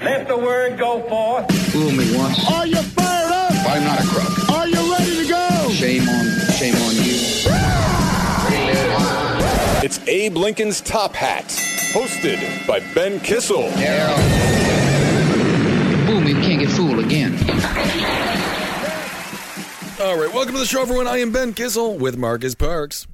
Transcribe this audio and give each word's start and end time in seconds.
Let 0.00 0.28
the 0.28 0.36
word 0.36 0.78
go 0.78 1.02
forth. 1.08 1.50
Fool 1.72 1.90
me 1.90 2.16
once. 2.16 2.38
Are 2.50 2.66
you 2.66 2.76
fired 2.76 3.32
up? 3.32 3.52
I'm 3.66 3.82
not 3.82 3.98
a 3.98 4.06
crook. 4.06 4.50
Are 4.50 4.68
you 4.68 4.92
ready 4.92 5.22
to 5.22 5.28
go? 5.28 5.70
Shame 5.70 6.08
on, 6.08 6.26
shame 6.52 6.74
on 6.74 6.94
you. 6.96 7.16
It's 9.82 9.98
Abe 10.06 10.36
Lincoln's 10.36 10.80
Top 10.80 11.14
Hat, 11.14 11.44
hosted 11.92 12.66
by 12.66 12.80
Ben 12.94 13.20
Kissel. 13.20 13.70
Fool 16.06 16.20
me, 16.20 16.34
we 16.34 16.40
can't 16.42 16.60
get 16.60 16.70
fooled 16.70 16.98
again. 16.98 17.34
All 19.98 20.18
right, 20.18 20.32
welcome 20.32 20.52
to 20.54 20.60
the 20.60 20.66
show, 20.66 20.82
everyone. 20.82 21.06
I 21.06 21.18
am 21.18 21.32
Ben 21.32 21.54
Kissel 21.54 21.96
with 21.98 22.18
Marcus 22.18 22.54
Parks. 22.54 23.06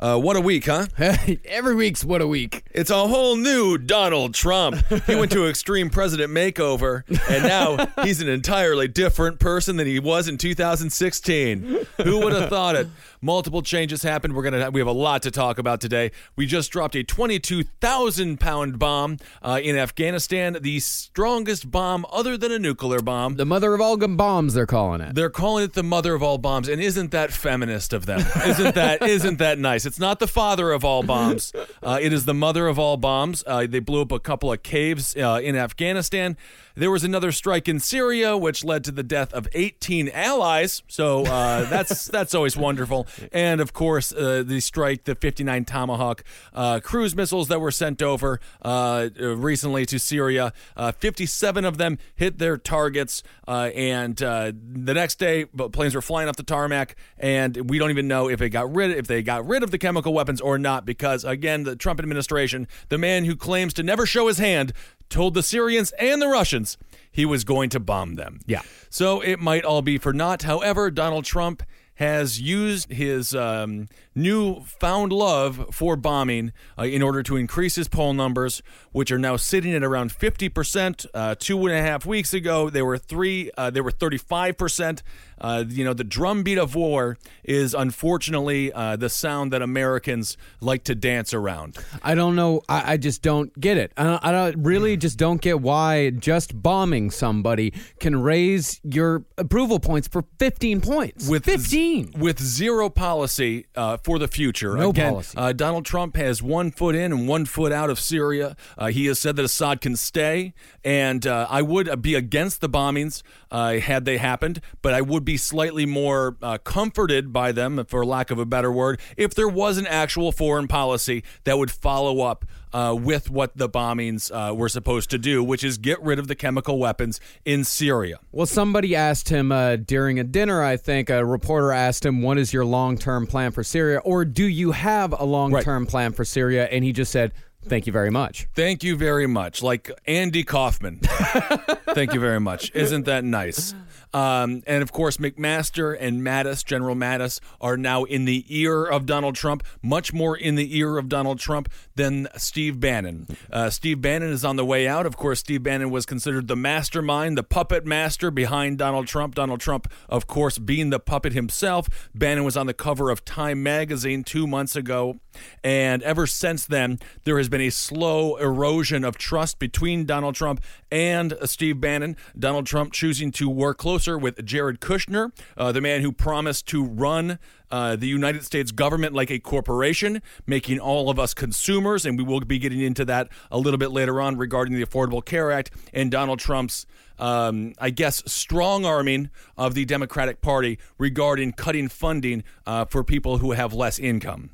Uh, 0.00 0.18
what 0.18 0.36
a 0.36 0.40
week, 0.40 0.66
huh? 0.66 0.86
Every 1.44 1.74
week's 1.74 2.04
what 2.04 2.20
a 2.20 2.26
week. 2.26 2.64
It's 2.72 2.90
a 2.90 3.06
whole 3.06 3.36
new 3.36 3.78
Donald 3.78 4.34
Trump. 4.34 4.76
He 5.06 5.14
went 5.14 5.30
to 5.32 5.46
extreme 5.48 5.88
president 5.88 6.32
makeover, 6.32 7.04
and 7.30 7.44
now 7.44 7.86
he's 8.04 8.20
an 8.20 8.28
entirely 8.28 8.88
different 8.88 9.38
person 9.38 9.76
than 9.76 9.86
he 9.86 10.00
was 10.00 10.28
in 10.28 10.36
2016. 10.36 11.86
Who 12.02 12.20
would 12.20 12.32
have 12.32 12.50
thought 12.50 12.76
it? 12.76 12.88
Multiple 13.20 13.62
changes 13.62 14.02
happened. 14.02 14.34
We're 14.34 14.42
gonna 14.42 14.70
we 14.70 14.80
have 14.80 14.86
a 14.86 14.92
lot 14.92 15.22
to 15.22 15.30
talk 15.30 15.58
about 15.58 15.80
today. 15.80 16.10
We 16.36 16.44
just 16.44 16.70
dropped 16.70 16.94
a 16.96 17.02
22,000 17.02 18.38
pound 18.38 18.78
bomb 18.78 19.16
uh, 19.42 19.60
in 19.62 19.78
Afghanistan, 19.78 20.58
the 20.60 20.80
strongest 20.80 21.70
bomb 21.70 22.04
other 22.12 22.36
than 22.36 22.52
a 22.52 22.58
nuclear 22.58 23.00
bomb. 23.00 23.36
The 23.36 23.46
mother 23.46 23.72
of 23.72 23.80
all 23.80 23.96
bombs, 23.96 24.52
they're 24.52 24.66
calling 24.66 25.00
it. 25.00 25.14
They're 25.14 25.30
calling 25.30 25.64
it 25.64 25.72
the 25.72 25.82
mother 25.82 26.14
of 26.14 26.22
all 26.22 26.36
bombs, 26.36 26.68
and 26.68 26.82
isn't 26.82 27.12
that 27.12 27.32
feminist 27.32 27.92
of 27.94 28.04
them? 28.04 28.20
Isn't 28.46 28.74
that 28.74 29.02
isn't 29.02 29.38
that 29.38 29.58
nice? 29.58 29.86
It's 29.86 29.93
not 29.98 30.18
the 30.18 30.26
father 30.28 30.72
of 30.72 30.84
all 30.84 31.02
bombs. 31.02 31.52
Uh, 31.82 31.98
it 32.00 32.14
is 32.14 32.24
the 32.24 32.32
mother 32.32 32.66
of 32.66 32.78
all 32.78 32.96
bombs. 32.96 33.44
Uh, 33.46 33.66
they 33.66 33.78
blew 33.78 34.00
up 34.00 34.10
a 34.10 34.18
couple 34.18 34.50
of 34.50 34.62
caves 34.62 35.14
uh, 35.16 35.38
in 35.42 35.54
Afghanistan. 35.54 36.34
There 36.76 36.90
was 36.90 37.04
another 37.04 37.30
strike 37.30 37.68
in 37.68 37.78
Syria, 37.78 38.36
which 38.36 38.64
led 38.64 38.82
to 38.84 38.90
the 38.90 39.04
death 39.04 39.32
of 39.32 39.46
18 39.52 40.08
allies. 40.08 40.82
So 40.88 41.24
uh, 41.24 41.64
that's 41.70 42.06
that's 42.06 42.34
always 42.34 42.56
wonderful. 42.56 43.06
And 43.32 43.60
of 43.60 43.72
course, 43.72 44.12
uh, 44.12 44.42
the 44.44 44.58
strike, 44.60 45.04
the 45.04 45.14
59 45.14 45.64
Tomahawk 45.66 46.24
uh, 46.52 46.80
cruise 46.82 47.14
missiles 47.14 47.46
that 47.46 47.60
were 47.60 47.70
sent 47.70 48.02
over 48.02 48.40
uh, 48.62 49.08
recently 49.18 49.86
to 49.86 50.00
Syria. 50.00 50.52
Uh, 50.76 50.90
57 50.90 51.64
of 51.64 51.78
them 51.78 51.98
hit 52.16 52.38
their 52.38 52.56
targets, 52.56 53.22
uh, 53.46 53.70
and 53.74 54.16
the 54.16 54.94
next 54.94 55.18
day, 55.20 55.44
planes 55.44 55.94
were 55.94 56.02
flying 56.02 56.28
off 56.28 56.36
the 56.36 56.42
tarmac, 56.42 56.96
and 57.18 57.70
we 57.70 57.78
don't 57.78 57.90
even 57.90 58.08
know 58.08 58.28
if 58.28 58.40
they 58.40 58.48
got 58.48 58.74
rid 58.74 58.90
if 58.90 59.06
they 59.06 59.22
got 59.22 59.46
rid 59.46 59.62
of 59.62 59.70
the 59.70 59.78
chemical 59.78 60.12
weapons 60.12 60.40
or 60.40 60.58
not, 60.58 60.84
because 60.84 61.24
again, 61.24 61.62
the 61.62 61.76
Trump 61.76 62.00
administration, 62.00 62.66
the 62.88 62.98
man 62.98 63.24
who 63.24 63.36
claims 63.36 63.72
to 63.74 63.82
never 63.84 64.06
show 64.06 64.26
his 64.26 64.38
hand, 64.38 64.72
told 65.08 65.34
the 65.34 65.42
Syrians 65.42 65.92
and 65.98 66.20
the 66.20 66.28
Russians 66.28 66.78
he 67.10 67.24
was 67.24 67.44
going 67.44 67.70
to 67.70 67.80
bomb 67.80 68.14
them. 68.14 68.40
Yeah. 68.46 68.62
So 68.90 69.20
it 69.20 69.38
might 69.38 69.64
all 69.64 69.82
be 69.82 69.98
for 69.98 70.12
naught. 70.12 70.42
However, 70.42 70.90
Donald 70.90 71.24
Trump 71.24 71.62
has 71.96 72.40
used 72.40 72.90
his 72.90 73.34
um, 73.34 73.86
new 74.14 74.60
found 74.64 75.12
love 75.12 75.68
for 75.70 75.94
bombing 75.94 76.52
uh, 76.76 76.82
in 76.82 77.02
order 77.02 77.22
to 77.22 77.36
increase 77.36 77.76
his 77.76 77.86
poll 77.86 78.12
numbers, 78.12 78.62
which 78.94 79.10
are 79.10 79.18
now 79.18 79.34
sitting 79.34 79.74
at 79.74 79.82
around 79.82 80.10
50%. 80.10 81.06
Uh, 81.12 81.34
two 81.36 81.66
and 81.66 81.74
a 81.74 81.82
half 81.82 82.06
weeks 82.06 82.32
ago, 82.32 82.70
they 82.70 82.80
were 82.80 82.96
three. 82.96 83.50
Uh, 83.58 83.68
they 83.68 83.80
were 83.80 83.90
35%. 83.90 85.02
Uh, 85.40 85.64
you 85.68 85.84
know, 85.84 85.92
the 85.92 86.04
drumbeat 86.04 86.58
of 86.58 86.76
war 86.76 87.18
is 87.42 87.74
unfortunately 87.74 88.72
uh, 88.72 88.94
the 88.94 89.08
sound 89.08 89.52
that 89.52 89.62
Americans 89.62 90.36
like 90.60 90.84
to 90.84 90.94
dance 90.94 91.34
around. 91.34 91.76
I 92.04 92.14
don't 92.14 92.36
know. 92.36 92.62
I, 92.68 92.92
I 92.92 92.96
just 92.96 93.20
don't 93.20 93.58
get 93.58 93.76
it. 93.76 93.92
I, 93.96 94.20
I 94.22 94.30
don't, 94.30 94.62
really 94.62 94.96
just 94.96 95.18
don't 95.18 95.40
get 95.40 95.60
why 95.60 96.10
just 96.10 96.62
bombing 96.62 97.10
somebody 97.10 97.72
can 97.98 98.22
raise 98.22 98.80
your 98.84 99.24
approval 99.36 99.80
points 99.80 100.06
for 100.06 100.24
15 100.38 100.80
points. 100.80 101.28
With 101.28 101.44
15. 101.44 102.12
Z- 102.12 102.18
with 102.18 102.40
zero 102.40 102.88
policy 102.88 103.66
uh, 103.74 103.96
for 103.96 104.20
the 104.20 104.28
future. 104.28 104.76
No 104.76 104.90
Again, 104.90 105.10
policy. 105.10 105.36
Uh, 105.36 105.52
Donald 105.52 105.84
Trump 105.84 106.16
has 106.16 106.42
one 106.42 106.70
foot 106.70 106.94
in 106.94 107.12
and 107.12 107.26
one 107.26 107.44
foot 107.44 107.72
out 107.72 107.90
of 107.90 107.98
Syria. 107.98 108.56
Uh, 108.84 108.88
he 108.88 109.06
has 109.06 109.18
said 109.18 109.34
that 109.36 109.44
Assad 109.46 109.80
can 109.80 109.96
stay, 109.96 110.52
and 110.84 111.26
uh, 111.26 111.46
I 111.48 111.62
would 111.62 112.02
be 112.02 112.14
against 112.14 112.60
the 112.60 112.68
bombings 112.68 113.22
uh, 113.50 113.78
had 113.78 114.04
they 114.04 114.18
happened, 114.18 114.60
but 114.82 114.92
I 114.92 115.00
would 115.00 115.24
be 115.24 115.38
slightly 115.38 115.86
more 115.86 116.36
uh, 116.42 116.58
comforted 116.58 117.32
by 117.32 117.52
them, 117.52 117.82
for 117.86 118.04
lack 118.04 118.30
of 118.30 118.38
a 118.38 118.44
better 118.44 118.70
word, 118.70 119.00
if 119.16 119.34
there 119.34 119.48
was 119.48 119.78
an 119.78 119.86
actual 119.86 120.32
foreign 120.32 120.68
policy 120.68 121.24
that 121.44 121.56
would 121.56 121.70
follow 121.70 122.20
up 122.20 122.44
uh, 122.74 122.94
with 122.94 123.30
what 123.30 123.56
the 123.56 123.70
bombings 123.70 124.30
uh, 124.30 124.52
were 124.54 124.68
supposed 124.68 125.08
to 125.10 125.18
do, 125.18 125.42
which 125.42 125.64
is 125.64 125.78
get 125.78 126.02
rid 126.02 126.18
of 126.18 126.28
the 126.28 126.34
chemical 126.34 126.78
weapons 126.78 127.20
in 127.46 127.64
Syria. 127.64 128.18
Well, 128.32 128.46
somebody 128.46 128.94
asked 128.94 129.30
him 129.30 129.50
uh, 129.50 129.76
during 129.76 130.18
a 130.18 130.24
dinner, 130.24 130.62
I 130.62 130.76
think, 130.76 131.08
a 131.08 131.24
reporter 131.24 131.72
asked 131.72 132.04
him, 132.04 132.20
What 132.20 132.36
is 132.36 132.52
your 132.52 132.64
long 132.66 132.98
term 132.98 133.26
plan 133.26 133.52
for 133.52 133.62
Syria? 133.62 134.00
Or 134.00 134.26
do 134.26 134.44
you 134.44 134.72
have 134.72 135.18
a 135.18 135.24
long 135.24 135.58
term 135.62 135.84
right. 135.84 135.90
plan 135.90 136.12
for 136.12 136.24
Syria? 136.24 136.66
And 136.66 136.84
he 136.84 136.92
just 136.92 137.12
said, 137.12 137.32
Thank 137.68 137.86
you 137.86 137.92
very 137.92 138.10
much. 138.10 138.46
Thank 138.54 138.82
you 138.82 138.96
very 138.96 139.26
much. 139.26 139.62
Like 139.62 139.90
Andy 140.06 140.44
Kaufman. 140.44 141.00
Thank 141.02 142.14
you 142.14 142.20
very 142.20 142.40
much. 142.40 142.70
Isn't 142.74 143.06
that 143.06 143.24
nice? 143.24 143.74
Um, 144.14 144.62
and 144.66 144.82
of 144.82 144.92
course, 144.92 145.16
McMaster 145.16 145.96
and 145.98 146.22
Mattis, 146.22 146.64
General 146.64 146.94
Mattis, 146.94 147.40
are 147.60 147.76
now 147.76 148.04
in 148.04 148.24
the 148.24 148.44
ear 148.48 148.86
of 148.86 149.06
Donald 149.06 149.34
Trump, 149.34 149.64
much 149.82 150.12
more 150.12 150.36
in 150.36 150.54
the 150.54 150.78
ear 150.78 150.96
of 150.98 151.08
Donald 151.08 151.40
Trump 151.40 151.68
than 151.96 152.28
Steve 152.36 152.78
Bannon. 152.78 153.26
Uh, 153.50 153.70
Steve 153.70 154.00
Bannon 154.00 154.30
is 154.30 154.44
on 154.44 154.54
the 154.54 154.64
way 154.64 154.86
out. 154.86 155.04
Of 155.04 155.16
course, 155.16 155.40
Steve 155.40 155.64
Bannon 155.64 155.90
was 155.90 156.06
considered 156.06 156.46
the 156.46 156.54
mastermind, 156.54 157.36
the 157.36 157.42
puppet 157.42 157.84
master 157.84 158.30
behind 158.30 158.78
Donald 158.78 159.08
Trump. 159.08 159.34
Donald 159.34 159.60
Trump, 159.60 159.92
of 160.08 160.28
course, 160.28 160.58
being 160.58 160.90
the 160.90 161.00
puppet 161.00 161.32
himself. 161.32 161.88
Bannon 162.14 162.44
was 162.44 162.56
on 162.56 162.66
the 162.66 162.74
cover 162.74 163.10
of 163.10 163.24
Time 163.24 163.62
magazine 163.64 164.22
two 164.22 164.46
months 164.46 164.76
ago. 164.76 165.18
And 165.64 166.02
ever 166.04 166.28
since 166.28 166.64
then, 166.64 167.00
there 167.24 167.38
has 167.38 167.48
been 167.48 167.60
a 167.60 167.70
slow 167.70 168.36
erosion 168.36 169.02
of 169.04 169.18
trust 169.18 169.58
between 169.58 170.04
Donald 170.04 170.36
Trump 170.36 170.62
and 170.92 171.36
Steve 171.44 171.80
Bannon. 171.80 172.16
Donald 172.38 172.66
Trump 172.66 172.92
choosing 172.92 173.32
to 173.32 173.48
work 173.48 173.82
closer 174.04 174.18
with 174.18 174.44
Jared 174.44 174.80
Kushner, 174.80 175.32
uh, 175.56 175.72
the 175.72 175.80
man 175.80 176.02
who 176.02 176.12
promised 176.12 176.66
to 176.68 176.84
run 176.84 177.38
uh, 177.70 177.96
the 177.96 178.06
United 178.06 178.44
States 178.44 178.70
government 178.70 179.14
like 179.14 179.30
a 179.30 179.38
corporation, 179.38 180.20
making 180.46 180.78
all 180.78 181.08
of 181.08 181.18
us 181.18 181.32
consumers. 181.32 182.04
And 182.04 182.18
we 182.18 182.24
will 182.24 182.40
be 182.40 182.58
getting 182.58 182.80
into 182.80 183.06
that 183.06 183.28
a 183.50 183.56
little 183.56 183.78
bit 183.78 183.92
later 183.92 184.20
on 184.20 184.36
regarding 184.36 184.74
the 184.74 184.84
Affordable 184.84 185.24
Care 185.24 185.50
Act 185.50 185.70
and 185.94 186.10
Donald 186.10 186.38
Trump's. 186.38 186.86
Um, 187.16 187.74
I 187.78 187.90
guess, 187.90 188.24
strong 188.26 188.84
arming 188.84 189.30
of 189.56 189.74
the 189.74 189.84
Democratic 189.84 190.40
Party 190.40 190.80
regarding 190.98 191.52
cutting 191.52 191.88
funding 191.88 192.42
uh, 192.66 192.86
for 192.86 193.04
people 193.04 193.38
who 193.38 193.52
have 193.52 193.72
less 193.72 194.00
income. 194.00 194.50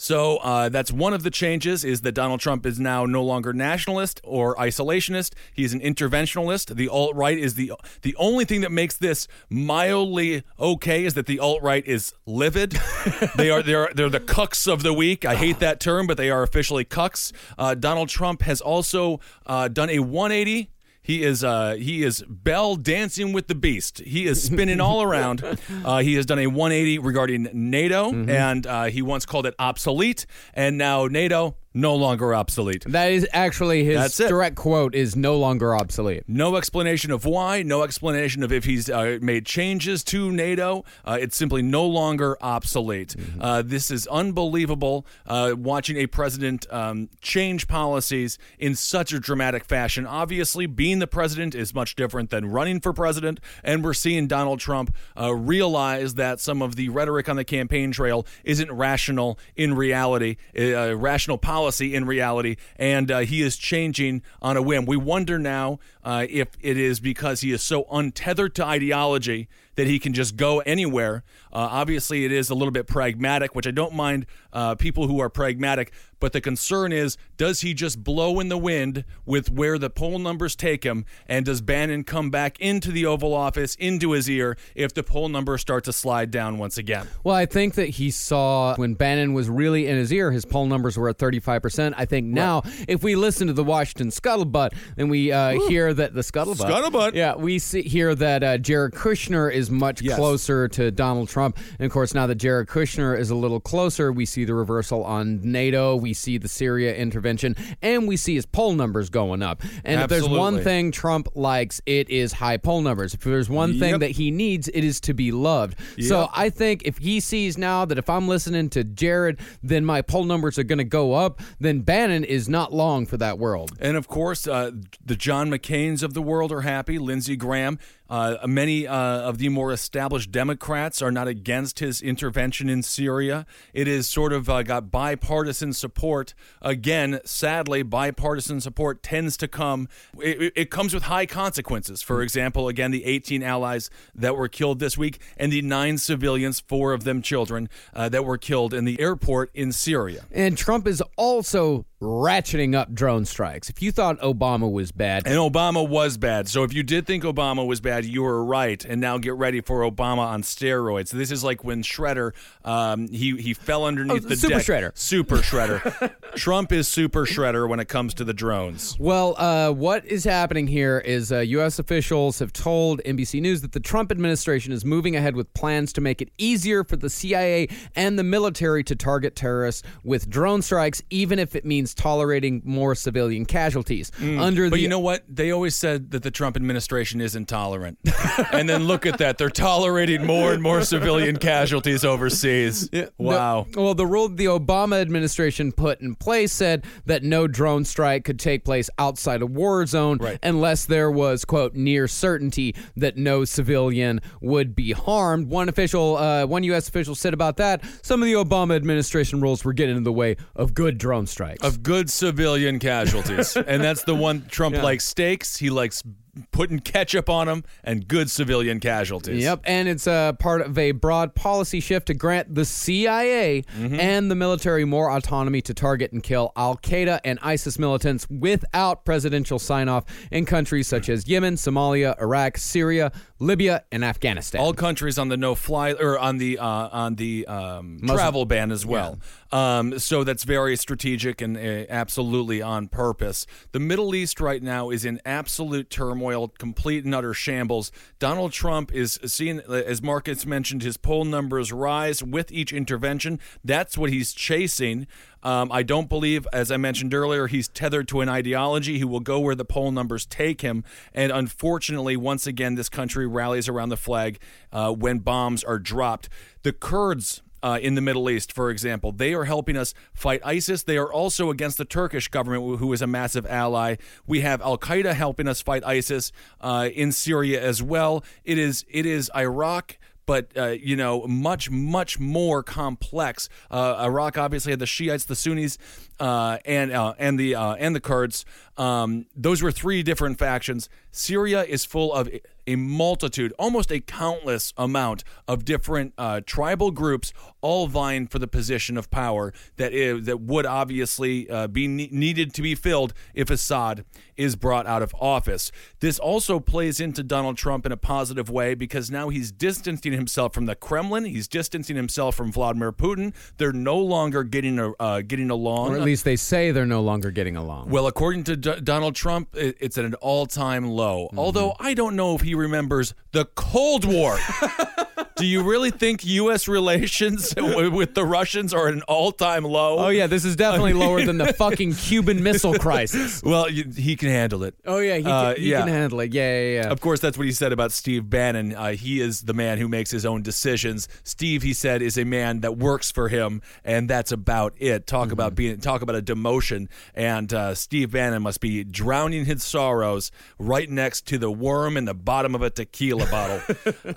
So 0.00 0.36
uh, 0.38 0.68
that's 0.68 0.92
one 0.92 1.12
of 1.12 1.24
the 1.24 1.30
changes 1.30 1.84
is 1.84 2.02
that 2.02 2.12
Donald 2.12 2.38
Trump 2.38 2.64
is 2.64 2.78
now 2.78 3.04
no 3.04 3.22
longer 3.22 3.52
nationalist 3.52 4.20
or 4.22 4.54
isolationist. 4.54 5.34
He's 5.52 5.74
an 5.74 5.80
interventionalist. 5.80 6.76
The 6.76 6.88
alt 6.88 7.16
right 7.16 7.36
is 7.36 7.56
the 7.56 7.72
the 8.02 8.14
only 8.16 8.44
thing 8.44 8.60
that 8.60 8.70
makes 8.70 8.96
this 8.96 9.26
mildly 9.50 10.44
okay 10.58 11.04
is 11.04 11.14
that 11.14 11.26
the 11.26 11.40
alt 11.40 11.60
right 11.62 11.84
is 11.84 12.14
livid. 12.26 12.78
they 13.36 13.50
are 13.50 13.60
they're 13.60 13.90
they're 13.92 14.08
the 14.08 14.20
cucks 14.20 14.72
of 14.72 14.84
the 14.84 14.94
week. 14.94 15.24
I 15.24 15.34
hate 15.34 15.58
that 15.58 15.80
term, 15.80 16.06
but 16.06 16.16
they 16.16 16.30
are 16.30 16.44
officially 16.44 16.84
cucks. 16.84 17.32
Uh, 17.58 17.74
Donald 17.74 18.08
Trump 18.08 18.42
has 18.42 18.60
also 18.60 19.18
uh, 19.46 19.66
done 19.66 19.90
a 19.90 19.98
180 19.98 20.70
he 21.08 21.22
is 21.22 21.42
uh, 21.42 21.72
he 21.72 22.04
is 22.04 22.22
Belle 22.28 22.76
dancing 22.76 23.32
with 23.32 23.48
the 23.48 23.54
beast. 23.54 24.00
He 24.00 24.26
is 24.26 24.42
spinning 24.42 24.78
all 24.80 25.02
around. 25.02 25.42
Uh, 25.84 25.98
he 25.98 26.14
has 26.14 26.26
done 26.26 26.38
a 26.38 26.46
180 26.46 26.98
regarding 26.98 27.48
NATO, 27.52 28.10
and 28.10 28.66
uh, 28.66 28.84
he 28.84 29.00
once 29.00 29.24
called 29.24 29.46
it 29.46 29.54
obsolete, 29.58 30.26
and 30.54 30.76
now 30.76 31.06
NATO 31.06 31.56
no 31.74 31.94
longer 31.94 32.34
obsolete. 32.34 32.84
That 32.86 33.12
is 33.12 33.26
actually 33.32 33.84
his 33.84 34.16
direct 34.16 34.56
quote 34.56 34.94
is 34.94 35.14
no 35.14 35.36
longer 35.38 35.76
obsolete. 35.76 36.24
No 36.26 36.56
explanation 36.56 37.10
of 37.10 37.24
why, 37.24 37.62
no 37.62 37.82
explanation 37.82 38.42
of 38.42 38.52
if 38.52 38.64
he's 38.64 38.88
uh, 38.88 39.18
made 39.20 39.46
changes 39.46 40.02
to 40.04 40.32
NATO. 40.32 40.84
Uh, 41.04 41.18
it's 41.20 41.36
simply 41.36 41.62
no 41.62 41.86
longer 41.86 42.36
obsolete. 42.40 43.14
Uh, 43.40 43.62
this 43.64 43.90
is 43.90 44.06
unbelievable 44.08 45.06
uh, 45.26 45.54
watching 45.56 45.96
a 45.98 46.06
president 46.06 46.66
um, 46.72 47.08
change 47.20 47.68
policies 47.68 48.38
in 48.58 48.74
such 48.74 49.12
a 49.12 49.20
dramatic 49.20 49.64
fashion. 49.64 50.06
Obviously, 50.06 50.66
being 50.66 50.98
the 50.98 51.06
president 51.06 51.54
is 51.54 51.74
much 51.74 51.94
different 51.94 52.30
than 52.30 52.46
running 52.46 52.80
for 52.80 52.92
president, 52.92 53.40
and 53.62 53.84
we're 53.84 53.94
seeing 53.94 54.26
Donald 54.26 54.58
Trump 54.58 54.94
uh, 55.20 55.34
realize 55.34 56.14
that 56.14 56.40
some 56.40 56.62
of 56.62 56.76
the 56.76 56.88
rhetoric 56.88 57.28
on 57.28 57.36
the 57.36 57.44
campaign 57.44 57.92
trail 57.92 58.26
isn't 58.44 58.70
rational 58.72 59.38
in 59.54 59.74
reality, 59.74 60.36
uh, 60.58 60.96
rational 60.96 61.38
policy 61.38 61.67
in 61.70 62.06
reality, 62.06 62.56
and 62.76 63.10
uh, 63.10 63.18
he 63.20 63.42
is 63.42 63.56
changing 63.56 64.22
on 64.40 64.56
a 64.56 64.62
whim. 64.62 64.86
We 64.86 64.96
wonder 64.96 65.38
now 65.38 65.78
uh, 66.04 66.26
if 66.28 66.48
it 66.60 66.76
is 66.76 67.00
because 67.00 67.42
he 67.42 67.52
is 67.52 67.62
so 67.62 67.86
untethered 67.90 68.54
to 68.56 68.64
ideology 68.64 69.48
that 69.78 69.86
he 69.86 70.00
can 70.00 70.12
just 70.12 70.34
go 70.36 70.58
anywhere. 70.60 71.22
Uh, 71.52 71.68
obviously, 71.70 72.24
it 72.24 72.32
is 72.32 72.50
a 72.50 72.54
little 72.54 72.72
bit 72.72 72.88
pragmatic, 72.88 73.54
which 73.54 73.64
I 73.64 73.70
don't 73.70 73.94
mind 73.94 74.26
uh, 74.52 74.74
people 74.74 75.06
who 75.06 75.20
are 75.20 75.28
pragmatic. 75.28 75.92
But 76.20 76.32
the 76.32 76.40
concern 76.40 76.92
is, 76.92 77.16
does 77.36 77.60
he 77.60 77.74
just 77.74 78.02
blow 78.02 78.40
in 78.40 78.48
the 78.48 78.58
wind 78.58 79.04
with 79.24 79.50
where 79.52 79.78
the 79.78 79.88
poll 79.88 80.18
numbers 80.18 80.56
take 80.56 80.84
him? 80.84 81.04
And 81.28 81.46
does 81.46 81.60
Bannon 81.60 82.02
come 82.02 82.30
back 82.30 82.58
into 82.60 82.90
the 82.90 83.06
Oval 83.06 83.32
Office, 83.32 83.76
into 83.76 84.12
his 84.12 84.28
ear, 84.28 84.56
if 84.74 84.92
the 84.92 85.04
poll 85.04 85.28
numbers 85.28 85.60
start 85.60 85.84
to 85.84 85.92
slide 85.92 86.32
down 86.32 86.58
once 86.58 86.76
again? 86.76 87.06
Well, 87.22 87.36
I 87.36 87.46
think 87.46 87.74
that 87.74 87.90
he 87.90 88.10
saw 88.10 88.74
when 88.74 88.94
Bannon 88.94 89.32
was 89.32 89.48
really 89.48 89.86
in 89.86 89.96
his 89.96 90.12
ear, 90.12 90.32
his 90.32 90.44
poll 90.44 90.66
numbers 90.66 90.96
were 90.96 91.08
at 91.08 91.18
35%. 91.18 91.94
I 91.96 92.04
think 92.04 92.26
now, 92.26 92.62
if 92.88 93.04
we 93.04 93.14
listen 93.14 93.46
to 93.46 93.52
the 93.52 93.64
Washington 93.64 94.08
scuttlebutt, 94.08 94.74
then 94.96 95.08
we 95.08 95.30
uh, 95.30 95.50
hear 95.68 95.94
that 95.94 96.14
the 96.14 96.22
scuttlebutt. 96.22 96.68
Scuttlebutt. 96.68 97.14
Yeah, 97.14 97.36
we 97.36 97.60
see 97.60 97.82
hear 97.82 98.14
that 98.16 98.42
uh, 98.42 98.58
Jared 98.58 98.94
Kushner 98.94 99.52
is 99.52 99.67
much 99.70 100.02
Yes. 100.02 100.16
closer 100.16 100.68
to 100.68 100.90
Donald 100.90 101.28
Trump. 101.28 101.56
And 101.78 101.86
of 101.86 101.92
course, 101.92 102.14
now 102.14 102.26
that 102.26 102.36
Jared 102.36 102.68
Kushner 102.68 103.18
is 103.18 103.30
a 103.30 103.34
little 103.34 103.60
closer, 103.60 104.12
we 104.12 104.26
see 104.26 104.44
the 104.44 104.54
reversal 104.54 105.04
on 105.04 105.40
NATO, 105.42 105.96
we 105.96 106.12
see 106.14 106.38
the 106.38 106.48
Syria 106.48 106.94
intervention, 106.94 107.56
and 107.82 108.06
we 108.08 108.16
see 108.16 108.34
his 108.34 108.46
poll 108.46 108.72
numbers 108.74 109.10
going 109.10 109.42
up. 109.42 109.62
And 109.84 110.00
if 110.00 110.08
there's 110.08 110.28
one 110.28 110.60
thing 110.60 110.90
Trump 110.90 111.28
likes, 111.34 111.80
it 111.86 112.08
is 112.10 112.32
high 112.32 112.56
poll 112.56 112.80
numbers. 112.82 113.14
If 113.14 113.20
there's 113.20 113.48
one 113.50 113.78
thing 113.78 113.98
that 114.00 114.12
he 114.12 114.30
needs, 114.30 114.68
it 114.68 114.84
is 114.84 115.00
to 115.02 115.14
be 115.14 115.32
loved. 115.32 115.76
So 116.00 116.28
I 116.34 116.50
think 116.50 116.82
if 116.84 116.98
he 116.98 117.20
sees 117.20 117.58
now 117.58 117.84
that 117.84 117.98
if 117.98 118.08
I'm 118.10 118.28
listening 118.28 118.70
to 118.70 118.84
Jared, 118.84 119.38
then 119.62 119.84
my 119.84 120.02
poll 120.02 120.24
numbers 120.24 120.58
are 120.58 120.64
going 120.64 120.78
to 120.78 120.84
go 120.84 121.14
up, 121.14 121.40
then 121.60 121.80
Bannon 121.80 122.24
is 122.24 122.48
not 122.48 122.72
long 122.72 123.06
for 123.06 123.16
that 123.16 123.38
world. 123.38 123.72
And 123.80 123.96
of 123.96 124.08
course, 124.08 124.46
uh, 124.46 124.72
the 125.04 125.16
John 125.16 125.50
McCain's 125.50 126.02
of 126.02 126.14
the 126.14 126.22
world 126.22 126.52
are 126.52 126.62
happy. 126.62 126.98
Lindsey 126.98 127.36
Graham. 127.36 127.78
Uh, 128.08 128.36
many 128.46 128.86
uh, 128.86 128.94
of 128.96 129.38
the 129.38 129.48
more 129.48 129.72
established 129.72 130.30
Democrats 130.32 131.02
are 131.02 131.12
not 131.12 131.28
against 131.28 131.78
his 131.80 132.00
intervention 132.00 132.68
in 132.68 132.82
Syria. 132.82 133.44
It 133.74 133.86
is 133.86 134.08
sort 134.08 134.32
of 134.32 134.48
uh, 134.48 134.62
got 134.62 134.90
bipartisan 134.90 135.72
support. 135.72 136.32
Again, 136.62 137.20
sadly, 137.24 137.82
bipartisan 137.82 138.60
support 138.60 139.02
tends 139.02 139.36
to 139.38 139.48
come. 139.48 139.88
It, 140.20 140.52
it- 140.56 140.68
comes 140.70 140.92
with 140.94 141.04
high 141.04 141.24
consequences. 141.26 142.02
For 142.02 142.22
example, 142.22 142.68
again, 142.68 142.90
the 142.90 143.04
18 143.06 143.42
allies 143.42 143.88
that 144.14 144.36
were 144.36 144.48
killed 144.48 144.78
this 144.78 144.96
week, 144.98 145.18
and 145.36 145.50
the 145.50 145.62
nine 145.62 145.96
civilians, 145.98 146.60
four 146.60 146.92
of 146.92 147.04
them 147.04 147.22
children, 147.22 147.68
uh, 147.94 148.08
that 148.10 148.24
were 148.24 148.38
killed 148.38 148.74
in 148.74 148.84
the 148.84 149.00
airport 149.00 149.50
in 149.54 149.72
Syria. 149.72 150.24
And 150.30 150.56
Trump 150.58 150.86
is 150.86 151.02
also 151.16 151.84
ratcheting 152.00 152.74
up 152.74 152.94
drone 152.94 153.24
strikes. 153.24 153.68
If 153.68 153.82
you 153.82 153.90
thought 153.92 154.20
Obama 154.20 154.70
was 154.70 154.92
bad, 154.92 155.26
And 155.26 155.36
Obama 155.36 155.86
was 155.86 156.16
bad. 156.16 156.48
So 156.48 156.62
if 156.62 156.72
you 156.72 156.82
did 156.82 157.06
think 157.06 157.24
Obama 157.24 157.66
was 157.66 157.80
bad, 157.80 158.04
you 158.04 158.22
were 158.22 158.44
right. 158.44 158.84
And 158.84 159.00
now 159.00 159.18
get 159.18 159.34
ready 159.34 159.60
for 159.60 159.80
Obama 159.80 160.18
on 160.18 160.42
steroids. 160.42 161.10
This 161.10 161.30
is 161.32 161.42
like 161.42 161.64
when 161.64 161.82
Shredder, 161.82 162.32
um, 162.64 163.08
he 163.08 163.36
he 163.36 163.52
fell 163.54 163.84
underneath 163.84 164.24
Oh, 164.24 164.28
the 164.28 164.36
Super 164.36 164.54
deck. 164.58 164.64
Shredder. 164.66 164.96
Super 164.98 165.36
Shredder. 165.38 166.14
Trump 166.36 166.72
is 166.72 166.86
Super 166.88 167.26
Shredder 167.26 167.68
when 167.68 167.80
it 167.80 167.88
comes 167.88 168.14
to 168.14 168.24
the 168.24 168.34
drones. 168.34 168.96
Well, 168.98 169.34
uh, 169.38 169.72
what 169.72 170.04
is 170.06 170.24
happening 170.24 170.66
here 170.66 170.98
is 170.98 171.32
uh, 171.32 171.38
U.S. 171.40 171.78
officials 171.78 172.38
have 172.38 172.52
told 172.52 173.00
NBC 173.04 173.40
News 173.40 173.60
that 173.62 173.72
the 173.72 173.80
Trump 173.80 174.12
administration 174.12 174.72
is 174.72 174.84
moving 174.84 175.16
ahead 175.16 175.34
with 175.34 175.52
plans 175.54 175.92
to 175.94 176.00
make 176.00 176.22
it 176.22 176.30
easier 176.38 176.84
for 176.84 176.96
the 176.96 177.10
CIA 177.10 177.68
and 177.96 178.18
the 178.18 178.22
military 178.24 178.84
to 178.84 178.94
target 178.94 179.34
terrorists 179.34 179.82
with 180.04 180.28
drone 180.30 180.62
strikes, 180.62 181.02
even 181.10 181.38
if 181.38 181.56
it 181.56 181.64
means 181.64 181.87
tolerating 181.94 182.62
more 182.64 182.94
civilian 182.94 183.44
casualties. 183.46 184.10
Under 184.20 184.66
Mm. 184.66 184.70
But 184.70 184.76
the 184.76 184.82
you 184.82 184.88
know 184.88 184.98
what? 185.00 185.24
They 185.28 185.50
always 185.50 185.74
said 185.74 186.10
that 186.12 186.22
the 186.22 186.30
Trump 186.30 186.56
administration 186.56 187.20
is 187.20 187.34
intolerant. 187.36 187.98
and 188.52 188.68
then 188.68 188.84
look 188.84 189.06
at 189.06 189.18
that. 189.18 189.38
They're 189.38 189.50
tolerating 189.50 190.24
more 190.26 190.52
and 190.52 190.62
more 190.62 190.82
civilian 190.82 191.36
casualties 191.36 192.04
overseas. 192.04 192.88
Wow. 193.18 193.66
The- 193.70 193.80
well, 193.80 193.94
the 193.94 194.06
rule 194.06 194.28
the 194.28 194.46
Obama 194.46 195.00
administration 195.00 195.72
put 195.72 196.00
in 196.00 196.14
place 196.14 196.52
said 196.52 196.84
that 197.06 197.22
no 197.22 197.46
drone 197.46 197.84
strike 197.84 198.24
could 198.24 198.38
take 198.38 198.64
place 198.64 198.90
outside 198.98 199.42
a 199.42 199.46
war 199.46 199.84
zone 199.86 200.18
Right. 200.18 200.38
unless 200.42 200.84
there 200.86 201.10
was, 201.10 201.44
quote, 201.44 201.74
near 201.74 202.08
certainty 202.08 202.74
that 202.96 203.16
no 203.16 203.44
civilian 203.44 204.20
would 204.40 204.74
be 204.74 204.92
harmed. 204.92 205.48
One 205.48 205.68
official, 205.68 206.16
uh, 206.16 206.46
one 206.46 206.62
U.S. 206.64 206.88
official 206.88 207.14
said 207.14 207.34
about 207.34 207.56
that, 207.58 207.82
some 208.02 208.22
of 208.22 208.26
the 208.26 208.34
Obama 208.34 208.74
administration 208.76 209.40
rules 209.40 209.64
were 209.64 209.72
getting 209.72 209.96
in 209.96 210.02
the 210.04 210.12
way 210.12 210.36
of 210.56 210.74
good 210.74 210.98
drone 210.98 211.26
strikes. 211.26 211.62
of 211.64 211.77
good 211.82 212.10
civilian 212.10 212.78
casualties. 212.78 213.56
and 213.56 213.82
that's 213.82 214.04
the 214.04 214.14
one 214.14 214.46
Trump 214.48 214.76
likes 214.76 215.04
steaks. 215.04 215.56
He 215.56 215.70
likes 215.70 216.02
putting 216.52 216.78
ketchup 216.80 217.28
on 217.28 217.46
them 217.46 217.64
and 217.84 218.06
good 218.08 218.30
civilian 218.30 218.80
casualties. 218.80 219.42
Yep, 219.42 219.60
and 219.64 219.88
it's 219.88 220.06
uh, 220.06 220.32
part 220.34 220.60
of 220.60 220.76
a 220.78 220.92
broad 220.92 221.34
policy 221.34 221.80
shift 221.80 222.06
to 222.08 222.14
grant 222.14 222.54
the 222.54 222.64
CIA 222.64 223.64
Mm-hmm. 223.78 224.00
and 224.00 224.30
the 224.30 224.34
military 224.34 224.84
more 224.84 225.10
autonomy 225.10 225.60
to 225.62 225.74
target 225.74 226.12
and 226.12 226.22
kill 226.22 226.52
Al 226.56 226.76
Qaeda 226.76 227.20
and 227.24 227.38
ISIS 227.42 227.78
militants 227.78 228.26
without 228.30 229.04
presidential 229.04 229.58
sign 229.58 229.88
off 229.88 230.04
in 230.30 230.44
countries 230.44 230.86
such 230.86 231.08
as 231.08 231.28
Yemen, 231.28 231.54
Somalia, 231.54 232.20
Iraq, 232.20 232.56
Syria, 232.58 233.12
Libya, 233.38 233.84
and 233.92 234.04
Afghanistan. 234.04 234.60
All 234.60 234.72
countries 234.72 235.18
on 235.18 235.28
the 235.28 235.36
no 235.36 235.54
fly 235.54 235.92
or 235.92 236.18
on 236.18 236.38
the 236.38 236.58
uh, 236.58 236.64
on 236.90 237.14
the 237.16 237.46
um, 237.46 238.00
travel 238.06 238.44
ban 238.44 238.70
as 238.72 238.84
well. 238.84 239.18
Um, 239.52 239.98
so 239.98 240.24
that's 240.24 240.44
very 240.44 240.76
strategic 240.76 241.40
and 241.40 241.56
uh, 241.56 241.60
absolutely 241.88 242.60
on 242.60 242.88
purpose. 242.88 243.46
The 243.72 243.80
Middle 243.80 244.14
East 244.14 244.40
right 244.40 244.62
now 244.62 244.90
is 244.90 245.04
in 245.04 245.20
absolute 245.24 245.88
turmoil, 245.88 246.27
complete 246.58 247.04
and 247.04 247.14
utter 247.14 247.34
shambles. 247.34 247.90
Donald 248.18 248.52
Trump 248.52 248.92
is 248.92 249.18
seeing, 249.24 249.60
as 249.60 250.02
Marcus 250.02 250.46
mentioned, 250.46 250.82
his 250.82 250.96
poll 250.96 251.24
numbers 251.24 251.72
rise 251.72 252.22
with 252.22 252.50
each 252.52 252.72
intervention. 252.72 253.40
That's 253.64 253.96
what 253.96 254.10
he's 254.10 254.32
chasing. 254.32 255.06
Um, 255.42 255.70
I 255.70 255.82
don't 255.82 256.08
believe, 256.08 256.46
as 256.52 256.70
I 256.70 256.76
mentioned 256.76 257.14
earlier, 257.14 257.46
he's 257.46 257.68
tethered 257.68 258.08
to 258.08 258.20
an 258.20 258.28
ideology. 258.28 258.98
He 258.98 259.04
will 259.04 259.20
go 259.20 259.38
where 259.38 259.54
the 259.54 259.64
poll 259.64 259.92
numbers 259.92 260.26
take 260.26 260.62
him. 260.62 260.84
And 261.14 261.30
unfortunately, 261.30 262.16
once 262.16 262.46
again, 262.46 262.74
this 262.74 262.88
country 262.88 263.26
rallies 263.26 263.68
around 263.68 263.90
the 263.90 263.96
flag 263.96 264.40
uh, 264.72 264.92
when 264.92 265.20
bombs 265.20 265.62
are 265.62 265.78
dropped. 265.78 266.28
The 266.62 266.72
Kurds. 266.72 267.42
Uh, 267.62 267.78
in 267.82 267.94
the 267.94 268.00
Middle 268.00 268.30
East, 268.30 268.52
for 268.52 268.70
example, 268.70 269.10
they 269.10 269.34
are 269.34 269.44
helping 269.44 269.76
us 269.76 269.92
fight 270.14 270.40
ISIS. 270.44 270.84
They 270.84 270.96
are 270.96 271.12
also 271.12 271.50
against 271.50 271.76
the 271.78 271.84
Turkish 271.84 272.28
government, 272.28 272.78
who 272.78 272.92
is 272.92 273.02
a 273.02 273.06
massive 273.06 273.44
ally. 273.46 273.96
We 274.26 274.42
have 274.42 274.60
Al 274.62 274.78
Qaeda 274.78 275.14
helping 275.14 275.48
us 275.48 275.60
fight 275.60 275.84
ISIS 275.84 276.30
uh, 276.60 276.88
in 276.94 277.10
Syria 277.10 277.60
as 277.60 277.82
well. 277.82 278.22
It 278.44 278.58
is 278.58 278.84
it 278.88 279.06
is 279.06 279.30
Iraq 279.34 279.98
but 280.28 280.50
uh, 280.58 280.66
you 280.66 280.94
know, 280.94 281.26
much 281.26 281.70
much 281.70 282.20
more 282.20 282.62
complex. 282.62 283.48
Uh, 283.70 283.96
Iraq 284.00 284.36
obviously 284.36 284.70
had 284.70 284.78
the 284.78 284.86
Shiites, 284.86 285.24
the 285.24 285.34
Sunnis, 285.34 285.78
uh, 286.20 286.58
and 286.66 286.92
uh, 286.92 287.14
and 287.18 287.40
the 287.40 287.54
uh, 287.54 287.76
and 287.76 287.96
the 287.96 288.00
Kurds. 288.00 288.44
Um, 288.76 289.24
those 289.34 289.62
were 289.62 289.72
three 289.72 290.02
different 290.02 290.38
factions. 290.38 290.90
Syria 291.10 291.64
is 291.64 291.86
full 291.86 292.12
of 292.12 292.28
a 292.68 292.76
multitude, 292.76 293.52
almost 293.58 293.90
a 293.90 293.98
countless 293.98 294.74
amount 294.76 295.24
of 295.48 295.64
different 295.64 296.12
uh, 296.18 296.42
tribal 296.44 296.90
groups, 296.90 297.32
all 297.62 297.86
vying 297.86 298.26
for 298.26 298.38
the 298.38 298.46
position 298.46 298.98
of 298.98 299.10
power 299.10 299.54
that 299.76 299.92
is, 299.94 300.26
that 300.26 300.40
would 300.40 300.66
obviously 300.66 301.48
uh, 301.48 301.66
be 301.66 301.88
ne- 301.88 302.10
needed 302.12 302.52
to 302.52 302.62
be 302.62 302.74
filled 302.74 303.14
if 303.34 303.48
Assad 303.48 304.04
is 304.38 304.56
brought 304.56 304.86
out 304.86 305.02
of 305.02 305.14
office. 305.20 305.70
This 306.00 306.18
also 306.18 306.60
plays 306.60 307.00
into 307.00 307.22
Donald 307.22 307.56
Trump 307.56 307.84
in 307.84 307.92
a 307.92 307.96
positive 307.96 308.48
way 308.48 308.74
because 308.74 309.10
now 309.10 309.28
he's 309.28 309.50
distancing 309.52 310.12
himself 310.12 310.54
from 310.54 310.66
the 310.66 310.74
Kremlin. 310.74 311.24
He's 311.24 311.48
distancing 311.48 311.96
himself 311.96 312.34
from 312.34 312.52
Vladimir 312.52 312.92
Putin. 312.92 313.34
They're 313.58 313.72
no 313.72 313.98
longer 313.98 314.44
getting 314.44 314.78
a, 314.78 314.92
uh, 314.92 315.20
getting 315.22 315.50
along. 315.50 315.94
Or 315.94 315.96
at 315.96 316.02
least 316.02 316.24
they 316.24 316.36
say 316.36 316.70
they're 316.70 316.86
no 316.86 317.02
longer 317.02 317.30
getting 317.30 317.56
along. 317.56 317.90
Well, 317.90 318.06
according 318.06 318.44
to 318.44 318.56
D- 318.56 318.80
Donald 318.82 319.14
Trump, 319.14 319.54
it- 319.56 319.76
it's 319.80 319.98
at 319.98 320.04
an 320.04 320.14
all-time 320.14 320.88
low. 320.88 321.26
Mm-hmm. 321.26 321.38
Although 321.38 321.74
I 321.80 321.94
don't 321.94 322.16
know 322.16 322.34
if 322.34 322.42
he 322.42 322.54
remembers 322.54 323.14
the 323.32 323.44
Cold 323.44 324.04
War. 324.04 324.38
Do 325.38 325.46
you 325.46 325.62
really 325.62 325.90
think 325.90 326.24
U.S. 326.26 326.68
relations 326.68 327.50
w- 327.54 327.90
with 327.90 328.14
the 328.14 328.24
Russians 328.24 328.74
are 328.74 328.88
at 328.88 328.94
an 328.94 329.02
all-time 329.02 329.64
low? 329.64 329.98
oh 329.98 330.08
yeah, 330.08 330.26
this 330.26 330.44
is 330.44 330.56
definitely 330.56 330.92
lower 330.94 331.24
than 331.24 331.38
the 331.38 331.52
fucking 331.52 331.94
Cuban 331.94 332.42
Missile 332.42 332.74
Crisis. 332.78 333.42
Well, 333.48 333.70
you, 333.70 333.84
he 333.96 334.16
can 334.16 334.28
handle 334.28 334.62
it. 334.64 334.74
Oh 334.84 334.98
yeah, 334.98 335.16
he, 335.16 335.22
can, 335.22 335.32
Uh, 335.32 335.54
he 335.54 335.70
yeah. 335.70 335.80
can 335.80 335.88
handle 335.88 336.20
it. 336.20 336.32
Yeah, 336.34 336.60
yeah, 336.60 336.82
yeah. 336.82 336.88
Of 336.90 337.00
course, 337.00 337.20
that's 337.20 337.38
what 337.38 337.46
he 337.46 337.52
said 337.52 337.72
about 337.72 337.92
Steve 337.92 338.28
Bannon. 338.28 338.74
Uh, 338.74 338.92
he 338.92 339.20
is 339.20 339.42
the 339.42 339.54
man 339.54 339.78
who 339.78 339.88
makes 339.88 340.10
his 340.10 340.26
own 340.26 340.42
decisions. 340.42 341.08
Steve, 341.24 341.62
he 341.62 341.72
said, 341.72 342.02
is 342.02 342.18
a 342.18 342.24
man 342.24 342.60
that 342.60 342.76
works 342.76 343.10
for 343.10 343.28
him, 343.28 343.62
and 343.84 344.08
that's 344.10 344.32
about 344.32 344.74
it. 344.78 345.06
Talk 345.06 345.18
Mm-hmm. 345.28 345.32
about 345.32 345.54
being, 345.54 345.78
talk 345.80 346.02
about 346.02 346.16
a 346.16 346.22
demotion, 346.22 346.88
and 347.14 347.52
uh, 347.52 347.74
Steve 347.74 348.10
Bannon 348.12 348.42
must 348.42 348.60
be 348.60 348.82
drowning 348.84 349.44
his 349.44 349.62
sorrows 349.62 350.30
right 350.58 350.88
next 350.88 351.26
to 351.28 351.38
the 351.38 351.50
worm 351.50 351.96
in 351.96 352.04
the 352.04 352.14
bottom 352.14 352.54
of 352.54 352.62
a 352.62 352.70
tequila 352.70 353.26
bottle. 353.26 353.60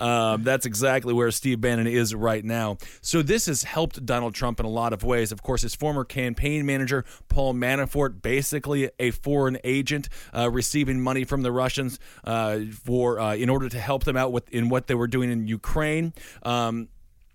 um, 0.00 0.42
that's 0.44 0.64
exactly 0.66 1.11
where 1.12 1.30
Steve 1.30 1.60
Bannon 1.60 1.86
is 1.86 2.14
right 2.14 2.44
now. 2.44 2.78
So 3.00 3.22
this 3.22 3.46
has 3.46 3.64
helped 3.64 4.04
Donald 4.04 4.34
Trump 4.34 4.60
in 4.60 4.66
a 4.66 4.70
lot 4.70 4.92
of 4.92 5.02
ways. 5.02 5.32
Of 5.32 5.42
course, 5.42 5.62
his 5.62 5.74
former 5.74 6.04
campaign 6.04 6.66
manager 6.66 7.04
Paul 7.28 7.54
Manafort, 7.54 8.22
basically 8.22 8.90
a 8.98 9.10
foreign 9.10 9.58
agent, 9.64 10.08
uh, 10.36 10.50
receiving 10.50 11.00
money 11.00 11.24
from 11.24 11.42
the 11.42 11.52
Russians 11.52 11.98
uh, 12.24 12.60
for 12.84 13.18
uh, 13.18 13.34
in 13.34 13.48
order 13.48 13.68
to 13.68 13.78
help 13.78 14.04
them 14.04 14.16
out 14.16 14.32
with 14.32 14.48
in 14.50 14.68
what 14.68 14.86
they 14.86 14.94
were 14.94 15.06
doing 15.06 15.30
in 15.30 15.46
Ukraine. 15.46 16.12
Um, 16.42 16.88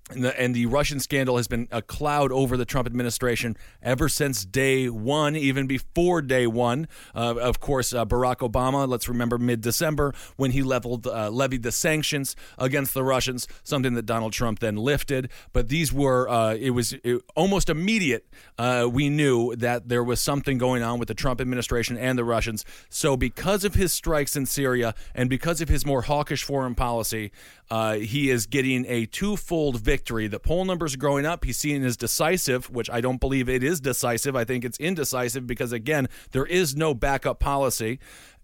and 0.10 0.24
the, 0.24 0.40
and 0.40 0.56
the 0.56 0.66
Russian 0.68 1.00
scandal 1.02 1.36
has 1.36 1.48
been 1.48 1.68
a 1.70 1.82
cloud 1.82 2.32
over 2.32 2.56
the 2.56 2.64
Trump 2.64 2.88
administration 2.88 3.58
ever 3.84 4.08
since 4.08 4.46
day 4.46 4.88
one, 4.90 5.36
even 5.36 5.68
before 5.68 6.22
day 6.22 6.48
one. 6.48 6.88
Uh, 7.14 7.36
of 7.38 7.60
course, 7.60 7.94
uh, 7.94 8.06
Barack 8.06 8.38
Obama, 8.38 8.88
let's 8.88 9.10
remember 9.10 9.38
mid 9.38 9.60
December 9.60 10.14
when 10.38 10.52
he 10.52 10.64
leveled, 10.64 11.08
uh, 11.08 11.30
levied 11.30 11.64
the 11.64 11.74
sanctions 11.74 12.38
against 12.58 12.94
the 12.94 13.04
Russians, 13.04 13.48
something 13.64 13.96
that 13.96 14.06
Donald 14.06 14.32
Trump 14.32 14.60
then 14.60 14.78
lifted. 14.78 15.30
But 15.52 15.68
these 15.68 15.92
were, 15.92 16.30
uh, 16.30 16.54
it 16.56 16.70
was 16.70 16.94
it, 17.04 17.22
almost 17.36 17.70
immediate. 17.70 18.26
Uh, 18.58 18.88
we 18.90 19.10
knew 19.10 19.56
that 19.58 19.90
there 19.90 20.04
was 20.06 20.22
something 20.22 20.58
going 20.58 20.84
on 20.84 21.00
with 21.00 21.10
the 21.10 21.16
Trump 21.16 21.42
administration 21.42 21.98
and 21.98 22.18
the 22.18 22.24
Russians. 22.24 22.64
So, 22.90 23.18
because 23.18 23.66
of 23.66 23.74
his 23.74 23.92
strikes 23.92 24.38
in 24.38 24.46
Syria 24.46 24.96
and 25.14 25.30
because 25.30 25.60
of 25.60 25.68
his 25.68 25.86
more 25.86 26.04
hawkish 26.04 26.44
foreign 26.44 26.76
policy, 26.76 27.32
uh, 27.70 27.96
he 27.96 28.30
is 28.30 28.46
getting 28.46 28.86
a 28.88 29.06
twofold 29.06 29.82
victory. 29.82 29.97
The 30.06 30.40
poll 30.40 30.66
numbers 30.66 30.96
are 30.96 30.98
growing 30.98 31.26
up. 31.26 31.46
He's 31.46 31.58
seen 31.58 31.84
as 31.84 31.98
decisive, 31.98 32.70
which 32.70 32.90
I 32.90 33.02
don't 33.02 33.20
believe 33.20 33.50
it 33.50 33.64
is 33.64 33.80
decisive. 33.80 34.36
I 34.36 34.44
think 34.44 34.64
it's 34.64 34.80
indecisive 34.80 35.48
because, 35.48 35.72
again, 35.72 36.08
there 36.32 36.46
is 36.46 36.76
no 36.76 36.94
backup 36.94 37.40
policy. 37.40 38.00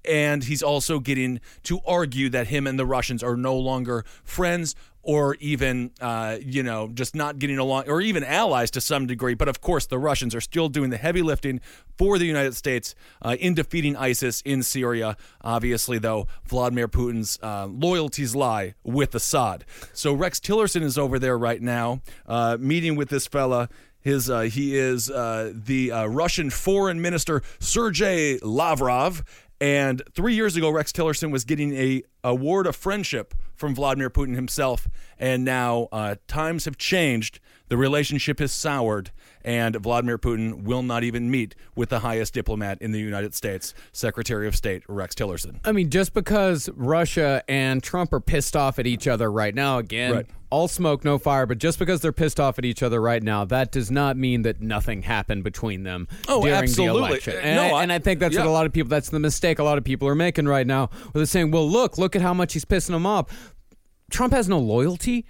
And 0.05 0.43
he's 0.43 0.61
also 0.61 0.99
getting 0.99 1.39
to 1.63 1.79
argue 1.87 2.29
that 2.29 2.47
him 2.47 2.67
and 2.67 2.77
the 2.77 2.85
Russians 2.85 3.23
are 3.23 3.37
no 3.37 3.55
longer 3.55 4.03
friends 4.23 4.75
or 5.03 5.35
even, 5.35 5.91
uh, 6.01 6.37
you 6.41 6.63
know, 6.63 6.87
just 6.87 7.13
not 7.13 7.37
getting 7.37 7.57
along, 7.57 7.89
or 7.89 8.01
even 8.01 8.23
allies 8.23 8.71
to 8.71 8.81
some 8.81 9.05
degree. 9.05 9.33
But 9.33 9.49
of 9.49 9.61
course, 9.61 9.85
the 9.85 9.99
Russians 9.99 10.33
are 10.33 10.41
still 10.41 10.69
doing 10.69 10.89
the 10.89 10.97
heavy 10.97 11.21
lifting 11.21 11.59
for 11.97 12.17
the 12.17 12.25
United 12.25 12.55
States 12.55 12.95
uh, 13.21 13.35
in 13.39 13.53
defeating 13.53 13.95
ISIS 13.97 14.41
in 14.41 14.63
Syria. 14.63 15.17
Obviously, 15.41 15.99
though, 15.99 16.27
Vladimir 16.45 16.87
Putin's 16.87 17.37
uh, 17.43 17.67
loyalties 17.67 18.33
lie 18.33 18.75
with 18.83 19.13
Assad. 19.13 19.65
So 19.91 20.13
Rex 20.13 20.39
Tillerson 20.39 20.81
is 20.81 20.97
over 20.97 21.19
there 21.19 21.37
right 21.37 21.61
now, 21.61 22.01
uh, 22.25 22.57
meeting 22.59 22.95
with 22.95 23.09
this 23.09 23.27
fella. 23.27 23.69
His 23.99 24.29
uh, 24.29 24.41
he 24.41 24.77
is 24.77 25.09
uh, 25.09 25.53
the 25.53 25.91
uh, 25.91 26.05
Russian 26.07 26.49
Foreign 26.49 27.01
Minister 27.01 27.41
Sergei 27.59 28.37
Lavrov, 28.39 29.23
and 29.63 30.01
three 30.13 30.35
years 30.35 30.57
ago, 30.57 30.69
Rex 30.69 30.91
Tillerson 30.91 31.31
was 31.31 31.45
getting 31.45 31.73
a 31.73 32.03
award 32.21 32.67
of 32.67 32.75
friendship 32.75 33.33
from 33.55 33.73
Vladimir 33.73 34.09
Putin 34.09 34.35
himself, 34.35 34.89
and 35.17 35.45
now 35.45 35.87
uh, 35.93 36.15
times 36.27 36.65
have 36.65 36.77
changed. 36.77 37.39
The 37.69 37.77
relationship 37.77 38.39
has 38.39 38.51
soured, 38.51 39.11
and 39.43 39.75
Vladimir 39.75 40.17
Putin 40.17 40.63
will 40.63 40.83
not 40.83 41.03
even 41.03 41.29
meet 41.29 41.55
with 41.75 41.89
the 41.89 41.99
highest 41.99 42.33
diplomat 42.33 42.81
in 42.81 42.91
the 42.91 42.99
United 42.99 43.33
States, 43.33 43.73
Secretary 43.91 44.47
of 44.47 44.55
State 44.55 44.83
Rex 44.87 45.15
Tillerson. 45.15 45.59
I 45.65 45.71
mean, 45.71 45.89
just 45.89 46.13
because 46.13 46.69
Russia 46.75 47.43
and 47.47 47.81
Trump 47.83 48.13
are 48.13 48.19
pissed 48.19 48.55
off 48.55 48.79
at 48.79 48.87
each 48.87 49.07
other 49.07 49.31
right 49.31 49.53
now, 49.53 49.77
again, 49.79 50.13
Right. 50.13 50.25
all 50.49 50.67
smoke, 50.67 51.03
no 51.03 51.17
fire, 51.17 51.45
but 51.45 51.57
just 51.57 51.79
because 51.79 52.01
they're 52.01 52.11
pissed 52.11 52.39
off 52.39 52.57
at 52.59 52.65
each 52.65 52.83
other 52.83 53.01
right 53.01 53.23
now, 53.23 53.43
that 53.45 53.71
does 53.71 53.89
not 53.91 54.15
mean 54.17 54.43
that 54.43 54.61
nothing 54.61 55.01
happened 55.01 55.43
between 55.43 55.83
them 55.83 56.07
Oh, 56.27 56.41
during 56.43 56.55
absolutely. 56.55 57.01
the 57.01 57.07
election. 57.07 57.35
And, 57.41 57.55
no, 57.55 57.75
I, 57.75 57.79
I- 57.79 57.83
and 57.83 57.91
I 57.91 57.99
think 57.99 58.19
that's 58.19 58.37
what 58.37 58.45
a 58.45 58.51
lot 58.51 58.65
of 58.65 58.73
people, 58.73 58.89
that's 58.89 59.09
the 59.09 59.19
mistake 59.19 59.59
a 59.59 59.63
lot 59.63 59.77
of 59.77 59.83
people 59.83 60.07
are 60.07 60.15
making 60.15 60.45
right 60.47 60.67
now, 60.67 60.87
where 61.11 61.21
they're 61.21 61.25
saying, 61.25 61.51
well, 61.51 61.69
look, 61.69 61.97
look 61.97 62.15
at 62.15 62.21
how 62.21 62.33
much 62.33 62.53
he's 62.53 62.65
pissing 62.65 62.91
them 62.91 63.05
off. 63.05 63.53
Trump 64.11 64.31
has 64.33 64.47
no 64.47 64.59
loyalty. 64.59 65.25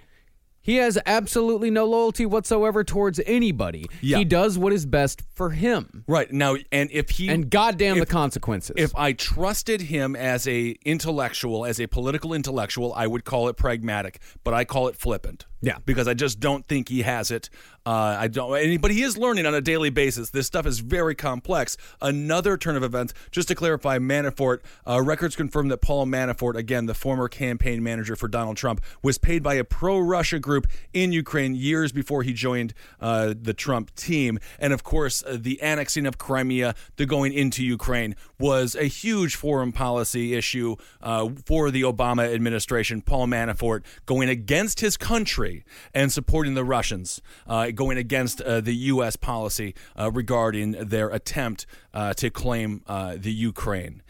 He 0.64 0.76
has 0.76 0.98
absolutely 1.04 1.70
no 1.70 1.84
loyalty 1.84 2.24
whatsoever 2.24 2.82
towards 2.84 3.20
anybody. 3.26 3.84
Yeah. 4.00 4.16
He 4.16 4.24
does 4.24 4.56
what 4.56 4.72
is 4.72 4.86
best 4.86 5.20
for 5.34 5.50
him. 5.50 6.04
Right 6.08 6.32
now, 6.32 6.56
and 6.72 6.90
if 6.90 7.10
he 7.10 7.28
And 7.28 7.50
goddamn 7.50 7.98
the 7.98 8.06
consequences. 8.06 8.74
If 8.78 8.96
I 8.96 9.12
trusted 9.12 9.82
him 9.82 10.16
as 10.16 10.48
a 10.48 10.70
intellectual, 10.86 11.66
as 11.66 11.78
a 11.78 11.86
political 11.86 12.32
intellectual, 12.32 12.94
I 12.94 13.06
would 13.06 13.26
call 13.26 13.48
it 13.48 13.58
pragmatic, 13.58 14.20
but 14.42 14.54
I 14.54 14.64
call 14.64 14.88
it 14.88 14.96
flippant. 14.96 15.44
Yeah. 15.64 15.78
because 15.86 16.08
I 16.08 16.14
just 16.14 16.40
don't 16.40 16.66
think 16.66 16.88
he 16.88 17.02
has 17.02 17.30
it. 17.30 17.50
Uh, 17.86 18.16
I 18.18 18.28
don't. 18.28 18.80
But 18.80 18.92
he 18.92 19.02
is 19.02 19.18
learning 19.18 19.44
on 19.44 19.54
a 19.54 19.60
daily 19.60 19.90
basis. 19.90 20.30
This 20.30 20.46
stuff 20.46 20.64
is 20.64 20.78
very 20.78 21.14
complex. 21.14 21.76
Another 22.00 22.56
turn 22.56 22.76
of 22.76 22.82
events, 22.82 23.12
just 23.30 23.48
to 23.48 23.54
clarify, 23.54 23.98
Manafort 23.98 24.60
uh, 24.88 25.02
records 25.02 25.36
confirm 25.36 25.68
that 25.68 25.78
Paul 25.78 26.06
Manafort, 26.06 26.54
again 26.54 26.86
the 26.86 26.94
former 26.94 27.28
campaign 27.28 27.82
manager 27.82 28.16
for 28.16 28.26
Donald 28.26 28.56
Trump, 28.56 28.80
was 29.02 29.18
paid 29.18 29.42
by 29.42 29.54
a 29.54 29.64
pro-Russia 29.64 30.38
group 30.38 30.66
in 30.94 31.12
Ukraine 31.12 31.54
years 31.54 31.92
before 31.92 32.22
he 32.22 32.32
joined 32.32 32.72
uh, 33.00 33.34
the 33.38 33.52
Trump 33.52 33.94
team. 33.94 34.38
And 34.58 34.72
of 34.72 34.82
course, 34.82 35.22
uh, 35.22 35.36
the 35.38 35.60
annexing 35.60 36.06
of 36.06 36.16
Crimea, 36.16 36.74
the 36.96 37.04
going 37.04 37.34
into 37.34 37.62
Ukraine, 37.62 38.16
was 38.38 38.74
a 38.74 38.84
huge 38.84 39.36
foreign 39.36 39.72
policy 39.72 40.34
issue 40.34 40.76
uh, 41.02 41.28
for 41.44 41.70
the 41.70 41.82
Obama 41.82 42.32
administration. 42.32 43.02
Paul 43.02 43.26
Manafort 43.26 43.82
going 44.06 44.30
against 44.30 44.80
his 44.80 44.96
country 44.96 45.53
and 45.92 46.10
supporting 46.10 46.54
the 46.54 46.64
Russians, 46.64 47.20
uh, 47.46 47.70
going 47.70 47.98
against 47.98 48.40
uh, 48.40 48.60
the 48.60 48.74
U.S. 48.92 49.16
policy 49.16 49.74
uh, 49.98 50.10
regarding 50.10 50.72
their 50.72 51.08
attempt 51.10 51.66
uh, 51.92 52.14
to 52.14 52.30
claim 52.30 52.82
uh, 52.86 53.16
the 53.18 53.32
Ukraine. 53.32 54.02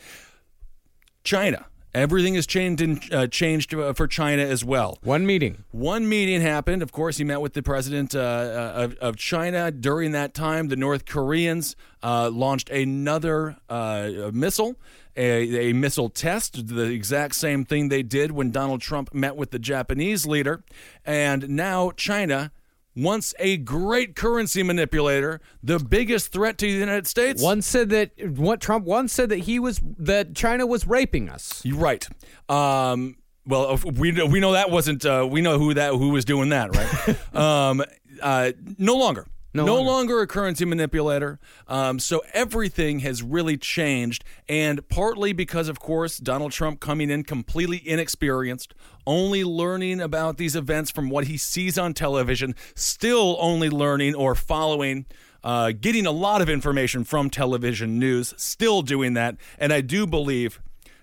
China. 1.24 1.66
Everything 1.94 2.34
has 2.34 2.44
changed 2.44 2.82
in, 2.82 3.00
uh, 3.12 3.28
changed 3.28 3.72
uh, 3.72 3.92
for 3.92 4.08
China 4.08 4.42
as 4.42 4.64
well. 4.64 4.98
One 5.02 5.24
meeting. 5.24 5.62
One 5.70 6.08
meeting 6.08 6.40
happened. 6.40 6.82
Of 6.82 6.90
course, 6.90 7.18
he 7.18 7.24
met 7.24 7.40
with 7.40 7.52
the 7.52 7.62
president 7.62 8.16
uh, 8.16 8.18
uh, 8.18 8.72
of, 8.74 8.94
of 8.96 9.16
China. 9.16 9.70
During 9.70 10.10
that 10.10 10.34
time, 10.34 10.66
the 10.68 10.76
North 10.76 11.04
Koreans 11.06 11.76
uh, 12.02 12.30
launched 12.30 12.68
another 12.68 13.58
uh, 13.68 14.30
missile, 14.32 14.74
a, 15.16 15.70
a 15.70 15.72
missile 15.72 16.08
test, 16.08 16.66
the 16.66 16.82
exact 16.86 17.36
same 17.36 17.64
thing 17.64 17.90
they 17.90 18.02
did 18.02 18.32
when 18.32 18.50
Donald 18.50 18.80
Trump 18.80 19.14
met 19.14 19.36
with 19.36 19.52
the 19.52 19.60
Japanese 19.60 20.26
leader. 20.26 20.64
And 21.04 21.48
now 21.50 21.92
China. 21.92 22.50
Once 22.96 23.34
a 23.38 23.56
great 23.56 24.14
currency 24.14 24.62
manipulator, 24.62 25.40
the 25.62 25.78
biggest 25.78 26.30
threat 26.32 26.58
to 26.58 26.66
the 26.66 26.72
United 26.72 27.06
States. 27.06 27.42
One 27.42 27.60
said 27.60 27.90
that 27.90 28.12
what 28.36 28.60
Trump 28.60 28.84
once 28.84 29.12
said 29.12 29.30
that 29.30 29.40
he 29.40 29.58
was 29.58 29.80
that 29.98 30.34
China 30.34 30.66
was 30.66 30.86
raping 30.86 31.28
us. 31.28 31.60
You're 31.64 31.78
right. 31.78 32.06
Um, 32.48 33.16
well, 33.46 33.76
we 33.84 34.12
we 34.22 34.40
know 34.40 34.52
that 34.52 34.70
wasn't. 34.70 35.04
Uh, 35.04 35.26
we 35.28 35.40
know 35.40 35.58
who 35.58 35.74
that 35.74 35.94
who 35.94 36.10
was 36.10 36.24
doing 36.24 36.50
that, 36.50 36.74
right? 36.74 37.34
um, 37.34 37.82
uh, 38.22 38.52
no 38.78 38.96
longer. 38.96 39.26
No 39.54 39.64
No, 39.64 39.74
longer. 39.76 39.90
longer. 39.90 40.20
a 40.22 40.26
currency 40.26 40.64
manipulator. 40.64 41.38
Um, 41.68 41.98
so 42.00 42.22
everything 42.32 42.98
has 43.00 43.22
really 43.22 43.56
changed, 43.56 44.24
and 44.48 44.86
partly 44.88 45.32
because, 45.32 45.68
of 45.68 45.78
course, 45.78 46.18
Donald 46.18 46.50
Trump 46.52 46.80
coming 46.80 47.08
in 47.08 47.22
completely 47.22 47.80
inexperienced, 47.88 48.74
only 49.06 49.44
learning 49.44 50.00
about 50.00 50.36
these 50.38 50.56
events 50.56 50.90
from 50.90 51.08
what 51.08 51.28
he 51.28 51.36
sees 51.36 51.78
on 51.78 51.94
television, 51.94 52.54
still 52.74 53.36
only 53.38 53.70
learning 53.70 54.14
or 54.16 54.34
following. 54.34 55.06
Uh, 55.44 55.72
getting 55.78 56.06
a 56.06 56.10
lot 56.10 56.40
of 56.40 56.48
information 56.48 57.04
from 57.04 57.28
television 57.28 57.98
news, 57.98 58.32
still 58.38 58.80
doing 58.82 59.12
that, 59.12 59.36
and 59.58 59.72
I 59.74 59.82
do 59.82 60.06
believe 60.06 60.58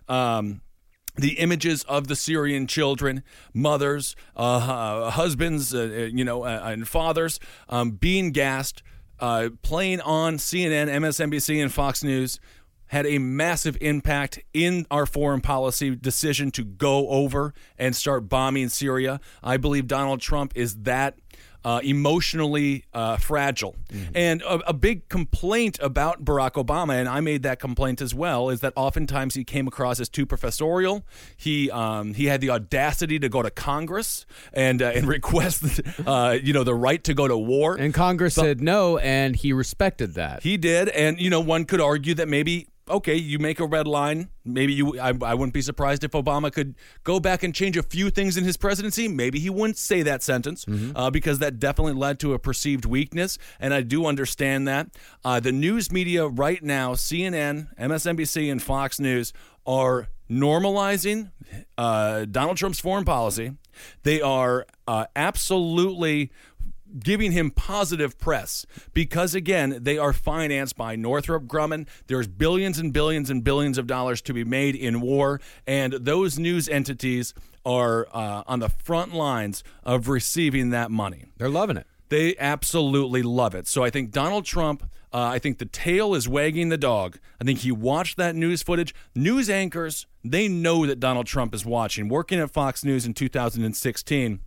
um, 0.09 0.61
the 1.15 1.39
images 1.39 1.83
of 1.83 2.07
the 2.07 2.15
Syrian 2.15 2.67
children, 2.67 3.23
mothers, 3.53 4.15
uh, 4.35 5.11
husbands, 5.11 5.73
uh, 5.73 6.09
you 6.11 6.23
know, 6.23 6.43
uh, 6.43 6.61
and 6.63 6.87
fathers 6.87 7.39
um, 7.69 7.91
being 7.91 8.31
gassed, 8.31 8.81
uh, 9.19 9.49
playing 9.61 10.01
on 10.01 10.37
CNN, 10.37 10.87
MSNBC, 10.87 11.61
and 11.61 11.71
Fox 11.71 12.03
News 12.03 12.39
had 12.87 13.05
a 13.05 13.19
massive 13.19 13.77
impact 13.79 14.41
in 14.53 14.85
our 14.91 15.05
foreign 15.05 15.39
policy 15.39 15.95
decision 15.95 16.51
to 16.51 16.63
go 16.63 17.07
over 17.07 17.53
and 17.77 17.95
start 17.95 18.27
bombing 18.27 18.67
Syria. 18.67 19.21
I 19.41 19.55
believe 19.55 19.87
Donald 19.87 20.19
Trump 20.19 20.51
is 20.55 20.75
that 20.79 21.17
uh, 21.63 21.79
emotionally 21.83 22.85
uh, 22.93 23.17
fragile. 23.17 23.75
And 24.15 24.41
a, 24.43 24.69
a 24.69 24.73
big 24.73 25.09
complaint 25.09 25.77
about 25.81 26.23
Barack 26.23 26.51
Obama, 26.53 26.93
and 26.93 27.09
I 27.09 27.19
made 27.19 27.43
that 27.43 27.59
complaint 27.59 28.01
as 28.01 28.15
well, 28.15 28.49
is 28.49 28.61
that 28.61 28.73
oftentimes 28.75 29.35
he 29.35 29.43
came 29.43 29.67
across 29.67 29.99
as 29.99 30.09
too 30.09 30.25
professorial. 30.25 31.05
He 31.35 31.69
um, 31.71 32.13
he 32.13 32.25
had 32.25 32.41
the 32.41 32.49
audacity 32.49 33.19
to 33.19 33.29
go 33.29 33.41
to 33.41 33.51
Congress 33.51 34.25
and 34.53 34.81
uh, 34.81 34.91
and 34.95 35.07
request 35.17 35.81
uh, 36.05 36.37
you 36.41 36.53
know 36.53 36.63
the 36.63 36.75
right 36.75 37.03
to 37.03 37.13
go 37.13 37.27
to 37.27 37.37
war. 37.37 37.75
And 37.75 37.93
Congress 37.93 38.35
said 38.35 38.61
no, 38.61 38.97
and 38.97 39.35
he 39.35 39.53
respected 39.53 40.15
that. 40.15 40.43
He 40.43 40.57
did, 40.57 40.89
and 40.89 41.19
you 41.19 41.29
know 41.29 41.41
one 41.41 41.65
could 41.65 41.81
argue 41.81 42.13
that 42.15 42.27
maybe 42.27 42.67
okay, 42.91 43.15
you 43.15 43.39
make 43.39 43.59
a 43.59 43.65
red 43.65 43.87
line. 43.87 44.29
Maybe 44.45 44.73
you. 44.73 44.99
I, 44.99 45.13
I 45.21 45.33
wouldn't 45.33 45.53
be 45.53 45.61
surprised 45.61 46.03
if 46.03 46.11
Obama 46.11 46.51
could 46.51 46.75
go 47.03 47.19
back 47.19 47.43
and 47.43 47.53
change 47.53 47.77
a 47.77 47.83
few 47.83 48.09
things 48.09 48.37
in 48.37 48.43
his 48.43 48.57
presidency. 48.57 49.07
Maybe 49.07 49.39
he 49.39 49.49
wouldn't 49.49 49.77
say 49.77 50.01
that 50.03 50.23
sentence 50.23 50.65
uh, 50.95 51.09
because 51.09 51.39
that 51.39 51.59
definitely 51.59 51.93
led 51.93 52.19
to 52.19 52.33
a 52.33 52.39
perceived 52.39 52.85
weakness, 52.85 53.37
and 53.59 53.73
I 53.73 53.81
do 53.81 54.05
understand 54.05 54.67
that. 54.67 54.89
Uh, 55.23 55.39
the 55.39 55.51
news 55.51 55.91
media 55.91 56.27
right 56.27 56.61
now, 56.63 56.93
CNN, 56.93 57.75
MSNBC, 57.77 58.51
and 58.51 58.61
Fox 58.61 58.99
News 58.99 59.33
are 59.65 60.07
normalizing 60.29 61.31
uh, 61.77 62.25
Donald 62.25 62.57
Trump's 62.57 62.79
foreign 62.79 63.05
policy. 63.05 63.53
They 64.03 64.21
are 64.21 64.65
uh, 64.87 65.05
absolutely 65.15 66.31
giving 66.99 67.31
him 67.31 67.51
positive 67.51 68.17
press 68.19 68.65
because 68.93 69.33
again 69.35 69.77
they 69.81 69.97
are 69.97 70.13
financed 70.13 70.75
by 70.75 70.95
Northrop 70.95 71.43
Grumman 71.45 71.87
there's 72.07 72.27
billions 72.27 72.77
and 72.77 72.91
billions 72.91 73.29
and 73.29 73.43
billions 73.43 73.77
of 73.77 73.87
dollars 73.87 74.21
to 74.23 74.33
be 74.33 74.43
made 74.43 74.75
in 74.75 75.01
war 75.01 75.39
and 75.65 75.93
those 75.93 76.37
news 76.37 76.67
entities 76.69 77.33
are 77.65 78.07
uh, 78.13 78.43
on 78.47 78.59
the 78.59 78.69
front 78.69 79.13
lines 79.13 79.63
of 79.83 80.07
receiving 80.07 80.71
that 80.71 80.89
money 80.91 81.25
They're 81.37 81.49
loving 81.49 81.77
it. 81.77 81.87
they 82.09 82.35
absolutely 82.37 83.21
love 83.23 83.55
it. 83.55 83.67
So 83.67 83.83
I 83.83 83.89
think 83.89 84.11
Donald 84.11 84.45
Trump, 84.45 84.83
uh, 85.13 85.23
I 85.23 85.39
think 85.39 85.59
the 85.59 85.65
tail 85.65 86.13
is 86.15 86.27
wagging 86.27 86.69
the 86.69 86.77
dog. 86.77 87.19
I 87.39 87.43
think 87.43 87.59
he 87.59 87.71
watched 87.71 88.17
that 88.17 88.35
news 88.35 88.61
footage. 88.63 88.93
News 89.15 89.49
anchors, 89.49 90.07
they 90.23 90.47
know 90.47 90.85
that 90.85 90.99
Donald 90.99 91.25
Trump 91.27 91.53
is 91.53 91.65
watching. 91.65 92.09
Working 92.09 92.39
at 92.39 92.51
Fox 92.51 92.83
News 92.83 93.05
in 93.05 93.13
2016, 93.13 94.39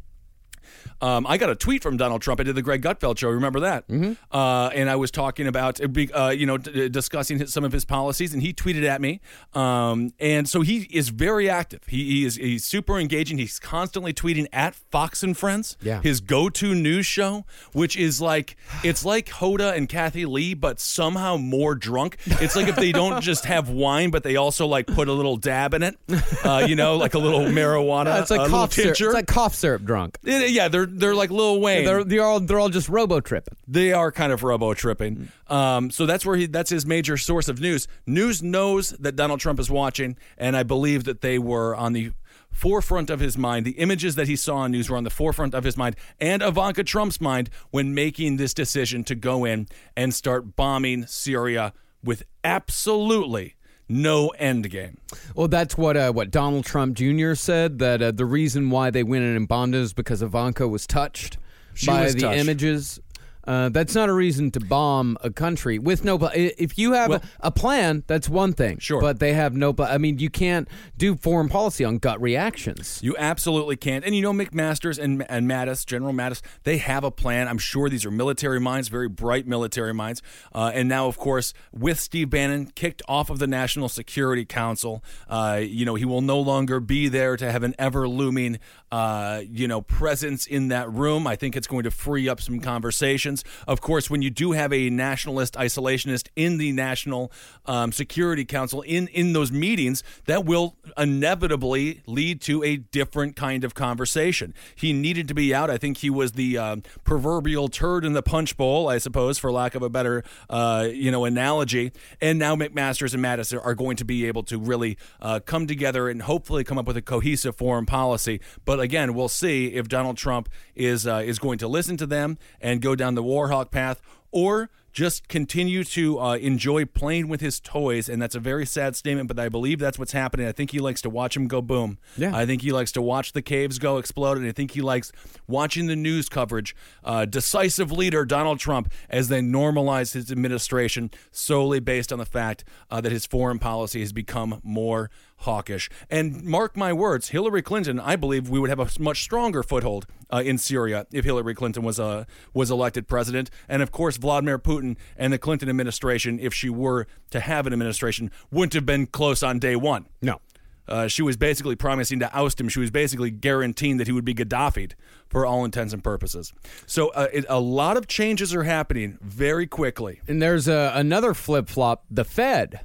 um, 1.00 1.26
I 1.26 1.36
got 1.38 1.50
a 1.50 1.54
tweet 1.54 1.82
from 1.82 1.96
Donald 1.96 2.22
Trump. 2.22 2.40
I 2.40 2.44
did 2.44 2.54
the 2.54 2.62
Greg 2.62 2.82
Gutfeld 2.82 3.18
show. 3.18 3.28
Remember 3.30 3.60
that? 3.60 3.86
Mm-hmm. 3.88 4.12
Uh, 4.34 4.68
and 4.68 4.88
I 4.90 4.96
was 4.96 5.10
talking 5.10 5.46
about, 5.46 5.80
uh, 5.80 6.28
you 6.30 6.46
know, 6.46 6.58
d- 6.58 6.88
discussing 6.88 7.38
his, 7.38 7.52
some 7.52 7.64
of 7.64 7.72
his 7.72 7.84
policies, 7.84 8.32
and 8.32 8.42
he 8.42 8.52
tweeted 8.52 8.84
at 8.84 9.00
me. 9.00 9.20
Um, 9.54 10.12
and 10.18 10.48
so 10.48 10.60
he 10.62 10.88
is 10.90 11.08
very 11.10 11.48
active. 11.48 11.80
He, 11.86 12.04
he 12.04 12.24
is 12.24 12.36
he's 12.36 12.64
super 12.64 12.98
engaging. 12.98 13.38
He's 13.38 13.58
constantly 13.58 14.12
tweeting 14.12 14.46
at 14.52 14.74
Fox 14.74 15.22
and 15.22 15.36
Friends, 15.36 15.76
Yeah. 15.82 16.00
his 16.02 16.20
go-to 16.20 16.74
news 16.74 17.06
show, 17.06 17.44
which 17.72 17.96
is 17.96 18.20
like 18.20 18.56
it's 18.82 19.04
like 19.04 19.26
Hoda 19.26 19.76
and 19.76 19.88
Kathie 19.88 20.26
Lee, 20.26 20.54
but 20.54 20.80
somehow 20.80 21.36
more 21.36 21.74
drunk. 21.74 22.16
It's 22.26 22.56
like 22.56 22.68
if 22.68 22.76
they 22.76 22.92
don't 22.92 23.20
just 23.22 23.44
have 23.44 23.68
wine, 23.70 24.10
but 24.10 24.22
they 24.22 24.36
also 24.36 24.66
like 24.66 24.86
put 24.86 25.08
a 25.08 25.12
little 25.12 25.36
dab 25.36 25.74
in 25.74 25.82
it, 25.82 25.98
uh, 26.44 26.64
you 26.68 26.76
know, 26.76 26.96
like 26.96 27.14
a 27.14 27.18
little 27.18 27.40
marijuana, 27.44 28.20
it's 28.20 28.30
like 28.30 28.46
a 28.46 28.50
cough 28.50 28.72
syrup. 28.72 28.90
It's 29.00 29.14
like 29.14 29.26
cough 29.26 29.54
syrup 29.54 29.84
drunk. 29.84 30.18
Yeah, 30.22 30.44
yeah, 30.44 30.68
they're 30.74 30.86
they're 30.86 31.14
like 31.14 31.30
Lil 31.30 31.60
Wayne. 31.60 31.84
They're, 31.84 32.02
they're 32.02 32.24
all 32.24 32.40
they're 32.40 32.58
all 32.58 32.68
just 32.68 32.88
robo 32.88 33.20
tripping. 33.20 33.54
They 33.68 33.92
are 33.92 34.10
kind 34.10 34.32
of 34.32 34.42
robo 34.42 34.74
tripping. 34.74 35.28
Um, 35.46 35.92
so 35.92 36.04
that's 36.04 36.26
where 36.26 36.36
he 36.36 36.46
that's 36.46 36.70
his 36.70 36.84
major 36.84 37.16
source 37.16 37.46
of 37.46 37.60
news. 37.60 37.86
News 38.06 38.42
knows 38.42 38.90
that 38.90 39.14
Donald 39.14 39.38
Trump 39.38 39.60
is 39.60 39.70
watching, 39.70 40.16
and 40.36 40.56
I 40.56 40.64
believe 40.64 41.04
that 41.04 41.20
they 41.20 41.38
were 41.38 41.76
on 41.76 41.92
the 41.92 42.10
forefront 42.50 43.08
of 43.08 43.20
his 43.20 43.38
mind. 43.38 43.64
The 43.64 43.72
images 43.72 44.16
that 44.16 44.26
he 44.26 44.34
saw 44.34 44.56
on 44.56 44.72
news 44.72 44.90
were 44.90 44.96
on 44.96 45.04
the 45.04 45.10
forefront 45.10 45.54
of 45.54 45.62
his 45.62 45.76
mind 45.76 45.94
and 46.20 46.42
Ivanka 46.42 46.82
Trump's 46.82 47.20
mind 47.20 47.50
when 47.70 47.94
making 47.94 48.36
this 48.36 48.52
decision 48.52 49.04
to 49.04 49.14
go 49.14 49.44
in 49.44 49.68
and 49.96 50.12
start 50.12 50.56
bombing 50.56 51.06
Syria 51.06 51.72
with 52.02 52.24
absolutely 52.42 53.54
no 53.88 54.28
end 54.30 54.70
game. 54.70 54.98
Well, 55.34 55.48
that's 55.48 55.76
what 55.76 55.96
uh, 55.96 56.12
what 56.12 56.30
Donald 56.30 56.64
Trump 56.64 56.96
Jr. 56.96 57.34
said 57.34 57.78
that 57.80 58.02
uh, 58.02 58.10
the 58.12 58.24
reason 58.26 58.70
why 58.70 58.90
they 58.90 59.02
went 59.02 59.24
in 59.24 59.46
bombed 59.46 59.74
is 59.74 59.92
because 59.92 60.22
Ivanka 60.22 60.66
was 60.68 60.86
touched 60.86 61.38
She 61.74 61.86
by 61.86 62.04
was 62.04 62.14
the 62.14 62.22
touched. 62.22 62.38
images. 62.40 63.00
Uh, 63.46 63.68
that's 63.68 63.94
not 63.94 64.08
a 64.08 64.12
reason 64.12 64.50
to 64.52 64.60
bomb 64.60 65.16
a 65.22 65.30
country 65.30 65.78
with 65.78 66.04
no. 66.04 66.18
If 66.34 66.78
you 66.78 66.92
have 66.92 67.08
Well- 67.10 67.22
a, 67.40 67.48
a 67.48 67.50
plan, 67.50 68.04
that's 68.06 68.28
one 68.28 68.52
thing. 68.52 68.78
Sure. 68.78 69.00
but 69.00 69.18
they 69.20 69.34
have 69.34 69.54
no. 69.54 69.74
I 69.78 69.98
mean, 69.98 70.18
you 70.18 70.30
can't 70.30 70.68
do 70.96 71.16
foreign 71.16 71.48
policy 71.48 71.84
on 71.84 71.98
gut 71.98 72.20
reactions. 72.20 73.00
You 73.02 73.14
absolutely 73.18 73.76
can't. 73.76 74.04
And 74.04 74.14
you 74.14 74.22
know, 74.22 74.32
McMaster's 74.32 74.98
and, 74.98 75.24
and 75.28 75.48
Mattis, 75.48 75.84
General 75.86 76.12
Mattis, 76.12 76.40
they 76.64 76.78
have 76.78 77.04
a 77.04 77.10
plan. 77.10 77.48
I'm 77.48 77.58
sure 77.58 77.88
these 77.88 78.04
are 78.04 78.10
military 78.10 78.60
minds, 78.60 78.88
very 78.88 79.08
bright 79.08 79.46
military 79.46 79.94
minds. 79.94 80.22
Uh, 80.54 80.70
and 80.74 80.88
now, 80.88 81.06
of 81.06 81.18
course, 81.18 81.52
with 81.72 81.98
Steve 82.00 82.30
Bannon 82.30 82.66
kicked 82.74 83.02
off 83.08 83.30
of 83.30 83.38
the 83.38 83.46
National 83.46 83.88
Security 83.88 84.44
Council, 84.44 85.02
uh, 85.28 85.60
you 85.62 85.84
know, 85.84 85.94
he 85.94 86.04
will 86.04 86.20
no 86.22 86.38
longer 86.40 86.80
be 86.80 87.08
there 87.08 87.36
to 87.36 87.50
have 87.50 87.62
an 87.62 87.74
ever 87.78 88.08
looming, 88.08 88.58
uh, 88.94 89.42
you 89.50 89.66
know, 89.66 89.80
presence 89.80 90.46
in 90.46 90.68
that 90.68 90.88
room. 90.92 91.26
I 91.26 91.34
think 91.34 91.56
it's 91.56 91.66
going 91.66 91.82
to 91.82 91.90
free 91.90 92.28
up 92.28 92.40
some 92.40 92.60
conversations. 92.60 93.42
Of 93.66 93.80
course, 93.80 94.08
when 94.08 94.22
you 94.22 94.30
do 94.30 94.52
have 94.52 94.72
a 94.72 94.88
nationalist 94.88 95.54
isolationist 95.54 96.28
in 96.36 96.58
the 96.58 96.70
National 96.70 97.32
um, 97.66 97.90
Security 97.90 98.44
Council 98.44 98.82
in 98.82 99.08
in 99.08 99.32
those 99.32 99.50
meetings, 99.50 100.04
that 100.26 100.44
will 100.44 100.76
inevitably 100.96 102.02
lead 102.06 102.40
to 102.42 102.62
a 102.62 102.76
different 102.76 103.34
kind 103.34 103.64
of 103.64 103.74
conversation. 103.74 104.54
He 104.76 104.92
needed 104.92 105.26
to 105.26 105.34
be 105.34 105.52
out. 105.52 105.70
I 105.70 105.76
think 105.76 105.96
he 105.96 106.08
was 106.08 106.30
the 106.32 106.56
um, 106.56 106.84
proverbial 107.02 107.66
turd 107.66 108.04
in 108.04 108.12
the 108.12 108.22
punch 108.22 108.56
bowl, 108.56 108.88
I 108.88 108.98
suppose, 108.98 109.40
for 109.40 109.50
lack 109.50 109.74
of 109.74 109.82
a 109.82 109.90
better 109.90 110.22
uh, 110.48 110.86
you 110.88 111.10
know 111.10 111.24
analogy. 111.24 111.90
And 112.20 112.38
now 112.38 112.54
McMaster's 112.54 113.12
and 113.12 113.24
Mattis 113.24 113.52
are- 113.52 113.74
going 113.74 113.96
to 113.96 114.04
be 114.04 114.24
able 114.28 114.44
to 114.44 114.56
really 114.56 114.96
uh, 115.20 115.40
come 115.44 115.66
together 115.66 116.08
and 116.08 116.22
hopefully 116.22 116.62
come 116.62 116.78
up 116.78 116.86
with 116.86 116.96
a 116.96 117.02
cohesive 117.02 117.56
foreign 117.56 117.86
policy. 117.86 118.40
But 118.64 118.83
again, 118.84 119.14
we'll 119.14 119.28
see 119.28 119.68
if 119.74 119.88
Donald 119.88 120.16
Trump 120.16 120.48
is 120.76 121.06
uh, 121.06 121.22
is 121.24 121.40
going 121.40 121.58
to 121.58 121.66
listen 121.68 121.96
to 121.96 122.06
them 122.06 122.38
and 122.60 122.80
go 122.80 122.94
down 122.94 123.14
the 123.14 123.22
Warhawk 123.22 123.72
path, 123.72 124.00
or 124.30 124.70
just 124.92 125.26
continue 125.26 125.82
to 125.82 126.20
uh, 126.20 126.36
enjoy 126.36 126.84
playing 126.84 127.26
with 127.26 127.40
his 127.40 127.58
toys. 127.58 128.08
And 128.08 128.22
that's 128.22 128.36
a 128.36 128.40
very 128.40 128.64
sad 128.64 128.94
statement, 128.94 129.26
but 129.26 129.40
I 129.40 129.48
believe 129.48 129.80
that's 129.80 129.98
what's 129.98 130.12
happening. 130.12 130.46
I 130.46 130.52
think 130.52 130.70
he 130.70 130.78
likes 130.78 131.02
to 131.02 131.10
watch 131.10 131.34
them 131.34 131.48
go 131.48 131.60
boom. 131.60 131.98
Yeah. 132.16 132.34
I 132.34 132.46
think 132.46 132.62
he 132.62 132.70
likes 132.70 132.92
to 132.92 133.02
watch 133.02 133.32
the 133.32 133.42
caves 133.42 133.80
go 133.80 133.98
explode, 133.98 134.38
and 134.38 134.46
I 134.46 134.52
think 134.52 134.70
he 134.70 134.80
likes 134.80 135.10
watching 135.48 135.88
the 135.88 135.96
news 135.96 136.28
coverage. 136.28 136.76
Uh, 137.02 137.24
decisive 137.24 137.90
leader 137.90 138.24
Donald 138.24 138.60
Trump 138.60 138.92
as 139.10 139.26
they 139.26 139.40
normalize 139.40 140.14
his 140.14 140.30
administration 140.30 141.10
solely 141.32 141.80
based 141.80 142.12
on 142.12 142.20
the 142.20 142.26
fact 142.26 142.62
uh, 142.88 143.00
that 143.00 143.10
his 143.10 143.26
foreign 143.26 143.58
policy 143.58 143.98
has 143.98 144.12
become 144.12 144.60
more 144.62 145.10
hawkish. 145.38 145.90
And 146.10 146.44
mark 146.44 146.76
my 146.76 146.92
words, 146.92 147.28
Hillary 147.28 147.62
Clinton, 147.62 148.00
I 148.00 148.16
believe 148.16 148.48
we 148.48 148.58
would 148.58 148.70
have 148.70 148.80
a 148.80 148.88
much 148.98 149.22
stronger 149.22 149.62
foothold 149.62 150.06
uh, 150.32 150.42
in 150.44 150.58
Syria 150.58 151.06
if 151.12 151.24
Hillary 151.24 151.54
Clinton 151.54 151.82
was 151.82 152.00
uh, 152.00 152.24
was 152.52 152.70
elected 152.70 153.08
president, 153.08 153.50
and 153.68 153.82
of 153.82 153.92
course 153.92 154.16
Vladimir 154.16 154.58
Putin 154.58 154.96
and 155.16 155.32
the 155.32 155.38
Clinton 155.38 155.68
administration, 155.68 156.38
if 156.40 156.54
she 156.54 156.68
were 156.68 157.06
to 157.30 157.40
have 157.40 157.66
an 157.66 157.72
administration, 157.72 158.30
wouldn't 158.50 158.74
have 158.74 158.86
been 158.86 159.06
close 159.06 159.42
on 159.42 159.58
day 159.58 159.76
one. 159.76 160.06
No. 160.22 160.40
Uh, 160.86 161.08
she 161.08 161.22
was 161.22 161.36
basically 161.36 161.76
promising 161.76 162.18
to 162.18 162.30
oust 162.38 162.60
him. 162.60 162.68
She 162.68 162.80
was 162.80 162.90
basically 162.90 163.30
guaranteeing 163.30 163.96
that 163.96 164.06
he 164.06 164.12
would 164.12 164.24
be 164.24 164.34
Gaddafi'd 164.34 164.94
for 165.28 165.46
all 165.46 165.64
intents 165.64 165.94
and 165.94 166.04
purposes. 166.04 166.52
So 166.86 167.08
uh, 167.08 167.28
it, 167.32 167.46
a 167.48 167.58
lot 167.58 167.96
of 167.96 168.06
changes 168.06 168.54
are 168.54 168.64
happening 168.64 169.18
very 169.22 169.66
quickly. 169.66 170.20
And 170.28 170.42
there's 170.42 170.68
uh, 170.68 170.92
another 170.94 171.32
flip 171.32 171.68
flop. 171.68 172.04
The 172.10 172.24
Fed. 172.24 172.80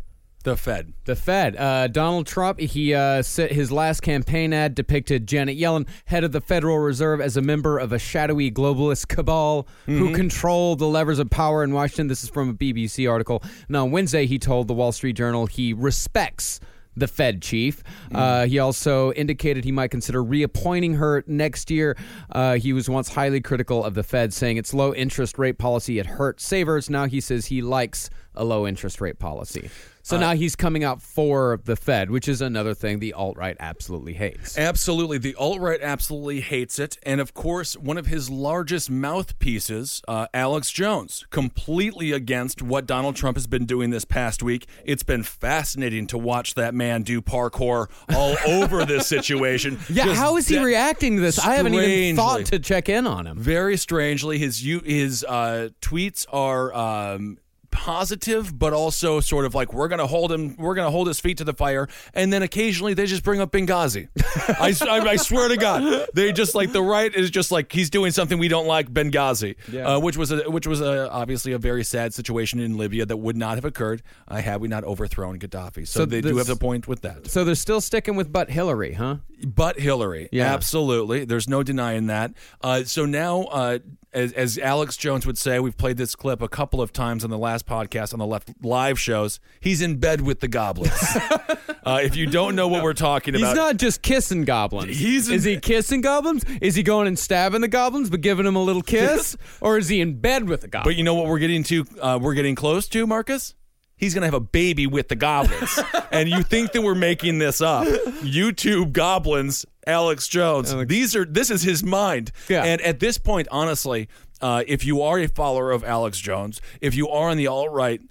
The 0.49 0.57
Fed. 0.57 0.93
The 1.05 1.15
Fed. 1.15 1.55
Uh, 1.55 1.85
Donald 1.85 2.25
Trump, 2.25 2.59
he 2.59 2.95
uh, 2.95 3.21
set 3.21 3.51
his 3.51 3.71
last 3.71 4.01
campaign 4.01 4.51
ad 4.51 4.73
depicted 4.73 5.27
Janet 5.27 5.59
Yellen, 5.59 5.87
head 6.05 6.23
of 6.23 6.31
the 6.31 6.41
Federal 6.41 6.79
Reserve, 6.79 7.21
as 7.21 7.37
a 7.37 7.41
member 7.43 7.77
of 7.77 7.93
a 7.93 7.99
shadowy 7.99 8.49
globalist 8.49 9.09
cabal 9.09 9.67
who 9.85 10.11
control 10.15 10.75
the 10.75 10.87
levers 10.87 11.19
of 11.19 11.29
power 11.29 11.63
in 11.63 11.71
Washington. 11.71 12.07
This 12.07 12.23
is 12.23 12.29
from 12.31 12.49
a 12.49 12.53
BBC 12.55 13.07
article. 13.07 13.43
And 13.67 13.77
on 13.77 13.91
Wednesday, 13.91 14.25
he 14.25 14.39
told 14.39 14.67
the 14.67 14.73
Wall 14.73 14.91
Street 14.91 15.15
Journal 15.15 15.45
he 15.45 15.71
respects 15.71 16.59
the 16.95 17.07
Fed 17.07 17.41
chief. 17.41 17.83
Uh, 18.13 18.45
he 18.45 18.59
also 18.59 19.11
indicated 19.13 19.63
he 19.63 19.71
might 19.71 19.91
consider 19.91 20.23
reappointing 20.23 20.95
her 20.95 21.23
next 21.27 21.71
year. 21.71 21.95
Uh, 22.31 22.55
he 22.55 22.73
was 22.73 22.89
once 22.89 23.09
highly 23.09 23.39
critical 23.39 23.85
of 23.85 23.93
the 23.93 24.03
Fed, 24.03 24.33
saying 24.33 24.57
its 24.57 24.73
low 24.73 24.93
interest 24.93 25.37
rate 25.37 25.57
policy 25.57 25.97
had 25.97 26.07
hurt 26.07 26.41
savers. 26.41 26.89
Now 26.89 27.05
he 27.05 27.21
says 27.21 27.45
he 27.45 27.61
likes 27.61 28.09
a 28.35 28.43
low 28.43 28.67
interest 28.67 29.01
rate 29.01 29.19
policy. 29.19 29.69
So 30.01 30.17
now 30.17 30.33
he's 30.33 30.55
coming 30.55 30.83
out 30.83 31.01
for 31.01 31.59
the 31.65 31.75
Fed, 31.75 32.09
which 32.09 32.27
is 32.27 32.41
another 32.41 32.73
thing 32.73 32.99
the 32.99 33.13
alt 33.13 33.37
right 33.37 33.55
absolutely 33.59 34.13
hates. 34.13 34.57
Absolutely. 34.57 35.17
The 35.17 35.35
alt 35.35 35.59
right 35.59 35.79
absolutely 35.81 36.41
hates 36.41 36.79
it. 36.79 36.97
And 37.03 37.21
of 37.21 37.33
course, 37.33 37.77
one 37.77 37.97
of 37.97 38.07
his 38.07 38.29
largest 38.29 38.89
mouthpieces, 38.89 40.01
uh, 40.07 40.27
Alex 40.33 40.71
Jones, 40.71 41.25
completely 41.29 42.11
against 42.11 42.61
what 42.61 42.85
Donald 42.85 43.15
Trump 43.15 43.37
has 43.37 43.47
been 43.47 43.65
doing 43.65 43.89
this 43.89 44.05
past 44.05 44.41
week. 44.41 44.67
It's 44.83 45.03
been 45.03 45.23
fascinating 45.23 46.07
to 46.07 46.17
watch 46.17 46.55
that 46.55 46.73
man 46.73 47.03
do 47.03 47.21
parkour 47.21 47.87
all 48.15 48.35
over 48.47 48.85
this 48.85 49.07
situation. 49.07 49.79
Yeah, 49.89 50.05
Just 50.05 50.19
how 50.19 50.37
is 50.37 50.47
he 50.47 50.55
de- 50.55 50.63
reacting 50.63 51.17
to 51.17 51.21
this? 51.21 51.39
I 51.39 51.55
haven't 51.55 51.73
even 51.75 52.15
thought 52.15 52.45
to 52.47 52.59
check 52.59 52.89
in 52.89 53.05
on 53.05 53.27
him. 53.27 53.37
Very 53.37 53.77
strangely, 53.77 54.39
his 54.39 54.59
his 54.59 55.23
uh, 55.27 55.69
tweets 55.81 56.25
are 56.31 56.73
um, 56.73 57.37
positive, 57.71 58.57
but 58.57 58.73
also 58.73 59.19
sort 59.19 59.45
of 59.45 59.55
like 59.55 59.73
we're 59.73 59.87
gonna 59.87 60.07
hold 60.07 60.31
him, 60.31 60.55
we're 60.57 60.75
gonna 60.75 60.91
hold 60.91 61.07
his 61.07 61.19
feet 61.19 61.37
to 61.37 61.43
the 61.43 61.53
fire, 61.53 61.87
and 62.13 62.31
then 62.31 62.43
occasionally 62.43 62.93
they 62.93 63.05
just 63.05 63.23
bring 63.23 63.39
up 63.41 63.51
Benghazi. 63.51 64.07
I, 64.59 64.75
I, 64.89 64.99
I 65.11 65.15
swear 65.15 65.47
to 65.49 65.57
God, 65.57 66.07
they 66.13 66.31
just 66.31 66.55
like 66.55 66.71
the 66.71 66.81
right 66.81 67.13
is 67.13 67.29
just 67.29 67.51
like 67.51 67.71
he's 67.71 67.89
doing 67.89 68.11
something 68.11 68.37
we 68.37 68.47
don't 68.47 68.67
like, 68.67 68.89
Benghazi, 68.93 69.55
Yeah. 69.71 69.95
uh, 69.95 69.99
which 69.99 70.17
was 70.17 70.31
a, 70.31 70.49
which 70.49 70.67
was 70.67 70.81
a, 70.81 71.09
obviously 71.11 71.51
a 71.53 71.57
very 71.57 71.83
sad 71.83 72.13
situation 72.13 72.59
in 72.59 72.77
Libya 72.77 73.05
that 73.05 73.17
would 73.17 73.37
not 73.37 73.55
have 73.55 73.65
occurred 73.65 74.01
uh, 74.27 74.37
had 74.41 74.61
we 74.61 74.67
not 74.67 74.83
overthrown 74.83 75.39
Gaddafi. 75.39 75.87
So, 75.87 76.01
So 76.01 76.05
they 76.05 76.21
do 76.21 76.37
have 76.37 76.49
a 76.49 76.55
point 76.55 76.87
with 76.87 77.01
that. 77.01 77.27
So 77.27 77.43
they're 77.43 77.55
still 77.55 77.81
sticking 77.81 78.15
with 78.15 78.31
but 78.31 78.49
Hillary, 78.49 78.93
huh? 78.93 79.17
But 79.45 79.79
Hillary, 79.79 80.29
Yeah. 80.31 80.53
absolutely. 80.53 81.25
There's 81.25 81.47
no 81.47 81.63
denying 81.63 82.07
that. 82.07 82.33
Uh, 82.61 82.83
so 82.83 83.05
now, 83.05 83.43
uh, 83.43 83.79
as, 84.13 84.33
as 84.33 84.57
Alex 84.57 84.97
Jones 84.97 85.25
would 85.25 85.37
say, 85.37 85.59
we've 85.59 85.77
played 85.77 85.97
this 85.97 86.15
clip 86.15 86.41
a 86.41 86.47
couple 86.47 86.81
of 86.81 86.91
times 86.91 87.23
on 87.23 87.29
the 87.29 87.37
last 87.37 87.65
podcast 87.65 88.13
on 88.13 88.19
the 88.19 88.25
left 88.25 88.49
live 88.63 88.99
shows. 88.99 89.39
He's 89.59 89.81
in 89.81 89.97
bed 89.97 90.21
with 90.21 90.39
the 90.39 90.47
goblins. 90.47 90.91
uh, 91.85 91.99
if 92.01 92.15
you 92.15 92.25
don't 92.25 92.55
know 92.55 92.67
what 92.67 92.83
we're 92.83 92.93
talking 92.93 93.35
about, 93.35 93.47
He's 93.49 93.55
not 93.55 93.77
just 93.77 94.01
kissing 94.01 94.45
goblins. 94.45 94.97
He's 94.97 95.29
in- 95.29 95.35
is 95.35 95.43
he 95.43 95.59
kissing 95.59 96.01
goblins? 96.01 96.43
Is 96.61 96.75
he 96.75 96.83
going 96.83 97.07
and 97.07 97.17
stabbing 97.19 97.61
the 97.61 97.67
goblins 97.67 98.09
but 98.09 98.21
giving 98.21 98.45
them 98.45 98.55
a 98.55 98.63
little 98.63 98.81
kiss? 98.81 99.37
or 99.61 99.77
is 99.77 99.89
he 99.89 100.01
in 100.01 100.19
bed 100.19 100.49
with 100.49 100.61
the 100.61 100.67
goblins? 100.67 100.95
but 100.95 100.97
you 100.97 101.03
know 101.03 101.13
what 101.15 101.27
we're 101.27 101.39
getting 101.39 101.63
to? 101.63 101.85
Uh, 102.01 102.19
we're 102.21 102.33
getting 102.33 102.55
close 102.55 102.87
to 102.89 103.05
Marcus. 103.05 103.53
He's 103.95 104.13
gonna 104.13 104.27
have 104.27 104.33
a 104.33 104.39
baby 104.39 104.87
with 104.87 105.09
the 105.09 105.17
goblins, 105.17 105.77
and 106.13 106.29
you 106.29 106.41
think 106.41 106.71
that 106.71 106.81
we're 106.81 106.95
making 106.95 107.37
this 107.39 107.59
up? 107.59 107.85
YouTube 108.23 108.93
goblins, 108.93 109.65
Alex 109.89 110.27
Jones. 110.27 110.73
These 110.87 111.15
are 111.15 111.25
this 111.25 111.49
is 111.49 111.63
his 111.63 111.83
mind. 111.83 112.31
Yeah. 112.47 112.63
And 112.63 112.79
at 112.81 112.99
this 112.99 113.17
point, 113.17 113.47
honestly, 113.51 114.07
uh, 114.41 114.63
if 114.67 114.85
you 114.85 115.01
are 115.01 115.19
a 115.19 115.27
follower 115.27 115.71
of 115.71 115.83
Alex 115.83 116.19
Jones, 116.19 116.61
if 116.81 116.95
you 116.95 117.09
are 117.09 117.29
on 117.29 117.37
the 117.37 117.47
alt 117.47 117.71
right. 117.71 118.01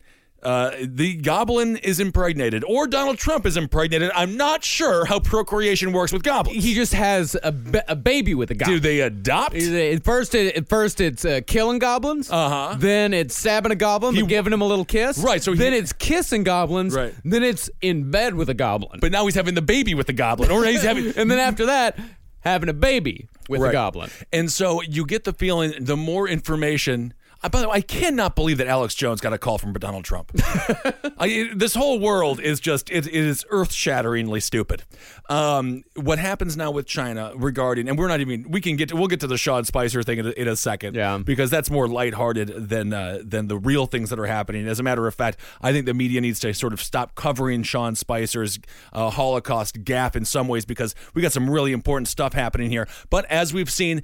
Uh, 0.40 0.70
the 0.80 1.16
goblin 1.16 1.76
is 1.78 1.98
impregnated, 1.98 2.62
or 2.64 2.86
Donald 2.86 3.18
Trump 3.18 3.44
is 3.44 3.56
impregnated. 3.56 4.10
I'm 4.14 4.36
not 4.36 4.62
sure 4.62 5.04
how 5.04 5.18
procreation 5.18 5.92
works 5.92 6.12
with 6.12 6.22
goblins. 6.22 6.62
he 6.64 6.74
just 6.74 6.92
has 6.94 7.36
a, 7.42 7.50
ba- 7.50 7.82
a 7.88 7.96
baby 7.96 8.34
with 8.36 8.50
a 8.52 8.54
goblin. 8.54 8.76
Do 8.76 8.80
they 8.80 9.00
adopt? 9.00 9.56
At 9.56 10.04
first, 10.04 10.36
it, 10.36 10.54
at 10.56 10.68
first 10.68 11.00
it's 11.00 11.24
uh, 11.24 11.40
killing 11.44 11.80
goblins. 11.80 12.30
Uh-huh. 12.30 12.76
Then 12.78 13.12
it's 13.14 13.36
stabbing 13.36 13.72
a 13.72 13.76
goblin, 13.76 14.14
He- 14.14 14.22
giving 14.26 14.52
him 14.52 14.60
a 14.60 14.66
little 14.66 14.84
kiss. 14.84 15.18
Right, 15.18 15.42
so 15.42 15.52
he- 15.52 15.58
then 15.58 15.72
it's 15.74 15.92
kissing 15.92 16.44
goblins. 16.44 16.94
Right. 16.94 17.12
Then 17.24 17.42
it's 17.42 17.68
in 17.82 18.10
bed 18.12 18.34
with 18.34 18.48
a 18.48 18.54
goblin. 18.54 19.00
But 19.00 19.10
now 19.10 19.24
he's 19.26 19.34
having 19.34 19.54
the 19.56 19.62
baby 19.62 19.94
with 19.94 20.06
the 20.06 20.12
goblin, 20.12 20.52
or 20.52 20.64
he's 20.64 20.82
having 20.84 21.06
and 21.16 21.28
then 21.28 21.40
after 21.40 21.66
that, 21.66 21.98
having 22.40 22.68
a 22.68 22.72
baby 22.74 23.26
with 23.48 23.60
Right. 23.60 23.70
a 23.70 23.72
goblin. 23.72 24.10
And 24.32 24.52
so 24.52 24.82
you 24.82 25.04
get 25.04 25.24
the 25.24 25.32
feeling 25.32 25.72
the 25.80 25.96
more 25.96 26.28
information. 26.28 27.12
Uh, 27.40 27.48
by 27.48 27.60
the 27.60 27.68
way, 27.68 27.76
I 27.76 27.80
cannot 27.80 28.34
believe 28.34 28.58
that 28.58 28.66
Alex 28.66 28.94
Jones 28.96 29.20
got 29.20 29.32
a 29.32 29.38
call 29.38 29.58
from 29.58 29.72
Donald 29.74 30.04
Trump. 30.04 30.32
I, 31.18 31.50
this 31.54 31.74
whole 31.74 32.00
world 32.00 32.40
is 32.40 32.58
just 32.58 32.90
it, 32.90 33.06
it 33.06 33.14
is 33.14 33.44
earth 33.50 33.72
shatteringly 33.72 34.40
stupid. 34.40 34.82
Um, 35.28 35.84
what 35.94 36.18
happens 36.18 36.56
now 36.56 36.70
with 36.72 36.86
China 36.86 37.32
regarding, 37.36 37.88
and 37.88 37.96
we're 37.96 38.08
not 38.08 38.20
even 38.20 38.50
we 38.50 38.60
can 38.60 38.74
get 38.76 38.88
to, 38.88 38.96
we'll 38.96 39.06
get 39.06 39.20
to 39.20 39.26
the 39.28 39.38
Sean 39.38 39.64
Spicer 39.64 40.02
thing 40.02 40.18
in 40.18 40.26
a, 40.26 40.30
in 40.30 40.48
a 40.48 40.56
second, 40.56 40.96
Yeah. 40.96 41.18
because 41.18 41.48
that's 41.50 41.70
more 41.70 41.86
lighthearted 41.86 42.68
than 42.68 42.92
uh, 42.92 43.20
than 43.24 43.46
the 43.46 43.56
real 43.56 43.86
things 43.86 44.10
that 44.10 44.18
are 44.18 44.26
happening. 44.26 44.66
As 44.66 44.80
a 44.80 44.82
matter 44.82 45.06
of 45.06 45.14
fact, 45.14 45.38
I 45.62 45.72
think 45.72 45.86
the 45.86 45.94
media 45.94 46.20
needs 46.20 46.40
to 46.40 46.52
sort 46.54 46.72
of 46.72 46.82
stop 46.82 47.14
covering 47.14 47.62
Sean 47.62 47.94
Spicer's 47.94 48.58
uh, 48.92 49.10
Holocaust 49.10 49.84
gaffe 49.84 50.16
in 50.16 50.24
some 50.24 50.48
ways 50.48 50.64
because 50.64 50.94
we 51.14 51.22
got 51.22 51.32
some 51.32 51.48
really 51.48 51.72
important 51.72 52.08
stuff 52.08 52.32
happening 52.32 52.70
here. 52.70 52.88
But 53.10 53.26
as 53.26 53.54
we've 53.54 53.70
seen. 53.70 54.02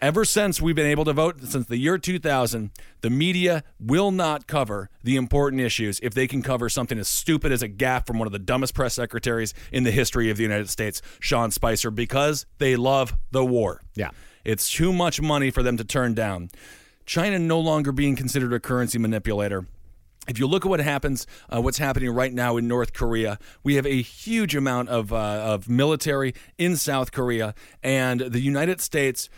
Ever 0.00 0.24
since 0.24 0.62
we've 0.62 0.76
been 0.76 0.86
able 0.86 1.04
to 1.06 1.12
vote, 1.12 1.42
since 1.42 1.66
the 1.66 1.76
year 1.76 1.98
2000, 1.98 2.70
the 3.00 3.10
media 3.10 3.64
will 3.80 4.12
not 4.12 4.46
cover 4.46 4.90
the 5.02 5.16
important 5.16 5.60
issues 5.60 5.98
if 6.04 6.14
they 6.14 6.28
can 6.28 6.40
cover 6.40 6.68
something 6.68 7.00
as 7.00 7.08
stupid 7.08 7.50
as 7.50 7.62
a 7.62 7.68
gaffe 7.68 8.06
from 8.06 8.20
one 8.20 8.26
of 8.26 8.32
the 8.32 8.38
dumbest 8.38 8.74
press 8.74 8.94
secretaries 8.94 9.54
in 9.72 9.82
the 9.82 9.90
history 9.90 10.30
of 10.30 10.36
the 10.36 10.44
United 10.44 10.70
States, 10.70 11.02
Sean 11.18 11.50
Spicer, 11.50 11.90
because 11.90 12.46
they 12.58 12.76
love 12.76 13.16
the 13.32 13.44
war. 13.44 13.82
Yeah. 13.94 14.10
It's 14.44 14.70
too 14.70 14.92
much 14.92 15.20
money 15.20 15.50
for 15.50 15.64
them 15.64 15.76
to 15.78 15.84
turn 15.84 16.14
down. 16.14 16.50
China 17.04 17.40
no 17.40 17.58
longer 17.58 17.90
being 17.90 18.14
considered 18.14 18.52
a 18.52 18.60
currency 18.60 19.00
manipulator. 19.00 19.66
If 20.28 20.38
you 20.38 20.46
look 20.46 20.64
at 20.64 20.68
what 20.68 20.78
happens, 20.78 21.26
uh, 21.52 21.60
what's 21.60 21.78
happening 21.78 22.10
right 22.10 22.32
now 22.32 22.56
in 22.56 22.68
North 22.68 22.92
Korea, 22.92 23.36
we 23.64 23.74
have 23.74 23.86
a 23.86 24.00
huge 24.00 24.54
amount 24.54 24.90
of, 24.90 25.12
uh, 25.12 25.16
of 25.16 25.68
military 25.68 26.34
in 26.56 26.76
South 26.76 27.10
Korea, 27.10 27.52
and 27.82 28.20
the 28.20 28.40
United 28.40 28.80
States 28.80 29.28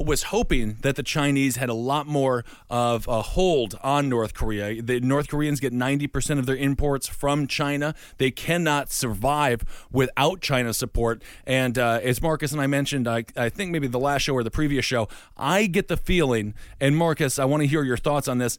was 0.00 0.24
hoping 0.24 0.78
that 0.80 0.96
the 0.96 1.02
Chinese 1.02 1.56
had 1.56 1.68
a 1.68 1.74
lot 1.74 2.06
more 2.06 2.44
of 2.70 3.06
a 3.06 3.22
hold 3.22 3.78
on 3.82 4.08
North 4.08 4.34
Korea. 4.34 4.80
The 4.80 5.00
North 5.00 5.28
Koreans 5.28 5.60
get 5.60 5.72
90% 5.72 6.38
of 6.38 6.46
their 6.46 6.56
imports 6.56 7.06
from 7.06 7.46
China. 7.46 7.94
They 8.18 8.30
cannot 8.30 8.90
survive 8.90 9.86
without 9.92 10.40
China's 10.40 10.76
support. 10.76 11.22
And 11.46 11.78
uh, 11.78 12.00
as 12.02 12.22
Marcus 12.22 12.52
and 12.52 12.60
I 12.60 12.66
mentioned, 12.66 13.06
I, 13.06 13.24
I 13.36 13.48
think 13.48 13.70
maybe 13.72 13.86
the 13.86 14.00
last 14.00 14.22
show 14.22 14.34
or 14.34 14.42
the 14.42 14.50
previous 14.50 14.84
show, 14.84 15.08
I 15.36 15.66
get 15.66 15.88
the 15.88 15.96
feeling, 15.96 16.54
and 16.80 16.96
Marcus, 16.96 17.38
I 17.38 17.44
want 17.44 17.62
to 17.62 17.66
hear 17.66 17.82
your 17.82 17.96
thoughts 17.96 18.28
on 18.28 18.38
this. 18.38 18.58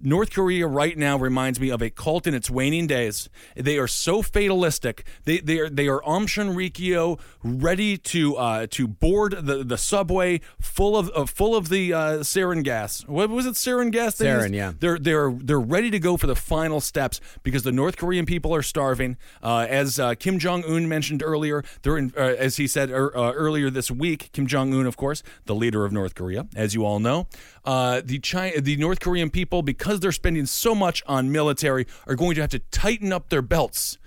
North 0.00 0.32
Korea 0.32 0.66
right 0.66 0.96
now 0.96 1.18
reminds 1.18 1.58
me 1.60 1.70
of 1.70 1.82
a 1.82 1.90
cult 1.90 2.26
in 2.26 2.34
its 2.34 2.48
waning 2.50 2.86
days. 2.86 3.28
They 3.56 3.78
are 3.78 3.88
so 3.88 4.22
fatalistic. 4.22 5.04
They 5.24 5.38
they 5.38 5.58
are 5.58 5.68
they 5.68 5.88
are 5.88 6.02
Aum 6.04 6.26
Shinrikyo 6.26 7.18
ready 7.42 7.96
to 7.98 8.36
uh, 8.36 8.66
to 8.70 8.86
board 8.86 9.36
the, 9.46 9.64
the 9.64 9.78
subway 9.78 10.40
full 10.60 10.96
of 10.96 11.10
uh, 11.14 11.26
full 11.26 11.56
of 11.56 11.68
the 11.68 11.92
uh, 11.92 12.00
sarin 12.20 12.62
gas. 12.62 13.06
What 13.06 13.30
was 13.30 13.46
it? 13.46 13.54
Sarin 13.54 13.90
gas. 13.90 14.16
they 14.16 14.26
Sarin, 14.26 14.42
used? 14.42 14.54
yeah. 14.54 14.72
They're 14.78 14.98
they're 14.98 15.32
they're 15.32 15.60
ready 15.60 15.90
to 15.90 15.98
go 15.98 16.16
for 16.16 16.26
the 16.26 16.36
final 16.36 16.80
steps 16.80 17.20
because 17.42 17.62
the 17.62 17.72
North 17.72 17.96
Korean 17.96 18.26
people 18.26 18.54
are 18.54 18.62
starving. 18.62 19.16
Uh, 19.42 19.66
as 19.68 19.98
uh, 19.98 20.14
Kim 20.14 20.38
Jong 20.38 20.64
Un 20.64 20.88
mentioned 20.88 21.22
earlier, 21.22 21.64
they're 21.82 21.98
in, 21.98 22.12
uh, 22.16 22.20
as 22.20 22.56
he 22.56 22.66
said 22.66 22.90
er, 22.90 23.16
uh, 23.16 23.32
earlier 23.32 23.70
this 23.70 23.90
week. 23.90 24.30
Kim 24.32 24.46
Jong 24.46 24.72
Un, 24.74 24.86
of 24.86 24.96
course, 24.96 25.22
the 25.46 25.54
leader 25.54 25.84
of 25.84 25.92
North 25.92 26.14
Korea, 26.14 26.46
as 26.54 26.74
you 26.74 26.84
all 26.84 27.00
know. 27.00 27.26
Uh, 27.68 28.00
the 28.02 28.18
China, 28.18 28.62
the 28.62 28.76
North 28.76 28.98
Korean 28.98 29.28
people, 29.28 29.60
because 29.60 30.00
they're 30.00 30.10
spending 30.10 30.46
so 30.46 30.74
much 30.74 31.02
on 31.06 31.30
military, 31.30 31.86
are 32.06 32.14
going 32.14 32.34
to 32.36 32.40
have 32.40 32.48
to 32.48 32.60
tighten 32.70 33.12
up 33.12 33.28
their 33.28 33.42
belts. 33.42 33.98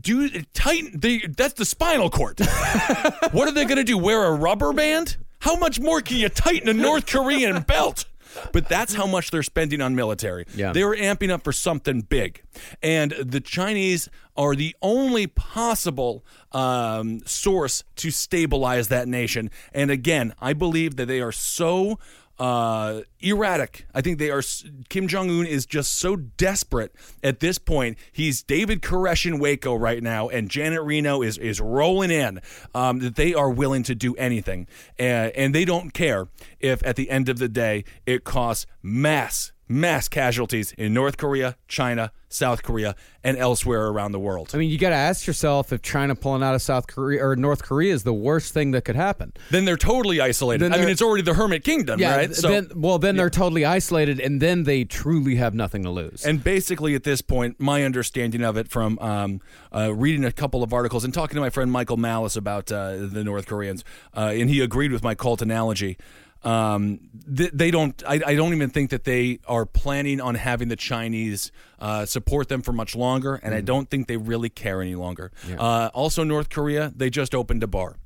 Do 0.00 0.26
tighten? 0.54 0.98
They, 0.98 1.18
that's 1.18 1.52
the 1.52 1.66
spinal 1.66 2.08
cord. 2.08 2.40
what 3.32 3.46
are 3.46 3.52
they 3.52 3.66
going 3.66 3.76
to 3.76 3.84
do? 3.84 3.98
Wear 3.98 4.24
a 4.24 4.32
rubber 4.32 4.72
band? 4.72 5.18
How 5.40 5.54
much 5.54 5.78
more 5.78 6.00
can 6.00 6.16
you 6.16 6.30
tighten 6.30 6.66
a 6.66 6.72
North 6.72 7.04
Korean 7.04 7.60
belt? 7.60 8.06
But 8.52 8.70
that's 8.70 8.94
how 8.94 9.06
much 9.06 9.30
they're 9.30 9.42
spending 9.42 9.82
on 9.82 9.94
military. 9.94 10.46
Yeah. 10.54 10.72
They 10.72 10.82
were 10.82 10.96
amping 10.96 11.30
up 11.30 11.44
for 11.44 11.52
something 11.52 12.00
big. 12.00 12.42
And 12.82 13.12
the 13.12 13.40
Chinese 13.40 14.08
are 14.34 14.56
the 14.56 14.74
only 14.80 15.26
possible 15.26 16.24
um, 16.52 17.20
source 17.26 17.84
to 17.96 18.10
stabilize 18.10 18.88
that 18.88 19.08
nation. 19.08 19.50
And 19.74 19.90
again, 19.90 20.34
I 20.40 20.54
believe 20.54 20.96
that 20.96 21.06
they 21.06 21.20
are 21.20 21.32
so 21.32 21.98
uh, 22.38 23.02
erratic. 23.20 23.86
I 23.94 24.00
think 24.00 24.18
they 24.18 24.30
are. 24.30 24.42
Kim 24.88 25.08
Jong 25.08 25.30
Un 25.30 25.46
is 25.46 25.66
just 25.66 25.94
so 25.94 26.16
desperate 26.16 26.94
at 27.22 27.40
this 27.40 27.58
point. 27.58 27.96
He's 28.12 28.42
David 28.42 28.82
Koresh 28.82 29.26
in 29.26 29.38
Waco 29.38 29.74
right 29.74 30.02
now, 30.02 30.28
and 30.28 30.50
Janet 30.50 30.82
Reno 30.82 31.22
is 31.22 31.38
is 31.38 31.60
rolling 31.60 32.10
in. 32.10 32.40
Um, 32.74 32.98
that 33.00 33.16
they 33.16 33.34
are 33.34 33.50
willing 33.50 33.82
to 33.84 33.94
do 33.94 34.14
anything, 34.16 34.66
and, 34.98 35.32
and 35.32 35.54
they 35.54 35.64
don't 35.64 35.94
care 35.94 36.28
if 36.60 36.84
at 36.86 36.96
the 36.96 37.10
end 37.10 37.28
of 37.28 37.38
the 37.38 37.48
day 37.48 37.84
it 38.06 38.24
costs 38.24 38.66
mass 38.82 39.52
mass 39.74 40.08
casualties 40.08 40.72
in 40.78 40.94
North 40.94 41.16
Korea, 41.16 41.56
China, 41.68 42.12
South 42.28 42.62
Korea, 42.62 42.94
and 43.22 43.36
elsewhere 43.36 43.86
around 43.86 44.12
the 44.12 44.20
world. 44.20 44.50
I 44.54 44.58
mean, 44.58 44.70
you 44.70 44.78
got 44.78 44.90
to 44.90 44.96
ask 44.96 45.26
yourself 45.26 45.72
if 45.72 45.82
China 45.82 46.14
pulling 46.14 46.42
out 46.42 46.54
of 46.54 46.62
South 46.62 46.86
Korea 46.86 47.24
or 47.24 47.36
North 47.36 47.62
Korea 47.62 47.92
is 47.92 48.02
the 48.02 48.12
worst 48.12 48.52
thing 48.52 48.72
that 48.72 48.84
could 48.84 48.96
happen. 48.96 49.32
Then 49.50 49.64
they're 49.64 49.76
totally 49.76 50.20
isolated. 50.20 50.64
Then 50.64 50.74
I 50.74 50.78
mean, 50.78 50.88
it's 50.88 51.02
already 51.02 51.22
the 51.22 51.34
hermit 51.34 51.64
kingdom, 51.64 52.00
right? 52.00 52.30
th- 52.30 52.40
then, 52.40 52.70
well, 52.74 52.98
then 52.98 53.16
they're 53.16 53.30
totally 53.30 53.64
isolated, 53.64 54.20
and 54.20 54.40
then 54.40 54.64
they 54.64 54.84
truly 54.84 55.36
have 55.36 55.54
nothing 55.54 55.82
to 55.84 55.90
lose. 55.90 56.24
And 56.24 56.42
basically, 56.42 56.94
at 56.94 57.04
this 57.04 57.20
point, 57.22 57.60
my 57.60 57.84
understanding 57.84 58.42
of 58.42 58.56
it 58.56 58.68
from 58.68 58.98
um, 59.00 59.40
uh, 59.74 59.94
reading 59.94 60.24
a 60.24 60.32
couple 60.32 60.62
of 60.62 60.72
articles 60.72 61.04
and 61.04 61.14
talking 61.14 61.34
to 61.34 61.40
my 61.40 61.50
friend 61.50 61.70
Michael 61.70 61.96
Malice 61.96 62.36
about 62.36 62.70
uh, 62.70 62.96
the 62.96 63.24
North 63.24 63.46
Koreans, 63.46 63.84
uh, 64.16 64.32
and 64.34 64.48
he 64.50 64.60
agreed 64.60 64.92
with 64.92 65.02
my 65.02 65.14
cult 65.14 65.42
analogy. 65.42 65.96
Um, 66.44 67.00
th- 67.36 67.50
they 67.52 67.70
don't. 67.70 68.02
I, 68.06 68.20
I 68.26 68.34
don't 68.34 68.52
even 68.54 68.70
think 68.70 68.90
that 68.90 69.04
they 69.04 69.38
are 69.46 69.64
planning 69.66 70.20
on 70.20 70.34
having 70.34 70.68
the 70.68 70.76
Chinese 70.76 71.50
uh, 71.78 72.04
support 72.06 72.48
them 72.48 72.62
for 72.62 72.72
much 72.72 72.94
longer, 72.94 73.36
and 73.42 73.54
I 73.54 73.60
don't 73.62 73.88
think 73.88 74.08
they 74.08 74.16
really 74.16 74.50
care 74.50 74.82
any 74.82 74.94
longer. 74.94 75.32
Uh, 75.58 75.90
also, 75.94 76.22
North 76.24 76.50
Korea, 76.50 76.92
they 76.94 77.08
just 77.10 77.34
opened 77.34 77.62
a 77.62 77.66
bar. 77.66 77.96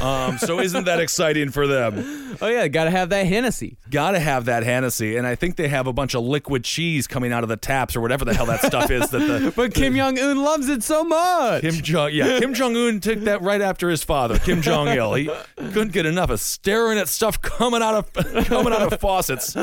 Um, 0.00 0.38
so 0.38 0.60
isn't 0.60 0.84
that 0.84 1.00
exciting 1.00 1.50
for 1.50 1.66
them? 1.66 2.36
Oh 2.40 2.48
yeah, 2.48 2.68
got 2.68 2.84
to 2.84 2.90
have 2.90 3.10
that 3.10 3.26
Hennessy. 3.26 3.76
Got 3.90 4.12
to 4.12 4.18
have 4.18 4.46
that 4.46 4.62
Hennessy, 4.62 5.16
and 5.16 5.26
I 5.26 5.34
think 5.34 5.56
they 5.56 5.68
have 5.68 5.86
a 5.86 5.92
bunch 5.92 6.14
of 6.14 6.22
liquid 6.22 6.64
cheese 6.64 7.06
coming 7.06 7.32
out 7.32 7.42
of 7.42 7.48
the 7.48 7.56
taps 7.56 7.96
or 7.96 8.00
whatever 8.00 8.24
the 8.24 8.34
hell 8.34 8.46
that 8.46 8.62
stuff 8.62 8.90
is. 8.90 9.08
That 9.10 9.18
the 9.18 9.52
But 9.56 9.74
Kim 9.74 9.96
Jong 9.96 10.18
Un 10.18 10.42
loves 10.42 10.68
it 10.68 10.82
so 10.82 11.04
much. 11.04 11.62
Kim 11.62 11.74
Jong, 11.74 12.10
yeah, 12.12 12.38
Kim 12.38 12.54
Jong 12.54 12.76
Un 12.76 13.00
took 13.00 13.20
that 13.20 13.42
right 13.42 13.60
after 13.60 13.88
his 13.88 14.02
father, 14.02 14.38
Kim 14.38 14.60
Jong 14.62 14.88
Il. 14.88 15.14
He 15.14 15.30
couldn't 15.56 15.92
get 15.92 16.06
enough 16.06 16.30
of 16.30 16.40
staring 16.40 16.98
at 16.98 17.08
stuff 17.08 17.40
coming 17.40 17.82
out 17.82 17.94
of 17.94 18.12
coming 18.46 18.72
out 18.72 18.92
of 18.92 19.00
faucets. 19.00 19.56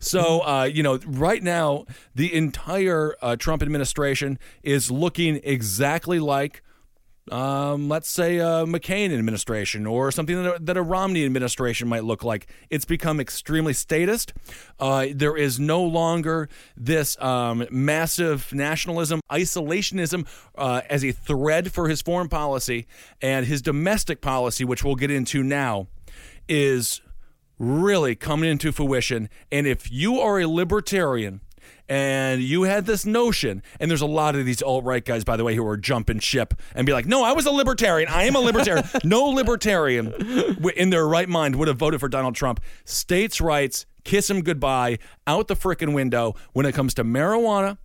So, 0.00 0.40
uh, 0.40 0.64
you 0.64 0.82
know, 0.82 0.98
right 1.06 1.42
now 1.42 1.86
the 2.14 2.34
entire 2.34 3.16
uh, 3.22 3.36
Trump 3.36 3.62
administration 3.62 4.38
is 4.62 4.90
looking 4.90 5.40
exactly 5.44 6.18
like. 6.18 6.62
Um, 7.30 7.88
let's 7.88 8.08
say 8.08 8.38
a 8.38 8.64
McCain 8.66 9.16
administration 9.16 9.86
or 9.86 10.10
something 10.10 10.42
that 10.42 10.56
a, 10.56 10.58
that 10.60 10.76
a 10.76 10.82
Romney 10.82 11.24
administration 11.24 11.88
might 11.88 12.04
look 12.04 12.24
like. 12.24 12.46
It's 12.70 12.84
become 12.84 13.20
extremely 13.20 13.72
statist. 13.72 14.32
Uh, 14.78 15.06
there 15.14 15.36
is 15.36 15.58
no 15.58 15.82
longer 15.82 16.48
this 16.76 17.20
um, 17.20 17.66
massive 17.70 18.52
nationalism, 18.52 19.20
isolationism 19.30 20.26
uh, 20.56 20.82
as 20.88 21.04
a 21.04 21.12
thread 21.12 21.72
for 21.72 21.88
his 21.88 22.02
foreign 22.02 22.28
policy, 22.28 22.86
and 23.20 23.46
his 23.46 23.62
domestic 23.62 24.20
policy, 24.20 24.64
which 24.64 24.84
we'll 24.84 24.96
get 24.96 25.10
into 25.10 25.42
now, 25.42 25.88
is 26.48 27.00
really 27.58 28.14
coming 28.14 28.50
into 28.50 28.72
fruition. 28.72 29.28
And 29.50 29.66
if 29.66 29.90
you 29.90 30.20
are 30.20 30.40
a 30.40 30.46
libertarian 30.46 31.40
and 31.88 32.42
you 32.42 32.64
had 32.64 32.84
this 32.84 33.06
notion, 33.06 33.62
and 33.80 33.90
there's 33.90 34.02
a 34.02 34.06
lot 34.06 34.36
of 34.36 34.44
these 34.44 34.62
alt 34.62 34.84
right 34.84 35.04
guys, 35.04 35.24
by 35.24 35.36
the 35.36 35.44
way, 35.44 35.54
who 35.54 35.66
are 35.66 35.76
jumping 35.76 36.18
ship 36.18 36.54
and 36.74 36.86
be 36.86 36.92
like, 36.92 37.06
no, 37.06 37.24
I 37.24 37.32
was 37.32 37.46
a 37.46 37.50
libertarian. 37.50 38.08
I 38.10 38.24
am 38.24 38.36
a 38.36 38.40
libertarian. 38.40 38.86
no 39.04 39.24
libertarian 39.24 40.12
in 40.76 40.90
their 40.90 41.06
right 41.08 41.28
mind 41.28 41.56
would 41.56 41.68
have 41.68 41.78
voted 41.78 42.00
for 42.00 42.08
Donald 42.08 42.34
Trump. 42.34 42.60
States' 42.84 43.40
rights, 43.40 43.86
kiss 44.04 44.28
him 44.28 44.42
goodbye, 44.42 44.98
out 45.26 45.48
the 45.48 45.56
frickin' 45.56 45.94
window 45.94 46.34
when 46.52 46.66
it 46.66 46.74
comes 46.74 46.92
to 46.94 47.04
marijuana. 47.04 47.78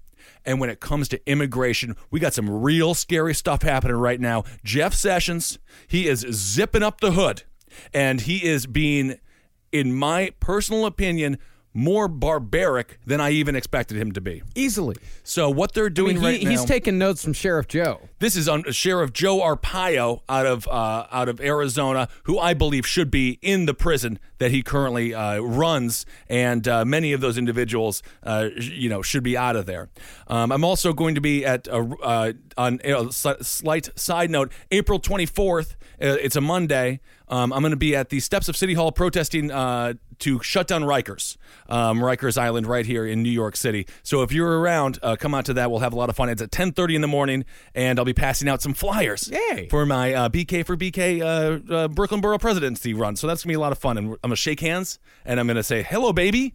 And 0.45 0.59
when 0.59 0.69
it 0.69 0.81
comes 0.81 1.07
to 1.09 1.29
immigration, 1.29 1.95
we 2.11 2.19
got 2.19 2.33
some 2.33 2.49
real 2.49 2.93
scary 2.93 3.33
stuff 3.33 3.61
happening 3.61 3.95
right 3.95 4.19
now. 4.19 4.43
Jeff 4.63 4.93
Sessions, 4.93 5.57
he 5.87 6.07
is 6.07 6.19
zipping 6.31 6.83
up 6.83 6.99
the 6.99 7.11
hood, 7.11 7.43
and 7.93 8.19
he 8.21 8.43
is 8.45 8.65
being, 8.65 9.19
in 9.71 9.93
my 9.93 10.33
personal 10.41 10.85
opinion, 10.85 11.37
more 11.73 12.07
barbaric 12.07 12.99
than 13.05 13.19
I 13.21 13.31
even 13.31 13.55
expected 13.55 13.97
him 13.97 14.11
to 14.13 14.21
be. 14.21 14.43
Easily. 14.55 14.95
So 15.23 15.49
what 15.49 15.73
they're 15.73 15.85
I 15.87 15.89
doing 15.89 16.15
mean, 16.15 16.23
he, 16.23 16.25
right 16.31 16.43
now, 16.43 16.49
he's 16.51 16.65
taking 16.65 16.97
notes 16.97 17.23
from 17.23 17.33
Sheriff 17.33 17.67
Joe. 17.67 18.01
this 18.19 18.35
is 18.35 18.47
on 18.47 18.63
Sheriff 18.71 19.11
Joe 19.13 19.39
Arpaio 19.39 20.21
out 20.29 20.45
of 20.45 20.67
uh, 20.67 21.07
out 21.11 21.29
of 21.29 21.41
Arizona, 21.41 22.07
who 22.23 22.37
I 22.39 22.53
believe 22.53 22.85
should 22.85 23.09
be 23.11 23.39
in 23.41 23.65
the 23.65 23.73
prison 23.73 24.19
that 24.37 24.51
he 24.51 24.61
currently 24.61 25.13
uh, 25.13 25.39
runs, 25.39 26.05
and 26.27 26.67
uh, 26.67 26.83
many 26.85 27.13
of 27.13 27.21
those 27.21 27.37
individuals, 27.37 28.03
uh, 28.23 28.49
you 28.57 28.89
know, 28.89 29.01
should 29.01 29.23
be 29.23 29.37
out 29.37 29.55
of 29.55 29.65
there. 29.65 29.89
Um, 30.27 30.51
I'm 30.51 30.63
also 30.65 30.91
going 30.93 31.15
to 31.15 31.21
be 31.21 31.45
at 31.45 31.67
a, 31.67 31.77
uh, 32.03 32.33
on 32.57 32.79
a 32.83 33.11
slight 33.11 33.97
side 33.97 34.29
note, 34.29 34.51
April 34.71 34.99
24th. 34.99 35.71
uh, 36.01 36.17
It's 36.21 36.35
a 36.35 36.41
Monday. 36.41 36.99
Um, 37.29 37.53
I'm 37.53 37.61
going 37.61 37.71
to 37.71 37.77
be 37.77 37.95
at 37.95 38.09
the 38.09 38.19
steps 38.19 38.49
of 38.49 38.57
City 38.57 38.73
Hall 38.73 38.91
protesting 38.91 39.51
uh, 39.51 39.93
to 40.19 40.41
shut 40.41 40.67
down 40.67 40.83
Rikers, 40.83 41.37
um, 41.67 41.99
Rikers 41.99 42.37
Island, 42.37 42.67
right 42.67 42.85
here 42.85 43.05
in 43.05 43.23
New 43.23 43.31
York 43.31 43.55
City. 43.55 43.87
So 44.03 44.21
if 44.21 44.31
you're 44.31 44.59
around, 44.59 44.99
uh, 45.01 45.15
come 45.15 45.33
out 45.33 45.45
to 45.45 45.53
that. 45.53 45.71
We'll 45.71 45.79
have 45.79 45.93
a 45.93 45.95
lot 45.95 46.09
of 46.09 46.15
fun. 46.15 46.29
It's 46.29 46.41
at 46.41 46.51
10:30 46.51 46.95
in 46.95 47.01
the 47.01 47.07
morning, 47.07 47.45
and 47.73 47.99
I'll 47.99 48.05
be 48.05 48.13
passing 48.13 48.47
out 48.47 48.61
some 48.61 48.73
flyers 48.73 49.31
Yay. 49.31 49.67
for 49.69 49.85
my 49.85 50.13
uh, 50.13 50.29
BK 50.29 50.65
for 50.65 50.77
BK 50.77 51.21
uh, 51.21 51.73
uh, 51.73 51.87
Brooklyn 51.87 52.21
Borough 52.21 52.37
presidency 52.37 52.93
run. 52.93 53.15
So 53.15 53.27
that's 53.27 53.43
gonna 53.43 53.51
be 53.51 53.55
a 53.55 53.59
lot 53.59 53.71
of 53.71 53.77
fun. 53.77 53.97
And 53.97 54.11
I'm 54.11 54.17
gonna 54.21 54.35
shake 54.35 54.59
hands, 54.59 54.99
and 55.25 55.39
I'm 55.39 55.47
gonna 55.47 55.63
say, 55.63 55.83
"Hello, 55.83 56.13
baby." 56.13 56.53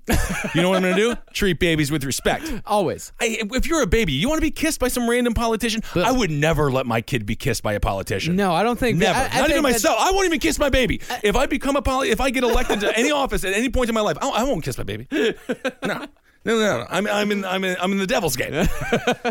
you 0.55 0.63
know 0.63 0.71
what 0.71 0.77
I'm 0.77 0.83
gonna 0.83 0.97
do? 0.97 1.17
Treat 1.33 1.59
babies 1.59 1.91
with 1.91 2.05
respect. 2.05 2.53
Always. 2.67 3.13
I, 3.21 3.39
if 3.53 3.67
you're 3.67 3.83
a 3.83 3.87
baby, 3.87 4.13
you 4.13 4.29
want 4.29 4.39
to 4.39 4.47
be 4.47 4.51
kissed 4.51 4.81
by 4.81 4.89
some 4.89 5.09
random 5.09 5.35
politician. 5.35 5.83
I 5.95 6.13
would 6.13 6.31
never 6.31 6.71
let 6.71 6.87
my 6.87 7.01
kid 7.01 7.27
be 7.27 7.37
kissed 7.37 7.63
by 7.63 7.73
a 7.75 7.81
politician. 7.81 8.37
No, 8.37 8.55
I 8.55 8.63
don't 8.63 8.79
think 8.79 8.99
Never. 8.99 9.19
I, 9.19 9.29
I 9.31 9.41
Not 9.41 9.51
even 9.51 9.63
myself. 9.63 9.97
I 9.99 10.11
won't 10.13 10.27
even 10.27 10.41
kiss 10.41 10.58
my 10.59 10.69
baby. 10.71 11.01
if 11.23 11.37
I 11.37 11.47
become 11.47 11.77
a 11.77 11.83
poly, 11.83 12.11
if 12.11 12.21
I 12.21 12.31
get 12.31 12.45
elected 12.45 12.81
to 12.81 12.97
any 12.97 13.11
office 13.11 13.45
at 13.45 13.53
any 13.53 13.69
point 13.69 13.89
in 13.89 13.95
my 13.95 14.01
life, 14.01 14.19
I, 14.21 14.29
I 14.29 14.43
won't 14.45 14.65
kiss 14.65 14.79
my 14.79 14.85
baby. 14.85 15.07
No. 15.11 16.07
No, 16.45 16.55
no, 16.59 16.79
no. 16.79 16.87
I'm, 16.89 17.07
I'm 17.07 17.31
in, 17.33 17.45
I'm 17.45 17.65
in, 17.65 17.77
I'm 17.81 17.93
in 17.93 17.99
the 17.99 18.07
devil's 18.07 18.37
game. 18.37 18.53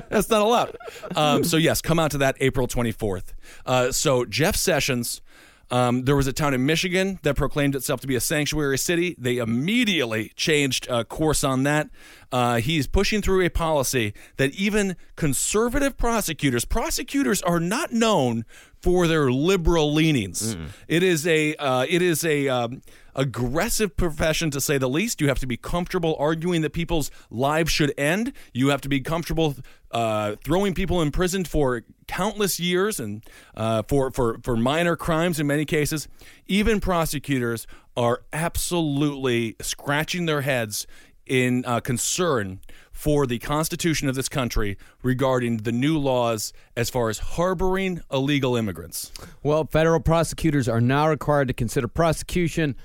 That's 0.09 0.29
not 0.29 0.41
allowed. 0.41 0.77
Um, 1.15 1.43
so 1.43 1.57
yes, 1.57 1.81
come 1.81 1.99
out 1.99 2.11
to 2.11 2.19
that 2.19 2.35
April 2.41 2.67
24th. 2.67 3.33
Uh, 3.65 3.91
so 3.91 4.25
Jeff 4.25 4.55
Sessions, 4.55 5.21
um, 5.69 6.03
there 6.06 6.15
was 6.15 6.27
a 6.27 6.34
town 6.34 6.53
in 6.53 6.65
Michigan 6.65 7.19
that 7.23 7.36
proclaimed 7.36 7.75
itself 7.75 7.99
to 8.01 8.08
be 8.08 8.15
a 8.15 8.21
sanctuary 8.21 8.77
city. 8.77 9.15
They 9.17 9.38
immediately 9.38 10.32
changed 10.36 10.89
uh, 10.89 11.03
course 11.03 11.43
on 11.43 11.63
that. 11.63 11.89
Uh, 12.32 12.58
he's 12.58 12.88
pushing 12.88 13.21
through 13.21 13.45
a 13.45 13.49
policy 13.49 14.13
that 14.38 14.51
even 14.51 14.95
conservative 15.15 15.97
prosecutors, 15.97 16.65
prosecutors 16.65 17.41
are 17.41 17.60
not 17.60 17.91
known 17.91 18.45
for 18.82 19.08
their 19.08 19.32
liberal 19.32 19.93
leanings. 19.93 20.56
It 20.88 21.03
is 21.03 21.27
a, 21.27 21.56
uh, 21.56 21.86
it 21.89 22.01
is 22.01 22.23
a. 22.23 22.47
Um, 22.47 22.82
aggressive 23.17 23.97
profession 23.97 24.51
to 24.51 24.62
say 24.62 24.77
the 24.77 24.88
least. 24.88 25.19
You 25.19 25.27
have 25.27 25.39
to 25.39 25.47
be 25.47 25.58
comfortable 25.58 26.15
arguing 26.19 26.62
that 26.62 26.69
people's 26.69 27.12
lives 27.30 27.71
should 27.71 27.93
end. 27.97 28.32
You 28.53 28.69
have 28.69 28.82
to 28.82 28.89
be 28.89 29.01
comfortable 29.01 29.56
uh, 29.91 30.36
throwing 30.43 30.73
people 30.73 31.01
in 31.01 31.12
prison 31.12 31.43
for 31.43 31.84
countless 32.08 32.60
years 32.60 32.99
and 32.99 33.23
uh, 33.56 33.84
for, 33.88 34.12
for, 34.12 34.38
for 34.43 34.56
minor 34.56 34.95
crimes 34.95 35.39
in 35.39 35.47
many 35.47 35.65
cases. 35.65 36.08
Even 36.45 36.80
prosecutors 36.80 37.65
are 37.97 38.21
absolutely 38.32 39.56
scratching 39.60 40.27
their 40.27 40.41
heads 40.41 40.86
in 41.25 41.65
uh, 41.65 41.80
concern 41.80 42.60
for 42.91 43.27
the 43.27 43.38
Constitution 43.39 44.08
of 44.08 44.15
this 44.15 44.30
country 44.30 44.77
regarding 45.03 45.58
the 45.58 45.71
new 45.71 45.97
laws 45.97 46.53
as 46.75 46.89
far 46.89 47.10
as 47.10 47.19
harboring 47.19 48.01
illegal 48.12 48.56
immigrants. 48.56 49.12
Well, 49.43 49.65
federal 49.65 49.99
prosecutors 49.99 50.67
are 50.69 50.82
now 50.82 51.10
required 51.10 51.47
to 51.49 51.53
consider 51.53 51.88
prosecution 51.88 52.75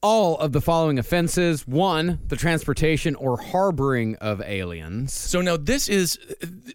all 0.00 0.36
of 0.38 0.52
the 0.52 0.60
following 0.60 0.98
offenses. 0.98 1.66
One, 1.66 2.20
the 2.28 2.36
transportation 2.36 3.14
or 3.14 3.40
harboring 3.40 4.16
of 4.16 4.40
aliens. 4.42 5.12
So 5.12 5.40
now 5.40 5.56
this 5.56 5.88
is 5.88 6.18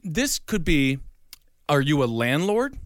this 0.03 0.39
could 0.39 0.63
be 0.63 0.99
are 1.69 1.81
you 1.81 2.03
a 2.03 2.05
landlord? 2.05 2.77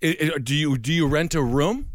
Do 0.00 0.54
you 0.54 0.76
do 0.76 0.92
you 0.92 1.06
rent 1.06 1.34
a 1.34 1.42
room 1.42 1.90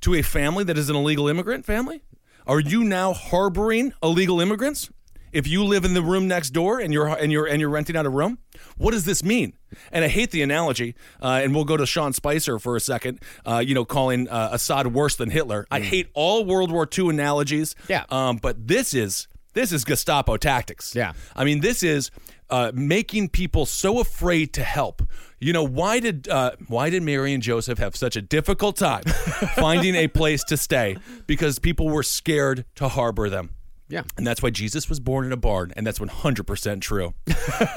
to 0.00 0.14
a 0.14 0.22
family 0.22 0.64
that 0.64 0.78
is 0.78 0.90
an 0.90 0.96
illegal 0.96 1.28
immigrant 1.28 1.64
family? 1.64 2.02
Are 2.46 2.60
you 2.60 2.84
now 2.84 3.12
harboring 3.12 3.92
illegal 4.02 4.40
immigrants? 4.40 4.90
If 5.34 5.48
you 5.48 5.64
live 5.64 5.84
in 5.84 5.94
the 5.94 6.02
room 6.02 6.28
next 6.28 6.50
door 6.50 6.78
and 6.78 6.92
you're 6.92 7.08
and 7.08 7.32
you're 7.32 7.46
and 7.46 7.60
you're 7.60 7.70
renting 7.70 7.96
out 7.96 8.06
a 8.06 8.10
room, 8.10 8.38
what 8.76 8.92
does 8.92 9.04
this 9.04 9.24
mean? 9.24 9.54
And 9.90 10.04
I 10.04 10.08
hate 10.08 10.30
the 10.30 10.42
analogy. 10.42 10.94
Uh, 11.20 11.40
and 11.42 11.54
we'll 11.54 11.64
go 11.64 11.76
to 11.76 11.84
Sean 11.86 12.12
Spicer 12.12 12.58
for 12.60 12.76
a 12.76 12.80
second. 12.80 13.20
Uh, 13.44 13.58
you 13.58 13.74
know, 13.74 13.84
calling 13.84 14.28
uh, 14.28 14.50
Assad 14.52 14.86
worse 14.86 15.16
than 15.16 15.30
Hitler. 15.30 15.66
I 15.70 15.80
hate 15.80 16.08
all 16.14 16.44
World 16.44 16.70
War 16.70 16.88
II 16.96 17.10
analogies. 17.10 17.74
Yeah. 17.88 18.04
Um, 18.10 18.36
but 18.36 18.68
this 18.68 18.94
is 18.94 19.26
this 19.54 19.72
is 19.72 19.84
Gestapo 19.84 20.36
tactics. 20.36 20.94
Yeah. 20.94 21.14
I 21.34 21.44
mean, 21.44 21.60
this 21.60 21.82
is 21.82 22.10
uh, 22.50 22.72
making 22.74 23.30
people 23.30 23.66
so 23.66 24.00
afraid 24.00 24.52
to 24.54 24.62
help. 24.62 25.02
You 25.40 25.52
know, 25.52 25.64
why 25.64 26.00
did 26.00 26.28
uh, 26.28 26.52
why 26.68 26.90
did 26.90 27.02
Mary 27.02 27.32
and 27.34 27.42
Joseph 27.42 27.78
have 27.78 27.96
such 27.96 28.16
a 28.16 28.22
difficult 28.22 28.76
time 28.76 29.02
finding 29.56 29.94
a 29.94 30.08
place 30.08 30.44
to 30.44 30.56
stay? 30.56 30.96
Because 31.26 31.58
people 31.58 31.88
were 31.88 32.02
scared 32.02 32.64
to 32.76 32.88
harbor 32.88 33.28
them. 33.28 33.54
Yeah. 33.94 34.02
And 34.16 34.26
that's 34.26 34.42
why 34.42 34.50
Jesus 34.50 34.88
was 34.88 34.98
born 34.98 35.24
in 35.24 35.30
a 35.30 35.36
barn, 35.36 35.72
and 35.76 35.86
that's 35.86 36.00
100% 36.00 36.80
true. 36.80 37.14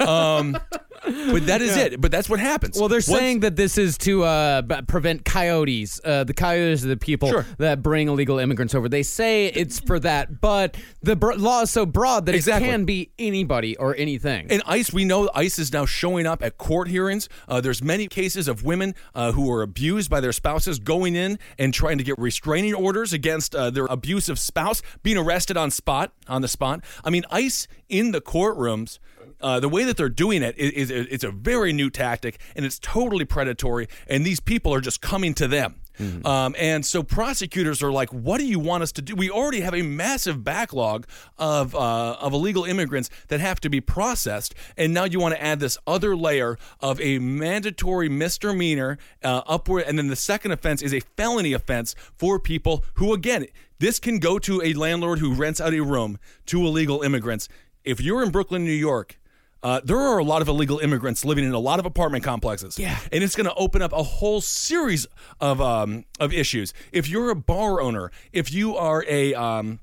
um, 0.04 0.58
but 1.04 1.46
that 1.46 1.60
is 1.62 1.76
it. 1.76 2.00
But 2.00 2.10
that's 2.10 2.28
what 2.28 2.40
happens. 2.40 2.78
Well, 2.78 2.88
they're 2.88 2.96
Once- 2.96 3.06
saying 3.06 3.40
that 3.40 3.56
this 3.56 3.78
is 3.78 3.96
to 3.98 4.24
uh, 4.24 4.62
b- 4.62 4.82
prevent 4.86 5.24
coyotes. 5.24 6.00
Uh, 6.04 6.24
the 6.24 6.34
coyotes 6.34 6.84
are 6.84 6.88
the 6.88 6.96
people 6.96 7.28
Sure. 7.30 7.46
that 7.58 7.82
bring 7.82 8.08
illegal 8.08 8.38
immigrants 8.38 8.74
over. 8.74 8.88
They 8.88 9.02
say 9.02 9.46
it's 9.46 9.78
for 9.80 9.98
that, 10.00 10.40
but 10.40 10.76
the 11.02 11.16
br- 11.16 11.34
law 11.34 11.62
is 11.62 11.70
so 11.70 11.86
broad 11.86 12.26
that 12.26 12.34
Exactly. 12.34 12.68
it 12.68 12.72
can 12.72 12.84
be 12.84 13.10
anybody 13.18 13.76
or 13.76 13.94
anything. 13.96 14.46
And 14.50 14.62
ICE, 14.66 14.92
we 14.92 15.04
know 15.04 15.30
ICE 15.34 15.58
is 15.58 15.72
now 15.72 15.86
showing 15.86 16.26
up 16.26 16.42
at 16.42 16.58
court 16.58 16.88
hearings. 16.88 17.28
Uh, 17.48 17.60
there's 17.60 17.82
many 17.82 18.06
cases 18.08 18.48
of 18.48 18.64
women 18.64 18.94
uh, 19.14 19.32
who 19.32 19.50
are 19.52 19.62
abused 19.62 20.10
by 20.10 20.20
their 20.20 20.32
spouses 20.32 20.78
going 20.78 21.14
in 21.16 21.38
and 21.58 21.72
trying 21.74 21.98
to 21.98 22.04
get 22.04 22.18
restraining 22.18 22.74
orders 22.74 23.12
against 23.12 23.54
uh, 23.54 23.70
their 23.70 23.86
abusive 23.86 24.38
spouse, 24.38 24.82
being 25.02 25.16
arrested 25.16 25.56
on 25.56 25.70
spot, 25.70 26.12
on 26.26 26.42
the 26.42 26.48
spot. 26.48 26.84
I 27.04 27.10
mean, 27.10 27.24
ICE 27.30 27.66
in 27.88 28.12
the 28.12 28.20
courtrooms 28.20 28.98
uh, 29.40 29.60
the 29.60 29.68
way 29.68 29.84
that 29.84 29.96
they're 29.96 30.08
doing 30.08 30.42
it 30.42 30.56
is, 30.58 30.90
is 30.90 31.06
it's 31.10 31.24
a 31.24 31.30
very 31.30 31.72
new 31.72 31.90
tactic, 31.90 32.38
and 32.56 32.64
it's 32.64 32.78
totally 32.78 33.24
predatory. 33.24 33.88
And 34.06 34.24
these 34.24 34.40
people 34.40 34.74
are 34.74 34.80
just 34.80 35.00
coming 35.00 35.34
to 35.34 35.48
them. 35.48 35.76
Um, 36.24 36.54
and 36.58 36.86
so 36.86 37.02
prosecutors 37.02 37.82
are 37.82 37.90
like, 37.90 38.10
"What 38.12 38.38
do 38.38 38.46
you 38.46 38.60
want 38.60 38.84
us 38.84 38.92
to 38.92 39.02
do? 39.02 39.16
We 39.16 39.30
already 39.30 39.60
have 39.62 39.74
a 39.74 39.82
massive 39.82 40.44
backlog 40.44 41.06
of 41.38 41.74
uh, 41.74 42.16
of 42.20 42.32
illegal 42.32 42.64
immigrants 42.64 43.10
that 43.28 43.40
have 43.40 43.60
to 43.62 43.68
be 43.68 43.80
processed, 43.80 44.54
and 44.76 44.94
now 44.94 45.04
you 45.04 45.18
want 45.18 45.34
to 45.34 45.42
add 45.42 45.58
this 45.58 45.76
other 45.86 46.14
layer 46.14 46.56
of 46.80 47.00
a 47.00 47.18
mandatory 47.18 48.08
misdemeanor 48.08 48.98
uh, 49.24 49.42
upward, 49.46 49.84
and 49.88 49.98
then 49.98 50.06
the 50.06 50.16
second 50.16 50.52
offense 50.52 50.82
is 50.82 50.94
a 50.94 51.00
felony 51.00 51.52
offense 51.52 51.96
for 52.16 52.38
people 52.38 52.84
who, 52.94 53.12
again, 53.12 53.46
this 53.80 53.98
can 53.98 54.20
go 54.20 54.38
to 54.38 54.62
a 54.62 54.74
landlord 54.74 55.18
who 55.18 55.34
rents 55.34 55.60
out 55.60 55.74
a 55.74 55.80
room 55.80 56.18
to 56.46 56.64
illegal 56.64 57.02
immigrants. 57.02 57.48
If 57.82 58.00
you're 58.00 58.22
in 58.22 58.30
Brooklyn, 58.30 58.64
New 58.64 58.70
York." 58.70 59.18
Uh, 59.62 59.80
there 59.82 59.98
are 59.98 60.18
a 60.18 60.24
lot 60.24 60.40
of 60.40 60.48
illegal 60.48 60.78
immigrants 60.78 61.24
living 61.24 61.44
in 61.44 61.52
a 61.52 61.58
lot 61.58 61.78
of 61.78 61.86
apartment 61.86 62.24
complexes. 62.24 62.78
Yeah. 62.78 62.98
And 63.10 63.24
it's 63.24 63.34
going 63.34 63.48
to 63.48 63.54
open 63.54 63.82
up 63.82 63.92
a 63.92 64.02
whole 64.02 64.40
series 64.40 65.06
of 65.40 65.60
um, 65.60 66.04
of 66.20 66.32
issues. 66.32 66.72
If 66.92 67.08
you're 67.08 67.30
a 67.30 67.36
bar 67.36 67.80
owner, 67.80 68.10
if 68.32 68.52
you 68.52 68.76
are 68.76 69.04
a 69.08 69.34
um, 69.34 69.80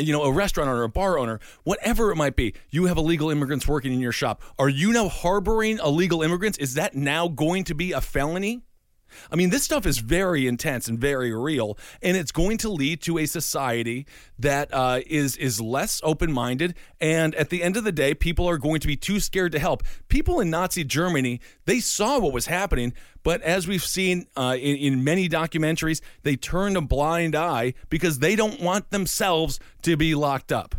you 0.00 0.12
know, 0.12 0.22
a 0.22 0.32
restaurant 0.32 0.70
owner, 0.70 0.82
a 0.82 0.88
bar 0.88 1.18
owner, 1.18 1.40
whatever 1.64 2.10
it 2.10 2.16
might 2.16 2.36
be, 2.36 2.54
you 2.70 2.86
have 2.86 2.96
illegal 2.96 3.30
immigrants 3.30 3.68
working 3.68 3.92
in 3.92 4.00
your 4.00 4.12
shop. 4.12 4.42
Are 4.58 4.68
you 4.68 4.92
now 4.92 5.08
harboring 5.08 5.78
illegal 5.78 6.22
immigrants? 6.22 6.58
Is 6.58 6.74
that 6.74 6.94
now 6.94 7.28
going 7.28 7.64
to 7.64 7.74
be 7.74 7.92
a 7.92 8.00
felony? 8.00 8.62
I 9.30 9.36
mean, 9.36 9.50
this 9.50 9.64
stuff 9.64 9.86
is 9.86 9.98
very 9.98 10.46
intense 10.46 10.88
and 10.88 10.98
very 10.98 11.32
real, 11.32 11.78
and 12.02 12.16
it's 12.16 12.32
going 12.32 12.58
to 12.58 12.68
lead 12.68 13.02
to 13.02 13.18
a 13.18 13.26
society 13.26 14.06
that 14.38 14.72
uh, 14.72 15.00
is 15.06 15.36
is 15.36 15.60
less 15.60 16.00
open 16.02 16.32
minded. 16.32 16.74
And 17.00 17.34
at 17.34 17.50
the 17.50 17.62
end 17.62 17.76
of 17.76 17.84
the 17.84 17.92
day, 17.92 18.14
people 18.14 18.48
are 18.48 18.58
going 18.58 18.80
to 18.80 18.86
be 18.86 18.96
too 18.96 19.20
scared 19.20 19.52
to 19.52 19.58
help. 19.58 19.82
People 20.08 20.40
in 20.40 20.50
Nazi 20.50 20.84
Germany, 20.84 21.40
they 21.64 21.80
saw 21.80 22.18
what 22.18 22.32
was 22.32 22.46
happening, 22.46 22.92
but 23.22 23.40
as 23.42 23.66
we've 23.66 23.84
seen 23.84 24.26
uh, 24.36 24.56
in, 24.58 24.76
in 24.76 25.04
many 25.04 25.28
documentaries, 25.28 26.00
they 26.22 26.36
turned 26.36 26.76
a 26.76 26.80
blind 26.80 27.34
eye 27.34 27.74
because 27.88 28.18
they 28.18 28.36
don't 28.36 28.60
want 28.60 28.90
themselves 28.90 29.58
to 29.82 29.96
be 29.96 30.14
locked 30.14 30.52
up. 30.52 30.74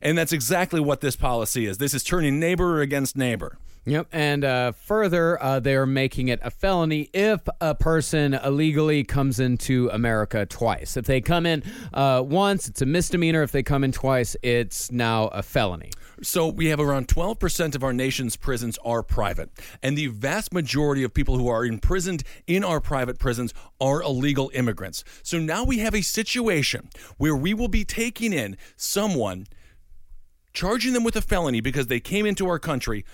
And 0.00 0.16
that's 0.16 0.32
exactly 0.32 0.80
what 0.80 1.00
this 1.00 1.16
policy 1.16 1.66
is. 1.66 1.78
This 1.78 1.94
is 1.94 2.04
turning 2.04 2.38
neighbor 2.38 2.80
against 2.80 3.16
neighbor. 3.16 3.58
Yep. 3.88 4.08
And 4.12 4.44
uh, 4.44 4.72
further, 4.72 5.42
uh, 5.42 5.60
they 5.60 5.74
are 5.74 5.86
making 5.86 6.28
it 6.28 6.40
a 6.42 6.50
felony 6.50 7.08
if 7.14 7.40
a 7.60 7.74
person 7.74 8.34
illegally 8.34 9.02
comes 9.02 9.40
into 9.40 9.88
America 9.92 10.44
twice. 10.44 10.96
If 10.96 11.06
they 11.06 11.20
come 11.20 11.46
in 11.46 11.62
uh, 11.94 12.22
once, 12.24 12.68
it's 12.68 12.82
a 12.82 12.86
misdemeanor. 12.86 13.42
If 13.42 13.52
they 13.52 13.62
come 13.62 13.84
in 13.84 13.92
twice, 13.92 14.36
it's 14.42 14.92
now 14.92 15.28
a 15.28 15.42
felony. 15.42 15.90
So 16.22 16.48
we 16.48 16.66
have 16.66 16.80
around 16.80 17.08
12% 17.08 17.74
of 17.74 17.84
our 17.84 17.92
nation's 17.92 18.36
prisons 18.36 18.78
are 18.84 19.02
private. 19.02 19.50
And 19.82 19.96
the 19.96 20.08
vast 20.08 20.52
majority 20.52 21.02
of 21.02 21.14
people 21.14 21.38
who 21.38 21.48
are 21.48 21.64
imprisoned 21.64 22.24
in 22.46 22.64
our 22.64 22.80
private 22.80 23.18
prisons 23.18 23.54
are 23.80 24.02
illegal 24.02 24.50
immigrants. 24.52 25.04
So 25.22 25.38
now 25.38 25.64
we 25.64 25.78
have 25.78 25.94
a 25.94 26.02
situation 26.02 26.90
where 27.16 27.36
we 27.36 27.54
will 27.54 27.68
be 27.68 27.84
taking 27.84 28.32
in 28.32 28.56
someone, 28.76 29.46
charging 30.52 30.92
them 30.92 31.04
with 31.04 31.16
a 31.16 31.22
felony 31.22 31.60
because 31.60 31.86
they 31.86 32.00
came 32.00 32.26
into 32.26 32.48
our 32.48 32.58
country, 32.58 33.04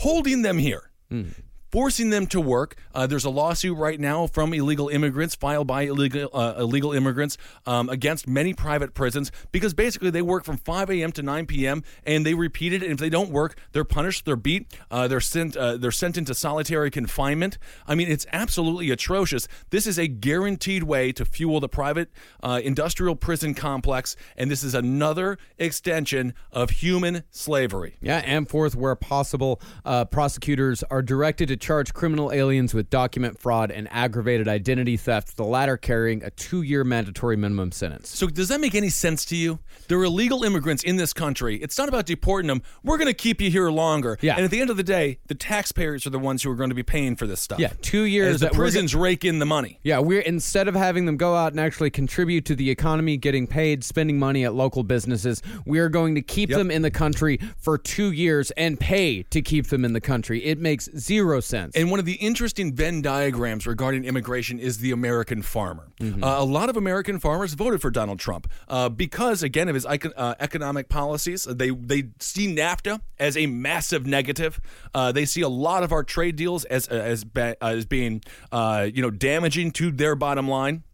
holding 0.00 0.42
them 0.42 0.58
here. 0.58 0.90
Hmm. 1.10 1.24
Forcing 1.70 2.10
them 2.10 2.26
to 2.28 2.40
work. 2.40 2.76
Uh, 2.92 3.06
there's 3.06 3.24
a 3.24 3.30
lawsuit 3.30 3.76
right 3.78 4.00
now 4.00 4.26
from 4.26 4.52
illegal 4.52 4.88
immigrants 4.88 5.36
filed 5.36 5.68
by 5.68 5.82
illegal 5.82 6.28
uh, 6.32 6.54
illegal 6.58 6.92
immigrants 6.92 7.38
um, 7.64 7.88
against 7.88 8.26
many 8.26 8.52
private 8.54 8.92
prisons 8.92 9.30
because 9.52 9.72
basically 9.72 10.10
they 10.10 10.22
work 10.22 10.44
from 10.44 10.56
5 10.56 10.90
a.m. 10.90 11.12
to 11.12 11.22
9 11.22 11.46
p.m. 11.46 11.84
and 12.04 12.26
they 12.26 12.34
repeat 12.34 12.72
it. 12.72 12.82
And 12.82 12.92
if 12.92 12.98
they 12.98 13.08
don't 13.08 13.30
work, 13.30 13.56
they're 13.70 13.84
punished. 13.84 14.24
They're 14.24 14.34
beat. 14.34 14.66
Uh, 14.90 15.06
they're 15.06 15.20
sent. 15.20 15.56
Uh, 15.56 15.76
they're 15.76 15.92
sent 15.92 16.18
into 16.18 16.34
solitary 16.34 16.90
confinement. 16.90 17.56
I 17.86 17.94
mean, 17.94 18.10
it's 18.10 18.26
absolutely 18.32 18.90
atrocious. 18.90 19.46
This 19.70 19.86
is 19.86 19.98
a 19.98 20.08
guaranteed 20.08 20.82
way 20.82 21.12
to 21.12 21.24
fuel 21.24 21.60
the 21.60 21.68
private 21.68 22.10
uh, 22.42 22.60
industrial 22.64 23.14
prison 23.14 23.54
complex, 23.54 24.16
and 24.36 24.50
this 24.50 24.64
is 24.64 24.74
another 24.74 25.38
extension 25.58 26.34
of 26.50 26.70
human 26.70 27.22
slavery. 27.30 27.96
Yeah, 28.00 28.22
and 28.24 28.48
fourth, 28.48 28.74
where 28.74 28.96
possible, 28.96 29.60
uh, 29.84 30.06
prosecutors 30.06 30.82
are 30.90 31.02
directed 31.02 31.48
to 31.48 31.59
charge 31.60 31.94
criminal 31.94 32.32
aliens 32.32 32.74
with 32.74 32.90
document 32.90 33.38
fraud 33.38 33.70
and 33.70 33.88
aggravated 33.90 34.48
identity 34.48 34.96
theft, 34.96 35.36
the 35.36 35.44
latter 35.44 35.76
carrying 35.76 36.22
a 36.24 36.30
two 36.30 36.62
year 36.62 36.84
mandatory 36.84 37.36
minimum 37.36 37.72
sentence. 37.72 38.08
So 38.08 38.26
does 38.26 38.48
that 38.48 38.60
make 38.60 38.74
any 38.74 38.88
sense 38.88 39.24
to 39.26 39.36
you? 39.36 39.58
There 39.88 39.98
are 39.98 40.04
illegal 40.04 40.44
immigrants 40.44 40.82
in 40.82 40.96
this 40.96 41.12
country. 41.12 41.56
It's 41.56 41.76
not 41.78 41.88
about 41.88 42.06
deporting 42.06 42.48
them. 42.48 42.62
We're 42.82 42.98
going 42.98 43.08
to 43.08 43.14
keep 43.14 43.40
you 43.40 43.50
here 43.50 43.70
longer. 43.70 44.18
Yeah. 44.20 44.36
And 44.36 44.44
at 44.44 44.50
the 44.50 44.60
end 44.60 44.70
of 44.70 44.76
the 44.76 44.82
day, 44.82 45.18
the 45.26 45.34
taxpayers 45.34 46.06
are 46.06 46.10
the 46.10 46.18
ones 46.18 46.42
who 46.42 46.50
are 46.50 46.54
going 46.56 46.70
to 46.70 46.74
be 46.74 46.82
paying 46.82 47.16
for 47.16 47.26
this 47.26 47.40
stuff. 47.40 47.58
Yeah, 47.58 47.72
two 47.82 48.02
years 48.02 48.34
As 48.36 48.40
the 48.40 48.50
prisons 48.50 48.94
rake 48.94 49.24
in 49.24 49.38
the 49.38 49.46
money. 49.46 49.78
Yeah, 49.82 49.98
we're 49.98 50.20
instead 50.20 50.68
of 50.68 50.74
having 50.74 51.06
them 51.06 51.16
go 51.16 51.34
out 51.34 51.52
and 51.52 51.60
actually 51.60 51.90
contribute 51.90 52.44
to 52.46 52.54
the 52.54 52.70
economy, 52.70 53.16
getting 53.16 53.46
paid, 53.46 53.84
spending 53.84 54.18
money 54.18 54.44
at 54.44 54.54
local 54.54 54.82
businesses, 54.82 55.42
we 55.66 55.78
are 55.78 55.88
going 55.88 56.14
to 56.14 56.22
keep 56.22 56.50
Yep. 56.50 56.58
them 56.58 56.70
in 56.70 56.82
the 56.82 56.90
country 56.90 57.38
for 57.58 57.76
two 57.78 58.10
years 58.12 58.50
and 58.52 58.78
pay 58.80 59.22
to 59.24 59.42
keep 59.42 59.66
them 59.68 59.84
in 59.84 59.92
the 59.92 60.00
country. 60.00 60.42
It 60.44 60.58
makes 60.58 60.88
zero 60.96 61.40
sense. 61.40 61.49
And 61.74 61.90
one 61.90 62.00
of 62.00 62.06
the 62.06 62.14
interesting 62.14 62.74
Venn 62.74 63.02
diagrams 63.02 63.66
regarding 63.66 64.04
immigration 64.04 64.58
is 64.58 64.78
the 64.78 64.92
American 64.92 65.42
farmer. 65.42 65.88
Mm-hmm. 66.00 66.22
Uh, 66.22 66.40
a 66.40 66.44
lot 66.44 66.68
of 66.68 66.76
American 66.76 67.18
farmers 67.18 67.54
voted 67.54 67.80
for 67.80 67.90
Donald 67.90 68.18
Trump 68.18 68.48
uh, 68.68 68.88
because, 68.88 69.42
again, 69.42 69.68
of 69.68 69.74
his 69.74 69.84
econ- 69.86 70.12
uh, 70.16 70.34
economic 70.40 70.88
policies. 70.88 71.44
They 71.44 71.70
they 71.70 72.08
see 72.18 72.54
NAFTA 72.54 73.00
as 73.18 73.36
a 73.36 73.46
massive 73.46 74.06
negative. 74.06 74.60
Uh, 74.94 75.12
they 75.12 75.24
see 75.24 75.42
a 75.42 75.48
lot 75.48 75.82
of 75.82 75.92
our 75.92 76.04
trade 76.04 76.36
deals 76.36 76.64
as 76.66 76.88
as 76.88 77.24
ba- 77.24 77.56
as 77.62 77.86
being 77.86 78.22
uh, 78.52 78.88
you 78.92 79.02
know 79.02 79.10
damaging 79.10 79.72
to 79.72 79.90
their 79.90 80.14
bottom 80.14 80.48
line. 80.48 80.84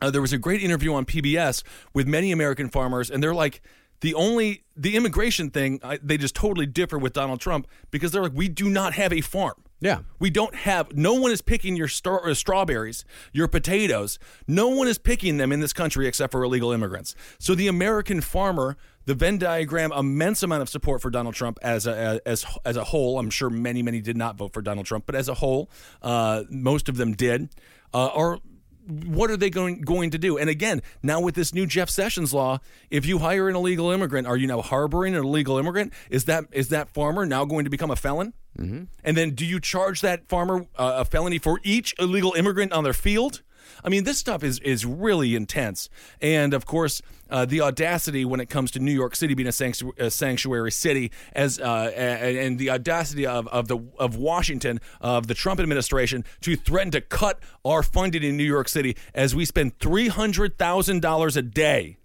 Uh, 0.00 0.10
there 0.10 0.20
was 0.20 0.32
a 0.32 0.38
great 0.38 0.60
interview 0.60 0.92
on 0.94 1.04
PBS 1.04 1.62
with 1.94 2.08
many 2.08 2.32
American 2.32 2.68
farmers, 2.68 3.08
and 3.08 3.22
they're 3.22 3.34
like, 3.34 3.62
the 4.00 4.14
only 4.14 4.64
the 4.76 4.96
immigration 4.96 5.50
thing 5.50 5.78
I, 5.82 5.98
they 6.02 6.18
just 6.18 6.34
totally 6.34 6.66
differ 6.66 6.98
with 6.98 7.12
Donald 7.12 7.40
Trump 7.40 7.68
because 7.90 8.10
they're 8.10 8.22
like, 8.22 8.32
we 8.34 8.48
do 8.48 8.68
not 8.68 8.94
have 8.94 9.12
a 9.12 9.20
farm. 9.20 9.62
Yeah. 9.82 9.98
we 10.20 10.30
don't 10.30 10.54
have. 10.54 10.96
No 10.96 11.14
one 11.14 11.32
is 11.32 11.42
picking 11.42 11.76
your 11.76 11.88
star, 11.88 12.28
uh, 12.28 12.34
strawberries, 12.34 13.04
your 13.32 13.48
potatoes. 13.48 14.18
No 14.46 14.68
one 14.68 14.86
is 14.86 14.96
picking 14.96 15.38
them 15.38 15.50
in 15.50 15.60
this 15.60 15.72
country 15.72 16.06
except 16.06 16.30
for 16.30 16.44
illegal 16.44 16.72
immigrants. 16.72 17.14
So 17.38 17.54
the 17.54 17.68
American 17.68 18.20
farmer. 18.20 18.76
The 19.04 19.16
Venn 19.16 19.36
diagram, 19.36 19.90
immense 19.90 20.44
amount 20.44 20.62
of 20.62 20.68
support 20.68 21.02
for 21.02 21.10
Donald 21.10 21.34
Trump 21.34 21.58
as 21.60 21.88
a 21.88 22.20
as 22.24 22.46
as 22.64 22.76
a 22.76 22.84
whole. 22.84 23.18
I'm 23.18 23.30
sure 23.30 23.50
many 23.50 23.82
many 23.82 24.00
did 24.00 24.16
not 24.16 24.36
vote 24.36 24.52
for 24.52 24.62
Donald 24.62 24.86
Trump, 24.86 25.06
but 25.06 25.16
as 25.16 25.28
a 25.28 25.34
whole, 25.34 25.68
uh, 26.02 26.44
most 26.48 26.88
of 26.88 26.96
them 26.96 27.12
did. 27.14 27.48
Uh, 27.92 28.10
are 28.14 28.38
what 28.86 29.28
are 29.28 29.36
they 29.36 29.50
going 29.50 29.80
going 29.80 30.10
to 30.10 30.18
do? 30.18 30.38
And 30.38 30.48
again, 30.48 30.82
now 31.02 31.20
with 31.20 31.34
this 31.34 31.52
new 31.52 31.66
Jeff 31.66 31.90
Sessions 31.90 32.32
law, 32.32 32.60
if 32.90 33.04
you 33.04 33.18
hire 33.18 33.48
an 33.48 33.56
illegal 33.56 33.90
immigrant, 33.90 34.28
are 34.28 34.36
you 34.36 34.46
now 34.46 34.62
harboring 34.62 35.16
an 35.16 35.24
illegal 35.24 35.58
immigrant? 35.58 35.92
Is 36.08 36.26
that 36.26 36.44
is 36.52 36.68
that 36.68 36.88
farmer 36.88 37.26
now 37.26 37.44
going 37.44 37.64
to 37.64 37.70
become 37.70 37.90
a 37.90 37.96
felon? 37.96 38.34
Mm-hmm. 38.58 38.84
And 39.02 39.16
then 39.16 39.30
do 39.30 39.46
you 39.46 39.60
charge 39.60 40.00
that 40.02 40.28
farmer 40.28 40.66
uh, 40.76 40.94
a 40.98 41.04
felony 41.04 41.38
for 41.38 41.60
each 41.62 41.94
illegal 41.98 42.34
immigrant 42.34 42.72
on 42.72 42.84
their 42.84 42.92
field? 42.92 43.42
I 43.84 43.88
mean, 43.88 44.04
this 44.04 44.18
stuff 44.18 44.42
is 44.42 44.58
is 44.60 44.84
really 44.84 45.34
intense, 45.34 45.88
and 46.20 46.52
of 46.52 46.66
course, 46.66 47.00
uh, 47.30 47.44
the 47.44 47.60
audacity 47.60 48.24
when 48.24 48.40
it 48.40 48.50
comes 48.50 48.70
to 48.72 48.80
New 48.80 48.92
York 48.92 49.16
City 49.16 49.34
being 49.34 49.48
a, 49.48 49.52
sanctu- 49.52 49.96
a 49.98 50.10
sanctuary 50.10 50.72
city, 50.72 51.10
as 51.32 51.58
uh, 51.60 51.90
and, 51.96 52.36
and 52.36 52.58
the 52.58 52.70
audacity 52.70 53.24
of, 53.24 53.46
of 53.48 53.68
the 53.68 53.78
of 53.98 54.16
Washington 54.16 54.80
of 55.00 55.28
the 55.28 55.34
Trump 55.34 55.60
administration 55.60 56.24
to 56.40 56.56
threaten 56.56 56.90
to 56.90 57.00
cut 57.00 57.40
our 57.64 57.82
funding 57.82 58.22
in 58.22 58.36
New 58.36 58.44
York 58.44 58.68
City 58.68 58.96
as 59.14 59.34
we 59.34 59.44
spend 59.44 59.78
three 59.78 60.08
hundred 60.08 60.58
thousand 60.58 61.00
dollars 61.00 61.36
a 61.36 61.42
day 61.42 61.96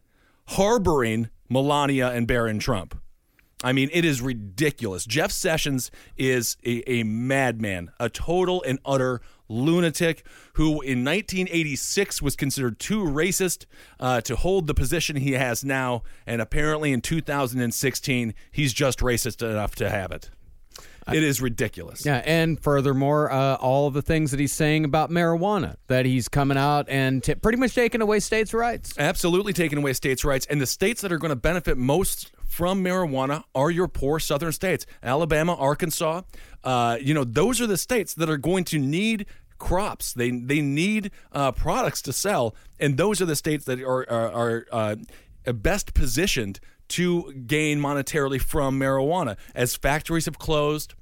harboring 0.49 1.29
Melania 1.49 2.10
and 2.12 2.27
Barron 2.27 2.60
Trump. 2.60 2.99
I 3.63 3.73
mean, 3.73 3.89
it 3.91 4.05
is 4.05 4.21
ridiculous. 4.21 5.05
Jeff 5.05 5.31
Sessions 5.31 5.89
is 6.15 6.57
a, 6.63 6.87
a 6.89 7.03
madman, 7.03 7.91
a 7.99 8.07
total 8.09 8.63
and 8.63 8.77
utter 8.85 9.21
lunatic 9.49 10.23
who 10.53 10.81
in 10.81 11.03
1986 11.03 12.21
was 12.21 12.35
considered 12.35 12.79
too 12.79 13.03
racist 13.03 13.65
uh, 13.99 14.21
to 14.21 14.35
hold 14.35 14.67
the 14.67 14.73
position 14.73 15.15
he 15.15 15.33
has 15.33 15.63
now. 15.63 16.03
And 16.27 16.41
apparently 16.41 16.91
in 16.91 17.01
2016, 17.01 18.33
he's 18.51 18.73
just 18.73 18.99
racist 18.99 19.47
enough 19.47 19.75
to 19.75 19.89
have 19.89 20.11
it. 20.11 20.29
It 21.13 21.23
is 21.23 21.41
ridiculous. 21.41 22.05
Yeah, 22.05 22.21
and 22.25 22.61
furthermore, 22.61 23.31
uh, 23.31 23.55
all 23.55 23.87
of 23.87 23.93
the 23.93 24.01
things 24.01 24.31
that 24.31 24.41
he's 24.41 24.51
saying 24.51 24.83
about 24.83 25.09
marijuana, 25.09 25.77
that 25.87 26.05
he's 26.05 26.27
coming 26.27 26.57
out 26.57 26.89
and 26.89 27.23
t- 27.23 27.35
pretty 27.35 27.57
much 27.57 27.73
taking 27.73 28.01
away 28.01 28.19
states' 28.19 28.53
rights. 28.53 28.93
Absolutely 28.97 29.53
taking 29.53 29.77
away 29.77 29.93
states' 29.93 30.25
rights. 30.25 30.45
And 30.47 30.59
the 30.59 30.65
states 30.65 31.01
that 31.01 31.13
are 31.13 31.17
going 31.17 31.29
to 31.29 31.37
benefit 31.37 31.77
most 31.77 32.31
from 32.57 32.83
marijuana 32.83 33.43
are 33.53 33.69
your 33.69 33.87
poor 33.87 34.19
southern 34.19 34.51
states 34.51 34.87
Alabama, 35.03 35.53
Arkansas. 35.53 36.23
Uh, 36.63 36.97
you 36.99 37.13
know, 37.13 37.23
those 37.23 37.61
are 37.61 37.67
the 37.67 37.77
states 37.77 38.15
that 38.15 38.31
are 38.31 38.37
going 38.37 38.63
to 38.63 38.79
need 38.79 39.27
crops. 39.59 40.11
They 40.13 40.31
they 40.31 40.61
need 40.61 41.11
uh, 41.31 41.51
products 41.51 42.01
to 42.03 42.13
sell, 42.13 42.55
and 42.79 42.97
those 42.97 43.21
are 43.21 43.27
the 43.27 43.35
states 43.35 43.65
that 43.65 43.79
are 43.79 44.09
are, 44.09 44.33
are 44.33 44.65
uh, 45.45 45.53
best 45.53 45.93
positioned 45.93 46.60
to 46.87 47.31
gain 47.45 47.79
monetarily 47.79 48.41
from 48.41 48.79
marijuana 48.79 49.37
as 49.53 49.75
factories 49.75 50.25
have 50.25 50.39
closed 50.39 50.95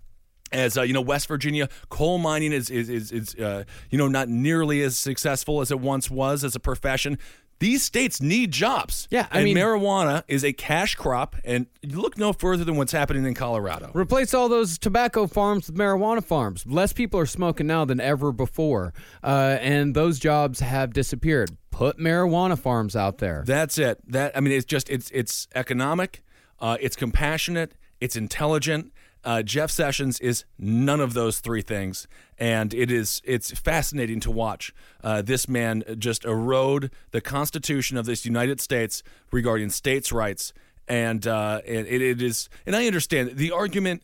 as 0.51 0.77
uh, 0.77 0.81
you 0.81 0.93
know, 0.93 1.01
West 1.01 1.27
Virginia 1.27 1.69
coal 1.89 2.17
mining 2.17 2.51
is 2.51 2.69
is 2.69 2.89
is, 2.89 3.11
is 3.11 3.35
uh, 3.35 3.63
you 3.89 3.97
know 3.97 4.07
not 4.07 4.29
nearly 4.29 4.81
as 4.81 4.97
successful 4.97 5.61
as 5.61 5.71
it 5.71 5.79
once 5.79 6.11
was 6.11 6.43
as 6.43 6.55
a 6.55 6.59
profession. 6.59 7.17
These 7.59 7.83
states 7.83 8.21
need 8.21 8.51
jobs. 8.51 9.07
Yeah, 9.09 9.27
I 9.31 9.37
and 9.39 9.45
mean- 9.45 9.57
marijuana 9.57 10.23
is 10.27 10.43
a 10.43 10.51
cash 10.53 10.95
crop, 10.95 11.35
and 11.45 11.67
you 11.81 11.99
look 12.01 12.17
no 12.17 12.33
further 12.33 12.63
than 12.65 12.75
what's 12.75 12.91
happening 12.91 13.25
in 13.25 13.33
Colorado. 13.33 13.91
Replace 13.93 14.33
all 14.33 14.49
those 14.49 14.77
tobacco 14.77 15.25
farms 15.25 15.67
with 15.67 15.77
marijuana 15.77 16.23
farms. 16.23 16.65
Less 16.65 16.91
people 16.91 17.19
are 17.19 17.25
smoking 17.25 17.67
now 17.67 17.85
than 17.85 18.01
ever 18.01 18.31
before, 18.31 18.93
uh, 19.23 19.57
and 19.61 19.95
those 19.95 20.19
jobs 20.19 20.59
have 20.59 20.91
disappeared. 20.93 21.55
Put 21.71 21.97
marijuana 21.97 22.59
farms 22.59 22.95
out 22.95 23.19
there. 23.19 23.43
That's 23.45 23.77
it. 23.77 23.99
That 24.11 24.35
I 24.35 24.41
mean, 24.41 24.53
it's 24.53 24.65
just 24.65 24.89
it's 24.89 25.09
it's 25.11 25.47
economic, 25.55 26.23
uh, 26.59 26.77
it's 26.81 26.95
compassionate, 26.95 27.73
it's 28.01 28.15
intelligent. 28.15 28.91
Uh, 29.25 29.41
Jeff 29.41 29.71
Sessions 29.71 30.19
is 30.19 30.45
none 30.59 31.01
of 31.01 31.13
those 31.13 31.39
three 31.39 31.63
things, 31.63 32.07
and 32.37 32.73
it 32.73 32.91
is 32.91 33.21
it's 33.25 33.51
fascinating 33.51 34.19
to 34.21 34.31
watch 34.31 34.71
uh, 35.03 35.23
this 35.23 35.49
man 35.49 35.83
just 35.97 36.23
erode 36.25 36.91
the 37.11 37.21
Constitution 37.21 37.97
of 37.97 38.05
this 38.05 38.23
United 38.25 38.61
States 38.61 39.01
regarding 39.31 39.71
states' 39.71 40.11
rights, 40.11 40.53
and 40.87 41.25
uh, 41.25 41.61
and 41.67 41.87
it, 41.87 42.01
it 42.01 42.21
is. 42.21 42.49
And 42.67 42.75
I 42.75 42.85
understand 42.85 43.35
the 43.35 43.51
argument 43.51 44.03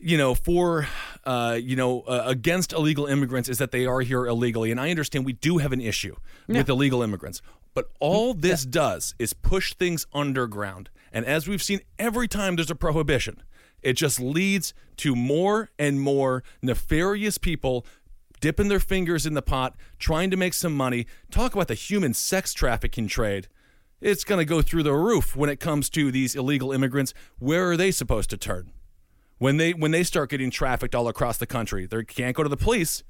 you 0.00 0.18
know, 0.18 0.34
for, 0.34 0.88
uh, 1.24 1.58
you 1.60 1.76
know, 1.76 2.02
uh, 2.02 2.24
against 2.26 2.72
illegal 2.72 3.06
immigrants 3.06 3.48
is 3.48 3.58
that 3.58 3.70
they 3.70 3.86
are 3.86 4.00
here 4.00 4.26
illegally. 4.26 4.70
And 4.70 4.80
I 4.80 4.90
understand 4.90 5.24
we 5.24 5.34
do 5.34 5.58
have 5.58 5.72
an 5.72 5.80
issue 5.80 6.16
with 6.48 6.68
illegal 6.68 7.00
immigrants. 7.02 7.40
But 7.74 7.90
all 8.00 8.34
this 8.34 8.64
does 8.64 9.14
is 9.18 9.32
push 9.32 9.72
things 9.74 10.06
underground. 10.12 10.90
And 11.12 11.24
as 11.24 11.48
we've 11.48 11.62
seen 11.62 11.80
every 11.98 12.28
time 12.28 12.56
there's 12.56 12.70
a 12.70 12.74
prohibition, 12.74 13.42
it 13.84 13.94
just 13.94 14.18
leads 14.20 14.74
to 14.98 15.14
more 15.14 15.70
and 15.78 16.00
more 16.00 16.42
nefarious 16.62 17.38
people 17.38 17.86
dipping 18.40 18.68
their 18.68 18.80
fingers 18.80 19.26
in 19.26 19.34
the 19.34 19.42
pot, 19.42 19.76
trying 19.98 20.30
to 20.30 20.36
make 20.36 20.54
some 20.54 20.74
money. 20.74 21.06
Talk 21.30 21.54
about 21.54 21.68
the 21.68 21.74
human 21.74 22.14
sex 22.14 22.52
trafficking 22.52 23.08
trade. 23.08 23.48
It's 24.00 24.24
going 24.24 24.38
to 24.38 24.44
go 24.44 24.60
through 24.60 24.82
the 24.82 24.92
roof 24.92 25.34
when 25.34 25.48
it 25.48 25.60
comes 25.60 25.88
to 25.90 26.10
these 26.10 26.34
illegal 26.34 26.72
immigrants. 26.72 27.14
Where 27.38 27.70
are 27.70 27.76
they 27.76 27.90
supposed 27.90 28.30
to 28.30 28.36
turn? 28.36 28.72
when 29.38 29.56
they 29.56 29.72
when 29.72 29.90
they 29.90 30.02
start 30.02 30.30
getting 30.30 30.50
trafficked 30.50 30.94
all 30.94 31.08
across 31.08 31.38
the 31.38 31.46
country. 31.46 31.86
They 31.86 32.04
can't 32.04 32.36
go 32.36 32.42
to 32.42 32.48
the 32.48 32.56
police. 32.56 33.02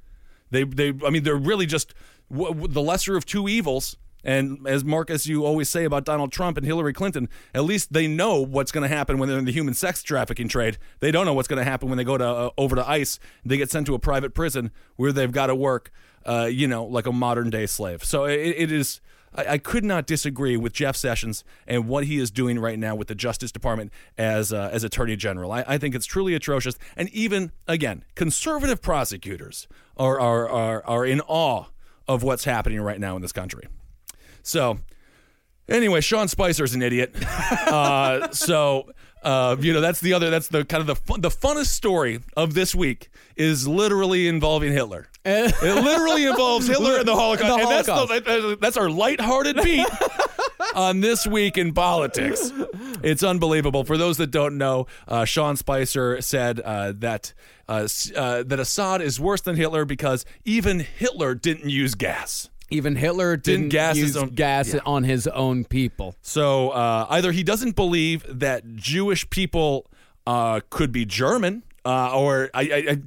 They 0.51 0.65
they 0.65 0.93
I 1.07 1.11
mean 1.11 1.23
they're 1.23 1.37
really 1.37 1.67
just 1.67 1.95
w- 2.31 2.49
w- 2.49 2.69
the 2.69 2.83
lesser 2.83 3.17
of 3.17 3.25
two 3.25 3.49
evils. 3.49 3.97
And 4.25 4.67
as 4.67 4.85
Marcus, 4.85 5.27
you 5.27 5.45
always 5.45 5.69
say 5.69 5.85
about 5.85 6.05
Donald 6.05 6.33
Trump 6.33 6.57
and 6.57 6.67
Hillary 6.67 6.93
Clinton, 6.93 7.29
at 7.55 7.65
least 7.65 7.93
they 7.93 8.07
know 8.07 8.41
what's 8.41 8.73
going 8.73 8.89
to 8.89 8.95
happen 8.95 9.19
when 9.19 9.29
they're 9.29 9.39
in 9.39 9.45
the 9.45 9.53
human 9.53 9.75
sex 9.75 10.03
trafficking 10.03 10.49
trade. 10.49 10.79
They 11.01 11.11
don't 11.11 11.27
know 11.27 11.35
what's 11.35 11.49
going 11.49 11.63
to 11.63 11.71
happen 11.71 11.89
when 11.89 11.99
they 11.99 12.05
go 12.05 12.17
to 12.17 12.27
uh, 12.27 12.51
over 12.57 12.75
to 12.77 12.89
ICE. 12.89 13.19
They 13.45 13.57
get 13.57 13.71
sent 13.71 13.87
to 13.87 13.95
a 13.95 13.99
private 13.99 14.35
prison 14.35 14.71
where 14.97 15.13
they've 15.13 15.31
got 15.31 15.49
to 15.49 15.55
work, 15.55 15.91
uh, 16.25 16.49
you 16.51 16.67
know, 16.67 16.85
like 16.85 17.07
a 17.07 17.13
modern 17.13 17.51
day 17.51 17.67
slave. 17.67 18.03
So 18.05 18.25
it, 18.25 18.41
it 18.41 18.73
is. 18.73 19.01
I, 19.35 19.47
I 19.47 19.59
could 19.59 19.85
not 19.85 20.07
disagree 20.07 20.57
with 20.57 20.73
Jeff 20.73 20.97
Sessions 20.97 21.45
and 21.67 21.87
what 21.89 22.05
he 22.05 22.19
is 22.19 22.31
doing 22.31 22.59
right 22.59 22.79
now 22.79 22.95
with 22.95 23.09
the 23.09 23.15
Justice 23.15 23.53
Department 23.53 23.93
as 24.17 24.53
uh, 24.53 24.71
as 24.73 24.85
Attorney 24.85 25.17
General. 25.17 25.53
I, 25.53 25.65
I 25.67 25.79
think 25.79 25.95
it's 25.95 26.07
truly 26.07 26.35
atrocious, 26.35 26.79
and 26.97 27.11
even 27.11 27.53
again, 27.69 28.05
conservative 28.15 28.81
prosecutors 28.81 29.69
are 29.97 30.19
are 30.19 30.49
are, 30.49 30.87
are 30.87 31.05
in 31.05 31.21
awe 31.23 31.67
of 32.07 32.23
what's 32.23 32.45
happening 32.45 32.81
right 32.81 33.01
now 33.01 33.17
in 33.17 33.23
this 33.23 33.33
country. 33.33 33.67
So, 34.45 34.79
anyway, 35.69 36.01
Sean 36.01 36.29
Spicer's 36.29 36.75
an 36.75 36.83
idiot. 36.83 37.15
Uh, 37.67 38.31
so. 38.31 38.93
Uh, 39.23 39.57
you 39.59 39.73
know 39.73 39.81
that's 39.81 40.01
the 40.01 40.13
other 40.13 40.29
that's 40.29 40.49
the 40.49 40.67
kind 40.67 40.83
of 40.83 40.87
the 40.87 40.95
fun, 40.95 41.23
the 41.23 41.31
funnest 41.31 41.69
story 41.69 42.21
of 42.37 42.53
this 42.53 42.75
week 42.75 43.09
is 43.37 43.67
literally 43.67 44.29
involving 44.29 44.71
Hitler. 44.71 45.09
it 45.25 45.83
literally 45.83 46.27
involves 46.27 46.67
Hitler 46.67 46.99
and 46.99 47.09
the 47.09 47.15
Holocaust. 47.15 47.57
The 47.57 47.63
and 47.63 47.71
that's, 47.71 47.89
Holocaust. 47.89 48.25
the, 48.27 48.59
that's 48.61 48.77
our 48.77 48.91
lighthearted 48.91 49.63
beat 49.65 49.87
on 50.75 51.01
this 51.01 51.27
week 51.27 51.57
in 51.57 51.73
politics. 51.73 52.53
It's 53.03 53.23
unbelievable. 53.23 53.85
For 53.85 53.97
those 53.97 54.19
that 54.19 54.31
don't 54.31 54.59
know, 54.59 54.87
uh, 55.09 55.25
Sean 55.25 55.57
Spicer 55.57 56.21
said 56.21 56.61
uh, 56.61 56.93
that 56.99 57.33
uh, 57.69 57.89
uh, 58.15 58.43
that 58.43 58.59
Assad 58.59 59.01
is 59.01 59.19
worse 59.19 59.41
than 59.41 59.57
Hitler 59.57 59.85
because 59.85 60.27
even 60.45 60.81
Hitler 60.81 61.35
didn't 61.35 61.71
use 61.71 61.95
gas. 61.95 62.51
Even 62.71 62.97
Hitler 62.97 63.37
didn't, 63.37 63.69
gas 63.69 63.97
his 63.97 64.17
own- 64.17 64.31
gas 64.31 64.75
on 64.87 65.05
his 65.05 65.27
own 65.29 65.65
people. 65.65 66.15
So 66.23 66.71
uh, 66.71 67.07
either 67.11 67.31
he 67.33 67.43
doesn't 67.43 67.77
believe 67.77 68.25
that 68.29 68.75
Jewish 68.75 69.29
people 69.31 69.87
uh, 70.27 70.61
could 70.71 70.91
be 70.91 71.05
German, 71.05 71.63
uh, 71.85 72.19
or 72.19 72.51
I, 72.55 72.61
I, 72.63 72.77
I, 72.93 73.03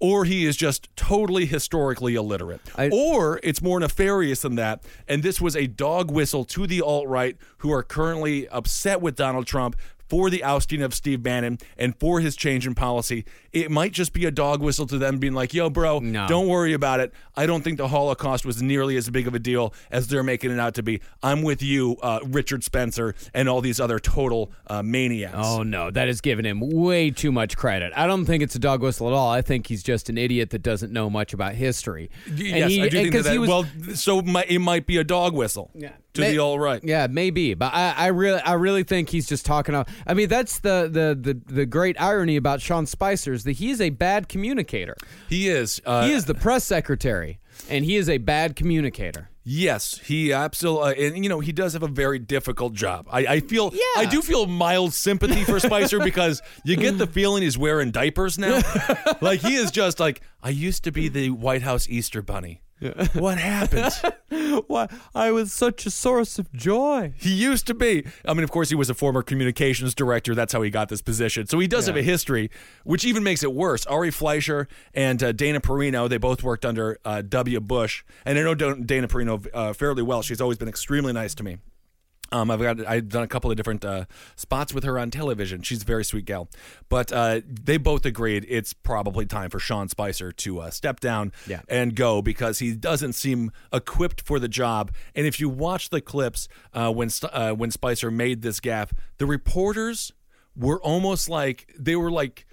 or 0.00 0.24
he 0.24 0.44
is 0.44 0.56
just 0.56 0.88
totally 0.96 1.46
historically 1.46 2.16
illiterate, 2.16 2.60
or 2.92 3.40
it's 3.42 3.62
more 3.62 3.80
nefarious 3.80 4.42
than 4.42 4.56
that. 4.56 4.82
And 5.06 5.22
this 5.22 5.40
was 5.40 5.56
a 5.56 5.66
dog 5.66 6.10
whistle 6.10 6.44
to 6.46 6.66
the 6.66 6.82
alt 6.82 7.06
right 7.08 7.36
who 7.58 7.72
are 7.72 7.82
currently 7.82 8.48
upset 8.48 9.00
with 9.00 9.16
Donald 9.16 9.46
Trump. 9.46 9.76
For 10.08 10.30
the 10.30 10.42
ousting 10.42 10.80
of 10.82 10.94
Steve 10.94 11.22
Bannon 11.22 11.58
and 11.76 11.94
for 11.98 12.20
his 12.20 12.34
change 12.34 12.66
in 12.66 12.74
policy, 12.74 13.24
it 13.52 13.70
might 13.70 13.92
just 13.92 14.12
be 14.12 14.24
a 14.24 14.30
dog 14.30 14.62
whistle 14.62 14.86
to 14.86 14.96
them 14.98 15.18
being 15.18 15.34
like, 15.34 15.52
yo, 15.52 15.68
bro, 15.68 15.98
No. 15.98 16.26
don't 16.26 16.48
worry 16.48 16.72
about 16.72 17.00
it. 17.00 17.12
I 17.36 17.44
don't 17.46 17.62
think 17.62 17.76
the 17.78 17.88
Holocaust 17.88 18.46
was 18.46 18.62
nearly 18.62 18.96
as 18.96 19.10
big 19.10 19.26
of 19.26 19.34
a 19.34 19.38
deal 19.38 19.74
as 19.90 20.08
they're 20.08 20.22
making 20.22 20.50
it 20.50 20.58
out 20.58 20.74
to 20.76 20.82
be. 20.82 21.00
I'm 21.22 21.42
with 21.42 21.62
you, 21.62 21.96
uh, 22.02 22.20
Richard 22.24 22.64
Spencer, 22.64 23.14
and 23.34 23.48
all 23.48 23.60
these 23.60 23.78
other 23.80 23.98
total 23.98 24.50
uh, 24.66 24.82
maniacs. 24.82 25.34
Oh 25.36 25.62
no, 25.62 25.90
that 25.90 26.08
is 26.08 26.20
giving 26.20 26.44
him 26.46 26.60
way 26.60 27.10
too 27.10 27.30
much 27.30 27.56
credit. 27.56 27.92
I 27.94 28.06
don't 28.06 28.24
think 28.24 28.42
it's 28.42 28.54
a 28.54 28.58
dog 28.58 28.82
whistle 28.82 29.08
at 29.08 29.12
all. 29.12 29.30
I 29.30 29.42
think 29.42 29.66
he's 29.66 29.82
just 29.82 30.08
an 30.08 30.16
idiot 30.16 30.50
that 30.50 30.62
doesn't 30.62 30.92
know 30.92 31.10
much 31.10 31.32
about 31.34 31.54
history. 31.54 32.10
Yes, 32.34 32.70
he- 32.70 32.82
I 32.82 32.88
do 32.88 32.96
think 32.96 33.12
that. 33.12 33.18
'cause 33.18 33.26
he 33.26 33.32
that- 33.34 33.40
was- 33.40 33.48
well, 33.48 33.66
so 33.94 34.20
it 34.20 34.24
might, 34.26 34.50
it 34.50 34.58
might 34.60 34.86
be 34.86 34.96
a 34.96 35.04
dog 35.04 35.34
whistle 35.34 35.70
to 36.14 36.20
May- 36.22 36.32
the 36.32 36.38
alt 36.38 36.58
right. 36.60 36.82
Yeah, 36.82 37.06
maybe, 37.08 37.54
but 37.54 37.72
I, 37.74 37.92
I 37.96 38.06
really, 38.08 38.40
I 38.40 38.54
really 38.54 38.82
think 38.82 39.10
he's 39.10 39.26
just 39.28 39.44
talking. 39.46 39.74
Out. 39.74 39.88
I 40.06 40.14
mean, 40.14 40.28
that's 40.28 40.58
the, 40.60 40.88
the 40.90 41.18
the 41.34 41.52
the 41.52 41.66
great 41.66 42.00
irony 42.00 42.36
about 42.36 42.60
Sean 42.60 42.86
Spicer 42.86 43.32
is 43.32 43.44
that 43.44 43.52
he 43.52 43.70
is 43.70 43.80
a 43.80 43.90
bad 43.90 44.28
communicator. 44.28 44.96
He 45.28 45.48
is. 45.48 45.80
Uh, 45.84 46.06
he 46.06 46.12
is 46.12 46.24
the 46.24 46.34
press 46.34 46.64
secretary, 46.64 47.38
and 47.68 47.84
he 47.84 47.96
is 47.96 48.08
a 48.08 48.18
bad 48.18 48.56
communicator. 48.56 49.28
Yes, 49.50 49.98
he 50.04 50.30
absolutely, 50.30 51.06
and 51.06 51.24
you 51.24 51.30
know 51.30 51.40
he 51.40 51.52
does 51.52 51.72
have 51.72 51.82
a 51.82 51.88
very 51.88 52.18
difficult 52.18 52.74
job. 52.74 53.06
I, 53.10 53.20
I 53.26 53.40
feel, 53.40 53.70
Yeah. 53.72 54.02
I 54.02 54.04
do 54.04 54.20
feel 54.20 54.44
mild 54.44 54.92
sympathy 54.92 55.42
for 55.44 55.58
Spicer 55.58 55.98
because 56.04 56.42
you 56.64 56.76
get 56.76 56.98
the 56.98 57.06
feeling 57.06 57.42
he's 57.42 57.56
wearing 57.56 57.90
diapers 57.90 58.38
now. 58.38 58.60
like 59.22 59.40
he 59.40 59.54
is 59.54 59.70
just 59.70 60.00
like 60.00 60.20
I 60.42 60.50
used 60.50 60.84
to 60.84 60.92
be 60.92 61.08
the 61.08 61.30
White 61.30 61.62
House 61.62 61.88
Easter 61.88 62.20
Bunny. 62.20 62.60
What 63.14 63.38
happened? 63.38 63.92
Why, 64.66 64.88
I 65.14 65.30
was 65.30 65.52
such 65.52 65.86
a 65.86 65.90
source 65.90 66.38
of 66.38 66.52
joy. 66.52 67.12
He 67.16 67.30
used 67.30 67.66
to 67.66 67.74
be. 67.74 68.04
I 68.24 68.34
mean, 68.34 68.44
of 68.44 68.50
course, 68.50 68.68
he 68.68 68.74
was 68.74 68.88
a 68.88 68.94
former 68.94 69.22
communications 69.22 69.94
director. 69.94 70.34
That's 70.34 70.52
how 70.52 70.62
he 70.62 70.70
got 70.70 70.88
this 70.88 71.02
position. 71.02 71.46
So 71.46 71.58
he 71.58 71.66
does 71.66 71.86
have 71.86 71.96
a 71.96 72.02
history, 72.02 72.50
which 72.84 73.04
even 73.04 73.22
makes 73.22 73.42
it 73.42 73.52
worse. 73.52 73.84
Ari 73.86 74.10
Fleischer 74.10 74.68
and 74.94 75.22
uh, 75.22 75.32
Dana 75.32 75.60
Perino, 75.60 76.08
they 76.08 76.18
both 76.18 76.42
worked 76.42 76.64
under 76.64 76.98
uh, 77.04 77.22
W. 77.22 77.60
Bush. 77.60 78.04
And 78.24 78.38
I 78.38 78.42
know 78.42 78.54
Dana 78.54 79.08
Perino 79.08 79.46
uh, 79.52 79.72
fairly 79.72 80.02
well. 80.02 80.22
She's 80.22 80.40
always 80.40 80.58
been 80.58 80.68
extremely 80.68 81.12
nice 81.12 81.34
to 81.36 81.42
me. 81.42 81.58
Um, 82.30 82.50
I've 82.50 82.60
got 82.60 82.86
I've 82.86 83.08
done 83.08 83.22
a 83.22 83.26
couple 83.28 83.50
of 83.50 83.56
different 83.56 83.84
uh, 83.84 84.04
spots 84.36 84.74
with 84.74 84.84
her 84.84 84.98
on 84.98 85.10
television. 85.10 85.62
She's 85.62 85.82
a 85.82 85.84
very 85.84 86.04
sweet 86.04 86.26
gal, 86.26 86.48
but 86.88 87.10
uh, 87.12 87.40
they 87.46 87.78
both 87.78 88.04
agreed 88.04 88.44
it's 88.48 88.72
probably 88.74 89.24
time 89.26 89.48
for 89.50 89.58
Sean 89.58 89.88
Spicer 89.88 90.30
to 90.32 90.60
uh, 90.60 90.70
step 90.70 91.00
down 91.00 91.32
Yeah. 91.46 91.62
and 91.68 91.94
go 91.94 92.20
because 92.20 92.58
he 92.58 92.74
doesn't 92.74 93.14
seem 93.14 93.50
equipped 93.72 94.20
for 94.20 94.38
the 94.38 94.48
job. 94.48 94.92
And 95.14 95.26
if 95.26 95.40
you 95.40 95.48
watch 95.48 95.88
the 95.90 96.00
clips 96.00 96.48
uh, 96.74 96.92
when 96.92 97.08
uh, 97.32 97.52
when 97.52 97.70
Spicer 97.70 98.10
made 98.10 98.42
this 98.42 98.60
gaffe, 98.60 98.90
the 99.16 99.24
reporters 99.26 100.12
were 100.54 100.80
almost 100.82 101.28
like 101.30 101.74
they 101.78 101.96
were 101.96 102.10
like 102.10 102.44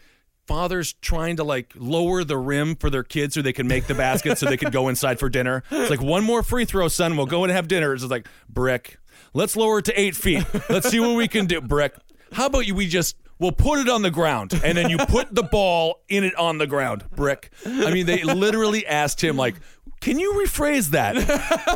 fathers 0.47 0.93
trying 1.01 1.35
to 1.37 1.43
like 1.43 1.73
lower 1.75 2.23
the 2.23 2.37
rim 2.37 2.75
for 2.75 2.89
their 2.91 3.03
kids 3.03 3.33
so 3.33 3.41
they 3.41 3.51
can 3.51 3.67
make 3.67 3.87
the 3.87 3.95
basket 3.95 4.37
so 4.37 4.45
they 4.45 4.57
could 4.57 4.71
go 4.71 4.87
inside 4.89 5.19
for 5.19 5.27
dinner. 5.27 5.63
It's 5.71 5.89
like 5.89 6.01
one 6.01 6.23
more 6.23 6.43
free 6.43 6.65
throw, 6.65 6.87
son. 6.87 7.17
We'll 7.17 7.25
go 7.25 7.43
and 7.43 7.51
have 7.51 7.67
dinner. 7.67 7.93
It's 7.93 8.03
just 8.03 8.11
like 8.11 8.27
brick. 8.47 8.99
Let's 9.33 9.55
lower 9.55 9.79
it 9.79 9.85
to 9.85 9.99
eight 9.99 10.15
feet. 10.15 10.45
Let's 10.69 10.89
see 10.89 10.99
what 10.99 11.15
we 11.15 11.27
can 11.27 11.45
do. 11.45 11.61
Brick. 11.61 11.95
How 12.31 12.47
about 12.47 12.65
you? 12.65 12.75
We 12.75 12.87
just 12.87 13.15
we'll 13.39 13.51
put 13.51 13.79
it 13.79 13.89
on 13.89 14.01
the 14.01 14.11
ground 14.11 14.59
and 14.63 14.77
then 14.77 14.89
you 14.89 14.97
put 14.97 15.33
the 15.33 15.43
ball 15.43 16.01
in 16.09 16.23
it 16.23 16.35
on 16.35 16.57
the 16.57 16.67
ground. 16.67 17.05
Brick. 17.15 17.51
I 17.65 17.91
mean, 17.91 18.05
they 18.05 18.23
literally 18.23 18.85
asked 18.85 19.23
him 19.23 19.37
like. 19.37 19.55
Can 20.01 20.19
you 20.19 20.33
rephrase 20.33 20.89
that? 20.89 21.15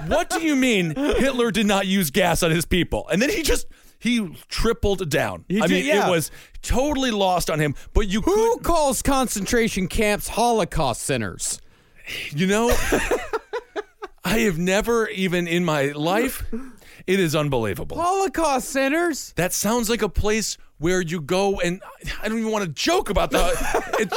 what 0.08 0.30
do 0.30 0.42
you 0.42 0.56
mean 0.56 0.94
Hitler 0.94 1.50
did 1.50 1.66
not 1.66 1.88
use 1.88 2.12
gas 2.12 2.44
on 2.44 2.52
his 2.52 2.64
people? 2.64 3.08
And 3.08 3.20
then 3.20 3.30
he 3.30 3.42
just 3.42 3.66
he 3.98 4.36
tripled 4.50 5.10
down. 5.10 5.46
I 5.50 5.68
did, 5.68 5.72
mean, 5.72 5.86
yeah. 5.86 6.08
it 6.08 6.12
was 6.12 6.30
totally 6.62 7.12
lost 7.12 7.50
on 7.50 7.60
him. 7.60 7.74
But 7.94 8.08
you 8.08 8.22
Who 8.22 8.58
could, 8.58 8.64
calls 8.64 9.02
concentration 9.02 9.88
camps 9.88 10.28
Holocaust 10.28 11.02
centers? 11.02 11.60
you 12.32 12.48
know, 12.48 12.70
I 14.24 14.40
have 14.40 14.58
never 14.58 15.08
even 15.10 15.48
in 15.48 15.66
my 15.66 15.88
life 15.88 16.44
It 17.08 17.20
is 17.20 17.36
unbelievable. 17.36 17.98
Holocaust 17.98 18.70
centers. 18.70 19.34
That 19.34 19.54
sounds 19.54 19.90
like 19.90 20.02
a 20.02 20.10
place 20.10 20.58
where 20.78 21.02
you 21.02 21.22
go 21.22 21.60
and 21.60 21.82
I 22.22 22.30
don't 22.30 22.40
even 22.40 22.52
want 22.52 22.66
to 22.66 22.72
joke 22.72 23.10
about 23.10 23.32
the. 23.32 23.40
It, 24.00 24.14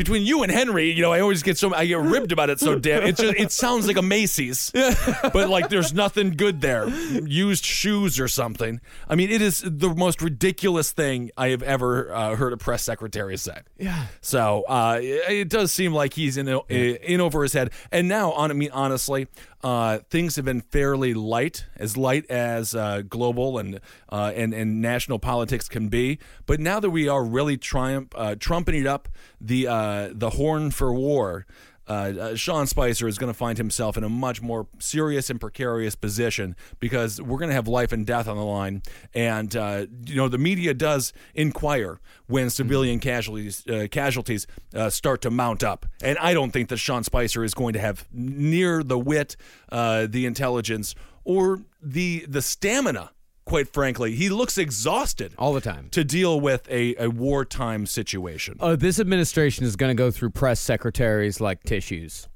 between 0.00 0.22
you 0.22 0.42
and 0.42 0.50
Henry, 0.50 0.90
you 0.90 1.02
know, 1.02 1.12
I 1.12 1.20
always 1.20 1.42
get 1.42 1.58
so 1.58 1.74
I 1.74 1.84
get 1.84 1.98
ribbed 1.98 2.32
about 2.32 2.48
it 2.48 2.58
so 2.58 2.78
damn. 2.78 3.02
It 3.02 3.18
just 3.18 3.34
it 3.38 3.52
sounds 3.52 3.86
like 3.86 3.98
a 3.98 4.02
Macy's, 4.02 4.70
but 4.72 5.50
like 5.50 5.68
there's 5.68 5.92
nothing 5.92 6.30
good 6.30 6.62
there. 6.62 6.88
Used 6.88 7.66
shoes 7.66 8.18
or 8.18 8.26
something. 8.26 8.80
I 9.10 9.14
mean, 9.14 9.30
it 9.30 9.42
is 9.42 9.60
the 9.60 9.94
most 9.94 10.22
ridiculous 10.22 10.90
thing 10.90 11.30
I 11.36 11.48
have 11.48 11.62
ever 11.62 12.14
uh, 12.14 12.34
heard 12.34 12.54
a 12.54 12.56
press 12.56 12.82
secretary 12.82 13.36
say. 13.36 13.58
Yeah. 13.76 14.06
So 14.22 14.62
uh, 14.62 15.00
it, 15.02 15.30
it 15.30 15.48
does 15.50 15.70
seem 15.70 15.92
like 15.92 16.14
he's 16.14 16.38
in 16.38 16.48
in 16.48 17.20
over 17.20 17.42
his 17.42 17.52
head. 17.52 17.70
And 17.92 18.08
now, 18.08 18.32
on 18.32 18.50
I 18.50 18.54
mean, 18.54 18.70
honestly, 18.72 19.28
uh, 19.62 19.98
things 20.08 20.36
have 20.36 20.46
been 20.46 20.62
fairly 20.62 21.12
light, 21.12 21.66
as 21.76 21.98
light 21.98 22.24
as 22.30 22.74
uh, 22.74 23.02
global 23.06 23.58
and 23.58 23.80
uh, 24.08 24.32
and 24.34 24.54
and 24.54 24.80
national 24.80 25.18
politics 25.18 25.68
can 25.68 25.88
be. 25.88 26.18
But 26.46 26.60
now 26.60 26.80
that 26.80 26.88
we 26.88 27.06
are 27.08 27.22
really 27.22 27.58
triumph 27.58 28.08
uh, 28.14 28.36
trumpeting 28.40 28.86
up 28.86 29.08
the 29.40 29.68
uh, 29.90 30.08
the 30.12 30.30
horn 30.30 30.70
for 30.70 30.92
war. 30.92 31.46
Uh, 31.88 31.92
uh, 31.92 32.34
Sean 32.36 32.68
Spicer 32.68 33.08
is 33.08 33.18
going 33.18 33.32
to 33.32 33.36
find 33.36 33.58
himself 33.58 33.96
in 33.96 34.04
a 34.04 34.08
much 34.08 34.40
more 34.40 34.68
serious 34.78 35.28
and 35.28 35.40
precarious 35.40 35.96
position 35.96 36.54
because 36.78 37.20
we're 37.20 37.38
going 37.38 37.48
to 37.48 37.54
have 37.54 37.66
life 37.66 37.90
and 37.90 38.06
death 38.06 38.28
on 38.28 38.36
the 38.36 38.44
line, 38.44 38.82
and 39.12 39.56
uh, 39.56 39.86
you 40.06 40.14
know 40.14 40.28
the 40.28 40.38
media 40.38 40.72
does 40.72 41.12
inquire 41.34 41.98
when 42.28 42.48
civilian 42.48 43.00
casualties 43.00 43.66
uh, 43.66 43.88
casualties 43.90 44.46
uh, 44.72 44.88
start 44.88 45.20
to 45.22 45.30
mount 45.30 45.64
up, 45.64 45.84
and 46.00 46.16
I 46.18 46.32
don't 46.32 46.52
think 46.52 46.68
that 46.68 46.76
Sean 46.76 47.02
Spicer 47.02 47.42
is 47.42 47.54
going 47.54 47.72
to 47.72 47.80
have 47.80 48.06
near 48.12 48.84
the 48.84 48.98
wit, 48.98 49.34
uh, 49.72 50.06
the 50.08 50.26
intelligence, 50.26 50.94
or 51.24 51.62
the 51.82 52.24
the 52.28 52.42
stamina. 52.42 53.10
Quite 53.50 53.72
frankly, 53.72 54.14
he 54.14 54.28
looks 54.28 54.56
exhausted 54.58 55.34
All 55.36 55.52
the 55.52 55.60
time. 55.60 55.88
to 55.90 56.04
deal 56.04 56.40
with 56.40 56.70
a, 56.70 56.94
a 57.02 57.08
wartime 57.10 57.84
situation. 57.84 58.56
Uh, 58.60 58.76
this 58.76 59.00
administration 59.00 59.64
is 59.64 59.74
going 59.74 59.90
to 59.90 60.00
go 60.00 60.12
through 60.12 60.30
press 60.30 60.60
secretaries 60.60 61.40
like 61.40 61.64
tissues. 61.64 62.28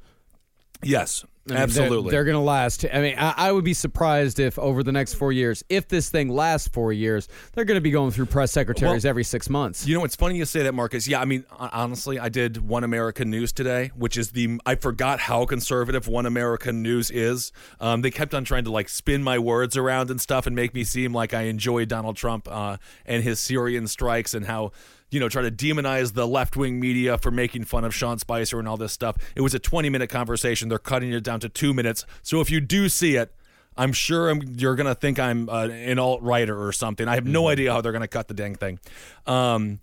yes, 0.82 1.24
I 1.46 1.50
mean, 1.50 1.56
they're- 1.56 1.62
absolutely. 1.62 2.10
They're, 2.10 2.24
going 2.24 2.34
to 2.36 2.40
last. 2.40 2.86
I 2.90 3.00
mean, 3.00 3.16
I, 3.18 3.34
I 3.36 3.52
would 3.52 3.64
be 3.64 3.74
surprised 3.74 4.40
if 4.40 4.58
over 4.58 4.82
the 4.82 4.92
next 4.92 5.14
four 5.14 5.30
years, 5.30 5.62
if 5.68 5.88
this 5.88 6.08
thing 6.08 6.28
lasts 6.28 6.68
four 6.68 6.92
years, 6.92 7.28
they're 7.52 7.66
going 7.66 7.76
to 7.76 7.82
be 7.82 7.90
going 7.90 8.12
through 8.12 8.26
press 8.26 8.52
secretaries 8.52 9.04
Well, 9.04 9.10
every 9.10 9.24
six 9.24 9.50
months. 9.50 9.86
You 9.86 9.94
know, 9.94 10.04
it's 10.04 10.16
funny 10.16 10.38
you 10.38 10.46
say 10.46 10.62
that, 10.62 10.72
Marcus. 10.72 11.06
Yeah, 11.06 11.20
I 11.20 11.26
mean, 11.26 11.44
honestly, 11.58 12.18
I 12.18 12.30
did 12.30 12.66
One 12.66 12.82
American 12.82 13.30
News 13.30 13.52
today, 13.52 13.90
which 13.94 14.16
is 14.16 14.30
the 14.30 14.58
I 14.64 14.76
forgot 14.76 15.20
how 15.20 15.44
conservative 15.44 16.08
One 16.08 16.24
American 16.24 16.82
News 16.82 17.10
is. 17.10 17.52
Um, 17.78 18.00
they 18.00 18.10
kept 18.10 18.32
on 18.34 18.44
trying 18.44 18.64
to 18.64 18.70
like 18.70 18.88
spin 18.88 19.22
my 19.22 19.38
words 19.38 19.76
around 19.76 20.10
and 20.10 20.20
stuff 20.20 20.46
and 20.46 20.56
make 20.56 20.72
me 20.74 20.82
seem 20.84 21.12
like 21.12 21.34
I 21.34 21.42
enjoy 21.42 21.84
Donald 21.84 22.16
Trump 22.16 22.48
uh, 22.50 22.78
and 23.04 23.22
his 23.22 23.38
Syrian 23.38 23.86
strikes 23.86 24.32
and 24.34 24.46
how. 24.46 24.72
You 25.14 25.20
know, 25.20 25.28
try 25.28 25.42
to 25.42 25.50
demonize 25.50 26.14
the 26.14 26.26
left 26.26 26.56
wing 26.56 26.80
media 26.80 27.16
for 27.18 27.30
making 27.30 27.64
fun 27.64 27.84
of 27.84 27.94
Sean 27.94 28.18
Spicer 28.18 28.58
and 28.58 28.66
all 28.66 28.76
this 28.76 28.92
stuff. 28.92 29.16
It 29.36 29.42
was 29.42 29.54
a 29.54 29.60
20 29.60 29.88
minute 29.88 30.10
conversation. 30.10 30.68
They're 30.68 30.78
cutting 30.78 31.12
it 31.12 31.22
down 31.22 31.38
to 31.40 31.48
two 31.48 31.72
minutes. 31.72 32.04
So 32.22 32.40
if 32.40 32.50
you 32.50 32.60
do 32.60 32.88
see 32.88 33.14
it, 33.14 33.32
I'm 33.76 33.92
sure 33.92 34.28
I'm, 34.28 34.42
you're 34.56 34.74
going 34.74 34.86
to 34.86 34.94
think 34.94 35.18
I'm 35.18 35.48
uh, 35.48 35.68
an 35.68 35.98
alt 35.98 36.22
writer 36.22 36.60
or 36.60 36.72
something. 36.72 37.06
I 37.06 37.14
have 37.14 37.26
no 37.26 37.48
idea 37.48 37.72
how 37.72 37.80
they're 37.80 37.92
going 37.92 38.02
to 38.02 38.08
cut 38.08 38.28
the 38.28 38.34
dang 38.34 38.56
thing. 38.56 38.78
Um, 39.26 39.80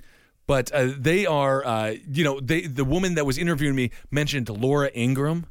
but 0.48 0.72
uh, 0.74 0.90
they 0.98 1.26
are, 1.26 1.66
uh, 1.66 1.96
you 2.10 2.26
know, 2.26 2.40
they 2.42 2.62
the 2.62 2.84
woman 2.84 3.16
that 3.16 3.26
was 3.26 3.38
interviewing 3.38 3.76
me 3.76 3.92
mentioned 4.10 4.50
Laura 4.50 4.92
Ingraham 4.94 5.46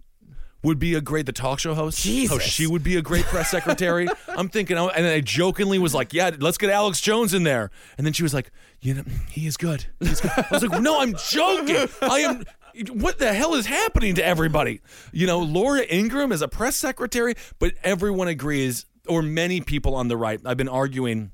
would 0.63 0.79
be 0.79 0.95
a 0.95 1.01
great 1.01 1.27
the 1.27 1.33
talk 1.33 1.59
show 1.59 1.75
host. 1.75 1.99
How 1.99 2.11
Jesus. 2.11 2.43
she 2.43 2.67
would 2.67 2.83
be 2.83 2.97
a 2.97 3.03
great 3.03 3.25
press 3.25 3.51
secretary. 3.51 4.09
I'm 4.29 4.49
thinking, 4.49 4.77
oh, 4.77 4.89
and 4.89 5.07
I 5.07 5.21
jokingly 5.21 5.79
was 5.79 5.95
like, 5.95 6.13
yeah, 6.13 6.31
let's 6.39 6.59
get 6.59 6.71
Alex 6.71 7.01
Jones 7.01 7.35
in 7.35 7.43
there. 7.43 7.71
And 7.97 8.07
then 8.07 8.13
she 8.13 8.23
was 8.23 8.35
like, 8.35 8.51
you 8.81 8.95
know, 8.95 9.05
he 9.31 9.47
is 9.47 9.57
good. 9.57 9.87
He's 10.01 10.21
good. 10.21 10.33
I 10.37 10.47
was 10.51 10.67
like, 10.67 10.81
no, 10.81 11.01
I'm 11.01 11.15
joking. 11.15 11.89
I 12.03 12.21
am. 12.21 12.45
What 12.93 13.19
the 13.19 13.33
hell 13.33 13.55
is 13.55 13.67
happening 13.67 14.15
to 14.15 14.25
everybody? 14.25 14.81
You 15.13 15.27
know, 15.27 15.41
Laura 15.41 15.83
Ingraham 15.93 16.31
is 16.31 16.41
a 16.41 16.49
press 16.49 16.77
secretary, 16.77 17.35
but 17.59 17.75
everyone 17.83 18.29
agrees, 18.29 18.87
or 19.09 19.23
many 19.23 19.61
people 19.61 19.95
on 19.95 20.09
the 20.09 20.17
right. 20.17 20.41
I've 20.45 20.57
been 20.57 20.69
arguing 20.69 21.33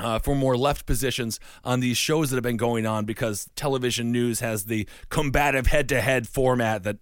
uh, 0.00 0.18
for 0.18 0.34
more 0.34 0.56
left 0.56 0.86
positions 0.86 1.38
on 1.64 1.80
these 1.80 1.96
shows 1.96 2.30
that 2.30 2.36
have 2.36 2.42
been 2.42 2.56
going 2.56 2.84
on 2.86 3.04
because 3.04 3.48
television 3.56 4.10
news 4.12 4.40
has 4.40 4.64
the 4.64 4.88
combative 5.08 5.68
head 5.68 5.88
to 5.88 6.00
head 6.00 6.26
format 6.28 6.82
that 6.82 6.98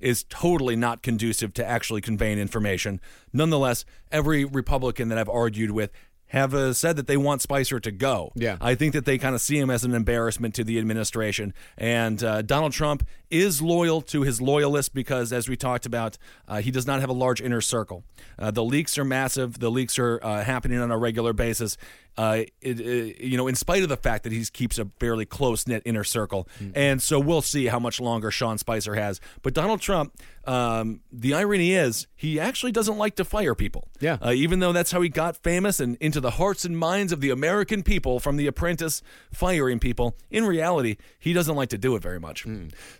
is 0.00 0.24
totally 0.24 0.76
not 0.76 1.02
conducive 1.02 1.52
to 1.54 1.66
actually 1.66 2.00
conveying 2.00 2.38
information. 2.38 3.00
Nonetheless, 3.32 3.84
every 4.10 4.44
Republican 4.44 5.08
that 5.08 5.18
I've 5.18 5.28
argued 5.28 5.70
with 5.70 5.90
have 6.28 6.54
uh, 6.54 6.72
said 6.72 6.96
that 6.96 7.06
they 7.06 7.16
want 7.16 7.42
Spicer 7.42 7.80
to 7.80 7.90
go. 7.90 8.32
Yeah. 8.34 8.58
I 8.60 8.74
think 8.74 8.92
that 8.92 9.04
they 9.04 9.18
kind 9.18 9.34
of 9.34 9.40
see 9.40 9.58
him 9.58 9.70
as 9.70 9.84
an 9.84 9.94
embarrassment 9.94 10.54
to 10.56 10.64
the 10.64 10.78
administration. 10.78 11.54
And 11.76 12.22
uh, 12.22 12.42
Donald 12.42 12.72
Trump 12.72 13.06
is 13.30 13.60
loyal 13.62 14.02
to 14.02 14.22
his 14.22 14.40
loyalists 14.40 14.90
because, 14.90 15.32
as 15.32 15.48
we 15.48 15.56
talked 15.56 15.86
about, 15.86 16.18
uh, 16.46 16.60
he 16.60 16.70
does 16.70 16.86
not 16.86 17.00
have 17.00 17.08
a 17.08 17.14
large 17.14 17.40
inner 17.40 17.60
circle. 17.60 18.04
Uh, 18.38 18.50
the 18.50 18.64
leaks 18.64 18.98
are 18.98 19.04
massive. 19.04 19.58
The 19.58 19.70
leaks 19.70 19.98
are 19.98 20.20
uh, 20.22 20.44
happening 20.44 20.78
on 20.78 20.90
a 20.90 20.98
regular 20.98 21.32
basis. 21.32 21.76
Uh, 22.18 22.42
it, 22.60 22.80
it- 22.80 23.20
you 23.20 23.36
know, 23.36 23.46
in 23.46 23.54
spite 23.54 23.82
of 23.84 23.88
the 23.88 23.96
fact 23.96 24.24
that 24.24 24.32
he 24.32 24.44
keeps 24.46 24.76
a 24.78 24.86
fairly 24.98 25.24
close 25.24 25.66
knit 25.68 25.82
inner 25.86 26.02
circle, 26.04 26.48
and 26.74 27.00
so 27.00 27.18
we'll 27.20 27.40
see 27.42 27.66
how 27.66 27.78
much 27.78 28.00
longer 28.00 28.30
Sean 28.32 28.58
Spicer 28.58 28.94
has. 28.96 29.20
But 29.42 29.54
Donald 29.54 29.80
Trump, 29.80 30.12
um, 30.44 31.00
the 31.12 31.32
irony 31.34 31.72
is, 31.74 32.06
he 32.16 32.40
actually 32.40 32.72
doesn't 32.72 32.98
like 32.98 33.14
to 33.16 33.24
fire 33.24 33.54
people. 33.54 33.88
Yeah. 34.00 34.18
Uh, 34.20 34.32
even 34.32 34.58
though 34.58 34.72
that's 34.72 34.90
how 34.90 35.00
he 35.00 35.08
got 35.08 35.36
famous 35.36 35.78
and 35.78 35.96
into 36.00 36.20
the 36.20 36.32
hearts 36.32 36.64
and 36.64 36.76
minds 36.76 37.12
of 37.12 37.20
the 37.20 37.30
American 37.30 37.82
people 37.84 38.18
from 38.18 38.36
The 38.36 38.46
Apprentice, 38.48 39.00
firing 39.32 39.78
people. 39.78 40.16
In 40.30 40.44
reality, 40.44 40.96
he 41.20 41.32
doesn't 41.32 41.54
like 41.54 41.68
to 41.70 41.78
do 41.78 41.94
it 41.96 42.02
very 42.02 42.18
much. 42.18 42.44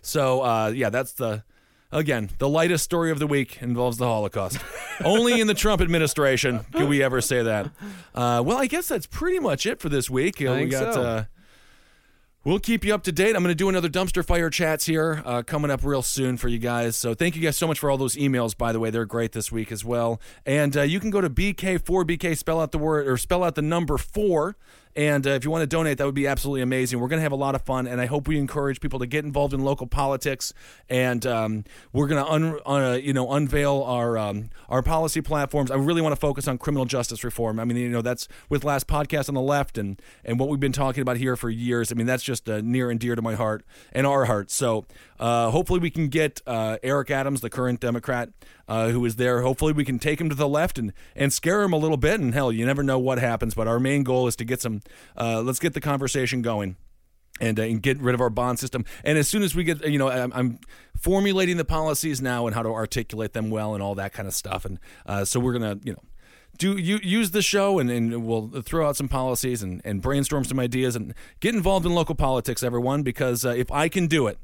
So, 0.01 0.41
uh, 0.41 0.69
yeah, 0.73 0.89
that's 0.89 1.11
the. 1.13 1.43
Again, 1.91 2.29
the 2.37 2.47
lightest 2.47 2.83
story 2.83 3.09
of 3.09 3.17
the 3.17 3.25
week 3.25 3.61
involves 3.61 3.97
the 3.97 4.05
Holocaust. 4.05 4.59
Only 5.03 5.41
in 5.41 5.47
the 5.47 5.55
Trump 5.55 5.81
administration 5.81 6.59
can 6.71 6.87
we 6.87 7.01
ever 7.01 7.19
say 7.19 7.41
that. 7.41 7.65
Uh, 8.13 8.43
well, 8.45 8.57
I 8.57 8.67
guess 8.67 8.87
that's 8.87 9.07
pretty 9.07 9.39
much 9.39 9.65
it 9.65 9.79
for 9.79 9.89
this 9.89 10.07
week. 10.09 10.39
Uh, 10.39 10.53
we 10.59 10.65
got 10.67 10.93
so. 10.93 11.01
uh, 11.01 11.23
We'll 12.45 12.59
keep 12.59 12.85
you 12.85 12.93
up 12.93 13.03
to 13.03 13.11
date. 13.11 13.35
I'm 13.35 13.43
going 13.43 13.51
to 13.51 13.55
do 13.55 13.67
another 13.67 13.89
dumpster 13.89 14.23
fire 14.23 14.49
chats 14.49 14.85
here 14.85 15.21
uh, 15.25 15.43
coming 15.43 15.69
up 15.69 15.83
real 15.83 16.01
soon 16.01 16.37
for 16.37 16.47
you 16.47 16.57
guys. 16.57 16.95
So 16.95 17.13
thank 17.13 17.35
you 17.35 17.41
guys 17.41 17.57
so 17.57 17.67
much 17.67 17.79
for 17.79 17.91
all 17.91 17.97
those 17.97 18.15
emails. 18.15 18.57
By 18.57 18.71
the 18.71 18.79
way, 18.79 18.89
they're 18.91 19.05
great 19.05 19.33
this 19.33 19.51
week 19.51 19.71
as 19.73 19.83
well. 19.83 20.21
And 20.45 20.77
uh, 20.77 20.83
you 20.83 21.01
can 21.01 21.09
go 21.09 21.19
to 21.19 21.29
BK4BK, 21.29 22.37
spell 22.37 22.61
out 22.61 22.71
the 22.71 22.77
word 22.77 23.07
or 23.07 23.17
spell 23.17 23.43
out 23.43 23.55
the 23.55 23.61
number 23.61 23.97
four. 23.97 24.55
And 24.95 25.25
uh, 25.25 25.31
if 25.31 25.45
you 25.45 25.51
want 25.51 25.61
to 25.61 25.67
donate, 25.67 25.97
that 25.99 26.05
would 26.05 26.15
be 26.15 26.27
absolutely 26.27 26.61
amazing. 26.61 26.99
We're 26.99 27.07
going 27.07 27.19
to 27.19 27.23
have 27.23 27.31
a 27.31 27.35
lot 27.37 27.55
of 27.55 27.61
fun, 27.61 27.87
and 27.87 28.01
I 28.01 28.05
hope 28.05 28.27
we 28.27 28.37
encourage 28.37 28.81
people 28.81 28.99
to 28.99 29.05
get 29.05 29.23
involved 29.23 29.53
in 29.53 29.61
local 29.61 29.87
politics. 29.87 30.53
And 30.89 31.25
um, 31.25 31.63
we're 31.93 32.07
going 32.07 32.25
to, 32.25 32.31
un- 32.31 32.59
uh, 32.65 32.93
you 32.95 33.13
know, 33.13 33.31
unveil 33.31 33.83
our 33.83 34.17
um, 34.17 34.49
our 34.67 34.81
policy 34.81 35.21
platforms. 35.21 35.71
I 35.71 35.75
really 35.75 36.01
want 36.01 36.13
to 36.13 36.19
focus 36.19 36.47
on 36.47 36.57
criminal 36.57 36.85
justice 36.85 37.23
reform. 37.23 37.59
I 37.59 37.65
mean, 37.65 37.77
you 37.77 37.89
know, 37.89 38.01
that's 38.01 38.27
with 38.49 38.63
last 38.63 38.87
podcast 38.87 39.29
on 39.29 39.35
the 39.35 39.41
left, 39.41 39.77
and 39.77 40.01
and 40.25 40.39
what 40.39 40.49
we've 40.49 40.59
been 40.59 40.71
talking 40.71 41.01
about 41.01 41.17
here 41.17 41.35
for 41.35 41.49
years. 41.49 41.91
I 41.91 41.95
mean, 41.95 42.07
that's 42.07 42.23
just 42.23 42.49
uh, 42.49 42.61
near 42.61 42.89
and 42.89 42.99
dear 42.99 43.15
to 43.15 43.21
my 43.21 43.35
heart 43.35 43.63
and 43.91 44.07
our 44.07 44.25
hearts. 44.25 44.55
So 44.55 44.85
uh, 45.19 45.51
hopefully, 45.51 45.79
we 45.79 45.91
can 45.91 46.07
get 46.07 46.41
uh, 46.47 46.77
Eric 46.81 47.11
Adams, 47.11 47.41
the 47.41 47.49
current 47.49 47.79
Democrat, 47.79 48.29
uh, 48.69 48.89
who 48.89 49.03
is 49.03 49.17
there. 49.17 49.41
Hopefully, 49.41 49.73
we 49.73 49.83
can 49.83 49.99
take 49.99 50.21
him 50.21 50.29
to 50.29 50.35
the 50.35 50.47
left 50.47 50.77
and 50.77 50.93
and 51.15 51.33
scare 51.33 51.63
him 51.63 51.73
a 51.73 51.77
little 51.77 51.97
bit. 51.97 52.21
And 52.21 52.33
hell, 52.33 52.51
you 52.51 52.65
never 52.65 52.83
know 52.83 52.99
what 52.99 53.19
happens. 53.19 53.55
But 53.55 53.67
our 53.67 53.79
main 53.79 54.03
goal 54.03 54.27
is 54.27 54.35
to 54.37 54.45
get 54.45 54.61
some. 54.61 54.81
Uh, 55.17 55.41
let's 55.41 55.59
get 55.59 55.73
the 55.73 55.81
conversation 55.81 56.41
going 56.41 56.77
and, 57.41 57.59
uh, 57.59 57.63
and 57.63 57.81
get 57.81 57.99
rid 57.99 58.13
of 58.13 58.21
our 58.21 58.29
bond 58.29 58.59
system. 58.59 58.85
And 59.03 59.17
as 59.17 59.27
soon 59.27 59.43
as 59.43 59.55
we 59.55 59.63
get, 59.63 59.85
you 59.85 59.97
know, 59.97 60.09
I'm, 60.09 60.31
I'm 60.33 60.59
formulating 60.95 61.57
the 61.57 61.65
policies 61.65 62.21
now 62.21 62.45
and 62.45 62.55
how 62.55 62.63
to 62.63 62.69
articulate 62.69 63.33
them 63.33 63.49
well 63.49 63.73
and 63.73 63.83
all 63.83 63.95
that 63.95 64.13
kind 64.13 64.27
of 64.27 64.33
stuff. 64.33 64.65
And 64.65 64.79
uh, 65.05 65.25
so 65.25 65.39
we're 65.39 65.53
gonna, 65.53 65.79
you 65.83 65.93
know. 65.93 66.03
Do 66.57 66.75
you 66.77 66.99
use 67.01 67.31
the 67.31 67.41
show 67.41 67.79
and, 67.79 67.89
and 67.89 68.25
we'll 68.25 68.49
throw 68.63 68.89
out 68.89 68.97
some 68.97 69.07
policies 69.07 69.63
and, 69.63 69.81
and 69.85 70.01
brainstorm 70.01 70.43
some 70.43 70.59
ideas 70.59 70.93
and 70.93 71.13
get 71.39 71.55
involved 71.55 71.85
in 71.85 71.93
local 71.93 72.15
politics, 72.15 72.63
everyone, 72.63 73.01
because 73.01 73.45
uh, 73.45 73.51
if 73.51 73.71
I 73.71 73.87
can 73.87 74.07
do 74.07 74.27
it, 74.27 74.39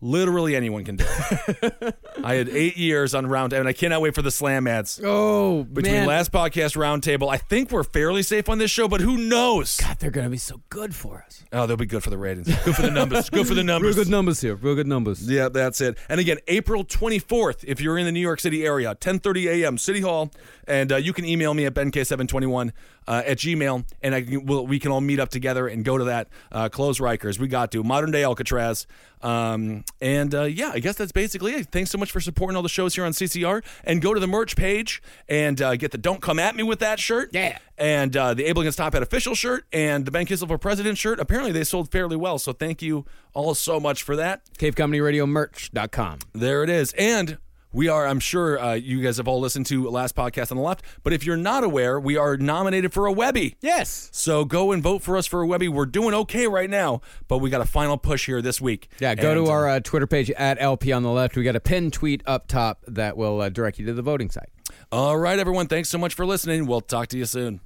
literally 0.00 0.54
anyone 0.54 0.84
can 0.84 0.96
do 0.96 1.04
it. 1.08 1.96
I 2.22 2.34
had 2.34 2.48
eight 2.48 2.76
years 2.76 3.14
on 3.14 3.26
round, 3.26 3.52
and 3.52 3.66
I 3.68 3.72
cannot 3.72 4.00
wait 4.00 4.14
for 4.14 4.22
the 4.22 4.30
slam 4.30 4.66
ads. 4.66 5.00
Oh, 5.02 5.64
Between 5.64 5.92
man. 5.94 6.06
last 6.06 6.32
podcast 6.32 6.76
roundtable, 6.76 7.28
I 7.32 7.36
think 7.36 7.70
we're 7.70 7.82
fairly 7.84 8.22
safe 8.22 8.48
on 8.48 8.58
this 8.58 8.70
show, 8.70 8.88
but 8.88 9.00
who 9.00 9.16
knows? 9.16 9.76
God, 9.78 9.98
they're 9.98 10.10
going 10.10 10.26
to 10.26 10.30
be 10.30 10.36
so 10.38 10.60
good 10.68 10.94
for 10.94 11.24
us. 11.26 11.44
Oh, 11.52 11.66
they'll 11.66 11.76
be 11.76 11.86
good 11.86 12.02
for 12.02 12.10
the 12.10 12.18
ratings. 12.18 12.48
Good 12.64 12.76
for 12.76 12.82
the 12.82 12.90
numbers. 12.90 13.30
good 13.30 13.46
for 13.46 13.54
the 13.54 13.64
numbers. 13.64 13.96
Real 13.96 14.04
good 14.04 14.10
numbers 14.10 14.40
here. 14.40 14.54
Real 14.54 14.74
good 14.74 14.86
numbers. 14.86 15.28
Yeah, 15.28 15.48
that's 15.48 15.80
it. 15.80 15.98
And 16.08 16.20
again, 16.20 16.38
April 16.48 16.84
24th, 16.84 17.64
if 17.66 17.80
you're 17.80 17.98
in 17.98 18.06
the 18.06 18.12
New 18.12 18.20
York 18.20 18.40
City 18.40 18.64
area, 18.64 18.94
10:30 18.94 19.62
a.m. 19.62 19.78
City 19.78 20.00
Hall, 20.00 20.30
and 20.66 20.92
uh, 20.92 20.96
you 20.96 21.12
can 21.12 21.24
email 21.24 21.54
me 21.54 21.66
at 21.66 21.74
benk721 21.74 22.72
uh, 23.06 23.22
at 23.24 23.38
Gmail, 23.38 23.84
and 24.02 24.14
I 24.14 24.22
can, 24.22 24.46
we'll, 24.46 24.66
we 24.66 24.78
can 24.78 24.90
all 24.92 25.00
meet 25.00 25.18
up 25.20 25.28
together 25.30 25.66
and 25.68 25.84
go 25.84 25.98
to 25.98 26.04
that. 26.04 26.28
Uh, 26.52 26.68
close 26.68 26.98
Rikers. 27.00 27.38
We 27.38 27.48
got 27.48 27.72
to. 27.72 27.82
Modern 27.82 28.10
day 28.10 28.22
Alcatraz. 28.24 28.86
Um, 29.22 29.84
and 30.00 30.34
uh, 30.34 30.42
yeah, 30.44 30.70
I 30.74 30.78
guess 30.80 30.96
that's 30.96 31.12
basically 31.12 31.52
it. 31.54 31.68
Thanks 31.70 31.90
so 31.90 31.98
much 31.98 32.10
for 32.10 32.20
supporting 32.20 32.56
all 32.56 32.62
the 32.62 32.68
shows 32.68 32.94
here 32.94 33.04
on 33.04 33.12
CCR. 33.12 33.64
And 33.84 34.00
go 34.02 34.14
to 34.14 34.20
the 34.20 34.26
merch 34.26 34.56
page 34.56 35.02
and 35.28 35.60
uh, 35.60 35.76
get 35.76 35.90
the 35.90 35.98
Don't 35.98 36.20
Come 36.20 36.38
At 36.38 36.56
Me 36.56 36.62
with 36.62 36.78
That 36.80 37.00
shirt. 37.00 37.30
Yeah. 37.32 37.58
And 37.76 38.16
uh, 38.16 38.34
the 38.34 38.44
Able 38.46 38.62
Against 38.62 38.78
Top 38.78 38.92
Hat 38.94 39.02
official 39.02 39.34
shirt 39.34 39.64
and 39.72 40.04
the 40.04 40.10
Ben 40.10 40.26
Kissel 40.26 40.48
for 40.48 40.58
President 40.58 40.98
shirt. 40.98 41.20
Apparently, 41.20 41.52
they 41.52 41.64
sold 41.64 41.90
fairly 41.90 42.16
well. 42.16 42.38
So 42.38 42.52
thank 42.52 42.82
you 42.82 43.04
all 43.34 43.54
so 43.54 43.78
much 43.78 44.02
for 44.02 44.16
that. 44.16 44.42
CaveComedyRadioMerch.com. 44.58 46.18
There 46.34 46.64
it 46.64 46.70
is. 46.70 46.92
And 46.94 47.38
we 47.78 47.88
are, 47.88 48.08
I'm 48.08 48.18
sure 48.18 48.58
uh, 48.58 48.74
you 48.74 49.00
guys 49.00 49.18
have 49.18 49.28
all 49.28 49.38
listened 49.38 49.66
to 49.66 49.88
last 49.88 50.16
podcast 50.16 50.50
on 50.50 50.56
the 50.56 50.64
left. 50.64 50.82
But 51.04 51.12
if 51.12 51.24
you're 51.24 51.36
not 51.36 51.62
aware, 51.62 52.00
we 52.00 52.16
are 52.16 52.36
nominated 52.36 52.92
for 52.92 53.06
a 53.06 53.12
Webby. 53.12 53.54
Yes. 53.60 54.10
So 54.12 54.44
go 54.44 54.72
and 54.72 54.82
vote 54.82 55.00
for 55.00 55.16
us 55.16 55.28
for 55.28 55.42
a 55.42 55.46
Webby. 55.46 55.68
We're 55.68 55.86
doing 55.86 56.12
okay 56.12 56.48
right 56.48 56.68
now, 56.68 57.02
but 57.28 57.38
we 57.38 57.50
got 57.50 57.60
a 57.60 57.64
final 57.64 57.96
push 57.96 58.26
here 58.26 58.42
this 58.42 58.60
week. 58.60 58.88
Yeah, 58.98 59.14
go 59.14 59.30
And, 59.30 59.46
to 59.46 59.52
uh, 59.52 59.54
our 59.54 59.68
uh, 59.68 59.78
Twitter 59.78 60.08
page 60.08 60.28
at 60.32 60.60
LP 60.60 60.90
on 60.90 61.04
the 61.04 61.12
left. 61.12 61.36
We 61.36 61.44
got 61.44 61.54
a 61.54 61.60
pinned 61.60 61.92
tweet 61.92 62.20
up 62.26 62.48
top 62.48 62.82
that 62.88 63.16
will 63.16 63.40
uh, 63.40 63.48
direct 63.48 63.78
you 63.78 63.86
to 63.86 63.92
the 63.92 64.02
voting 64.02 64.32
site. 64.32 64.48
All 64.90 65.16
right, 65.16 65.38
everyone. 65.38 65.68
Thanks 65.68 65.88
so 65.88 65.98
much 65.98 66.14
for 66.14 66.26
listening. 66.26 66.66
We'll 66.66 66.80
talk 66.80 67.06
to 67.10 67.16
you 67.16 67.26
soon. 67.26 67.60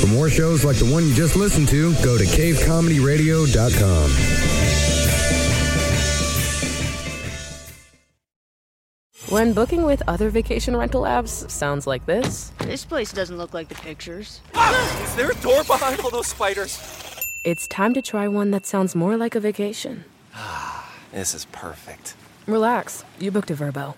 For 0.00 0.08
more 0.08 0.30
shows 0.30 0.64
like 0.64 0.78
the 0.78 0.92
one 0.92 1.06
you 1.06 1.14
just 1.14 1.36
listened 1.36 1.68
to, 1.68 1.94
go 2.02 2.18
to 2.18 2.24
cavecomedyradio.com. 2.24 4.47
When 9.28 9.52
booking 9.52 9.82
with 9.82 10.02
other 10.08 10.30
vacation 10.30 10.74
rental 10.76 11.02
apps 11.02 11.50
sounds 11.50 11.86
like 11.86 12.06
this. 12.06 12.50
This 12.60 12.84
place 12.86 13.12
doesn't 13.12 13.36
look 13.36 13.52
like 13.52 13.68
the 13.68 13.74
pictures. 13.74 14.40
Is 15.02 15.16
there 15.16 15.30
a 15.30 15.34
door 15.36 15.64
behind 15.64 16.00
all 16.00 16.10
those 16.10 16.28
spiders? 16.28 16.80
It's 17.44 17.66
time 17.68 17.92
to 17.94 18.00
try 18.02 18.26
one 18.26 18.50
that 18.52 18.64
sounds 18.64 18.94
more 18.94 19.16
like 19.18 19.34
a 19.34 19.40
vacation. 19.40 20.04
Ah, 20.34 20.90
This 21.12 21.34
is 21.34 21.44
perfect. 21.52 22.14
Relax, 22.46 23.04
you 23.18 23.30
booked 23.30 23.50
a 23.50 23.54
Vrbo. 23.54 23.94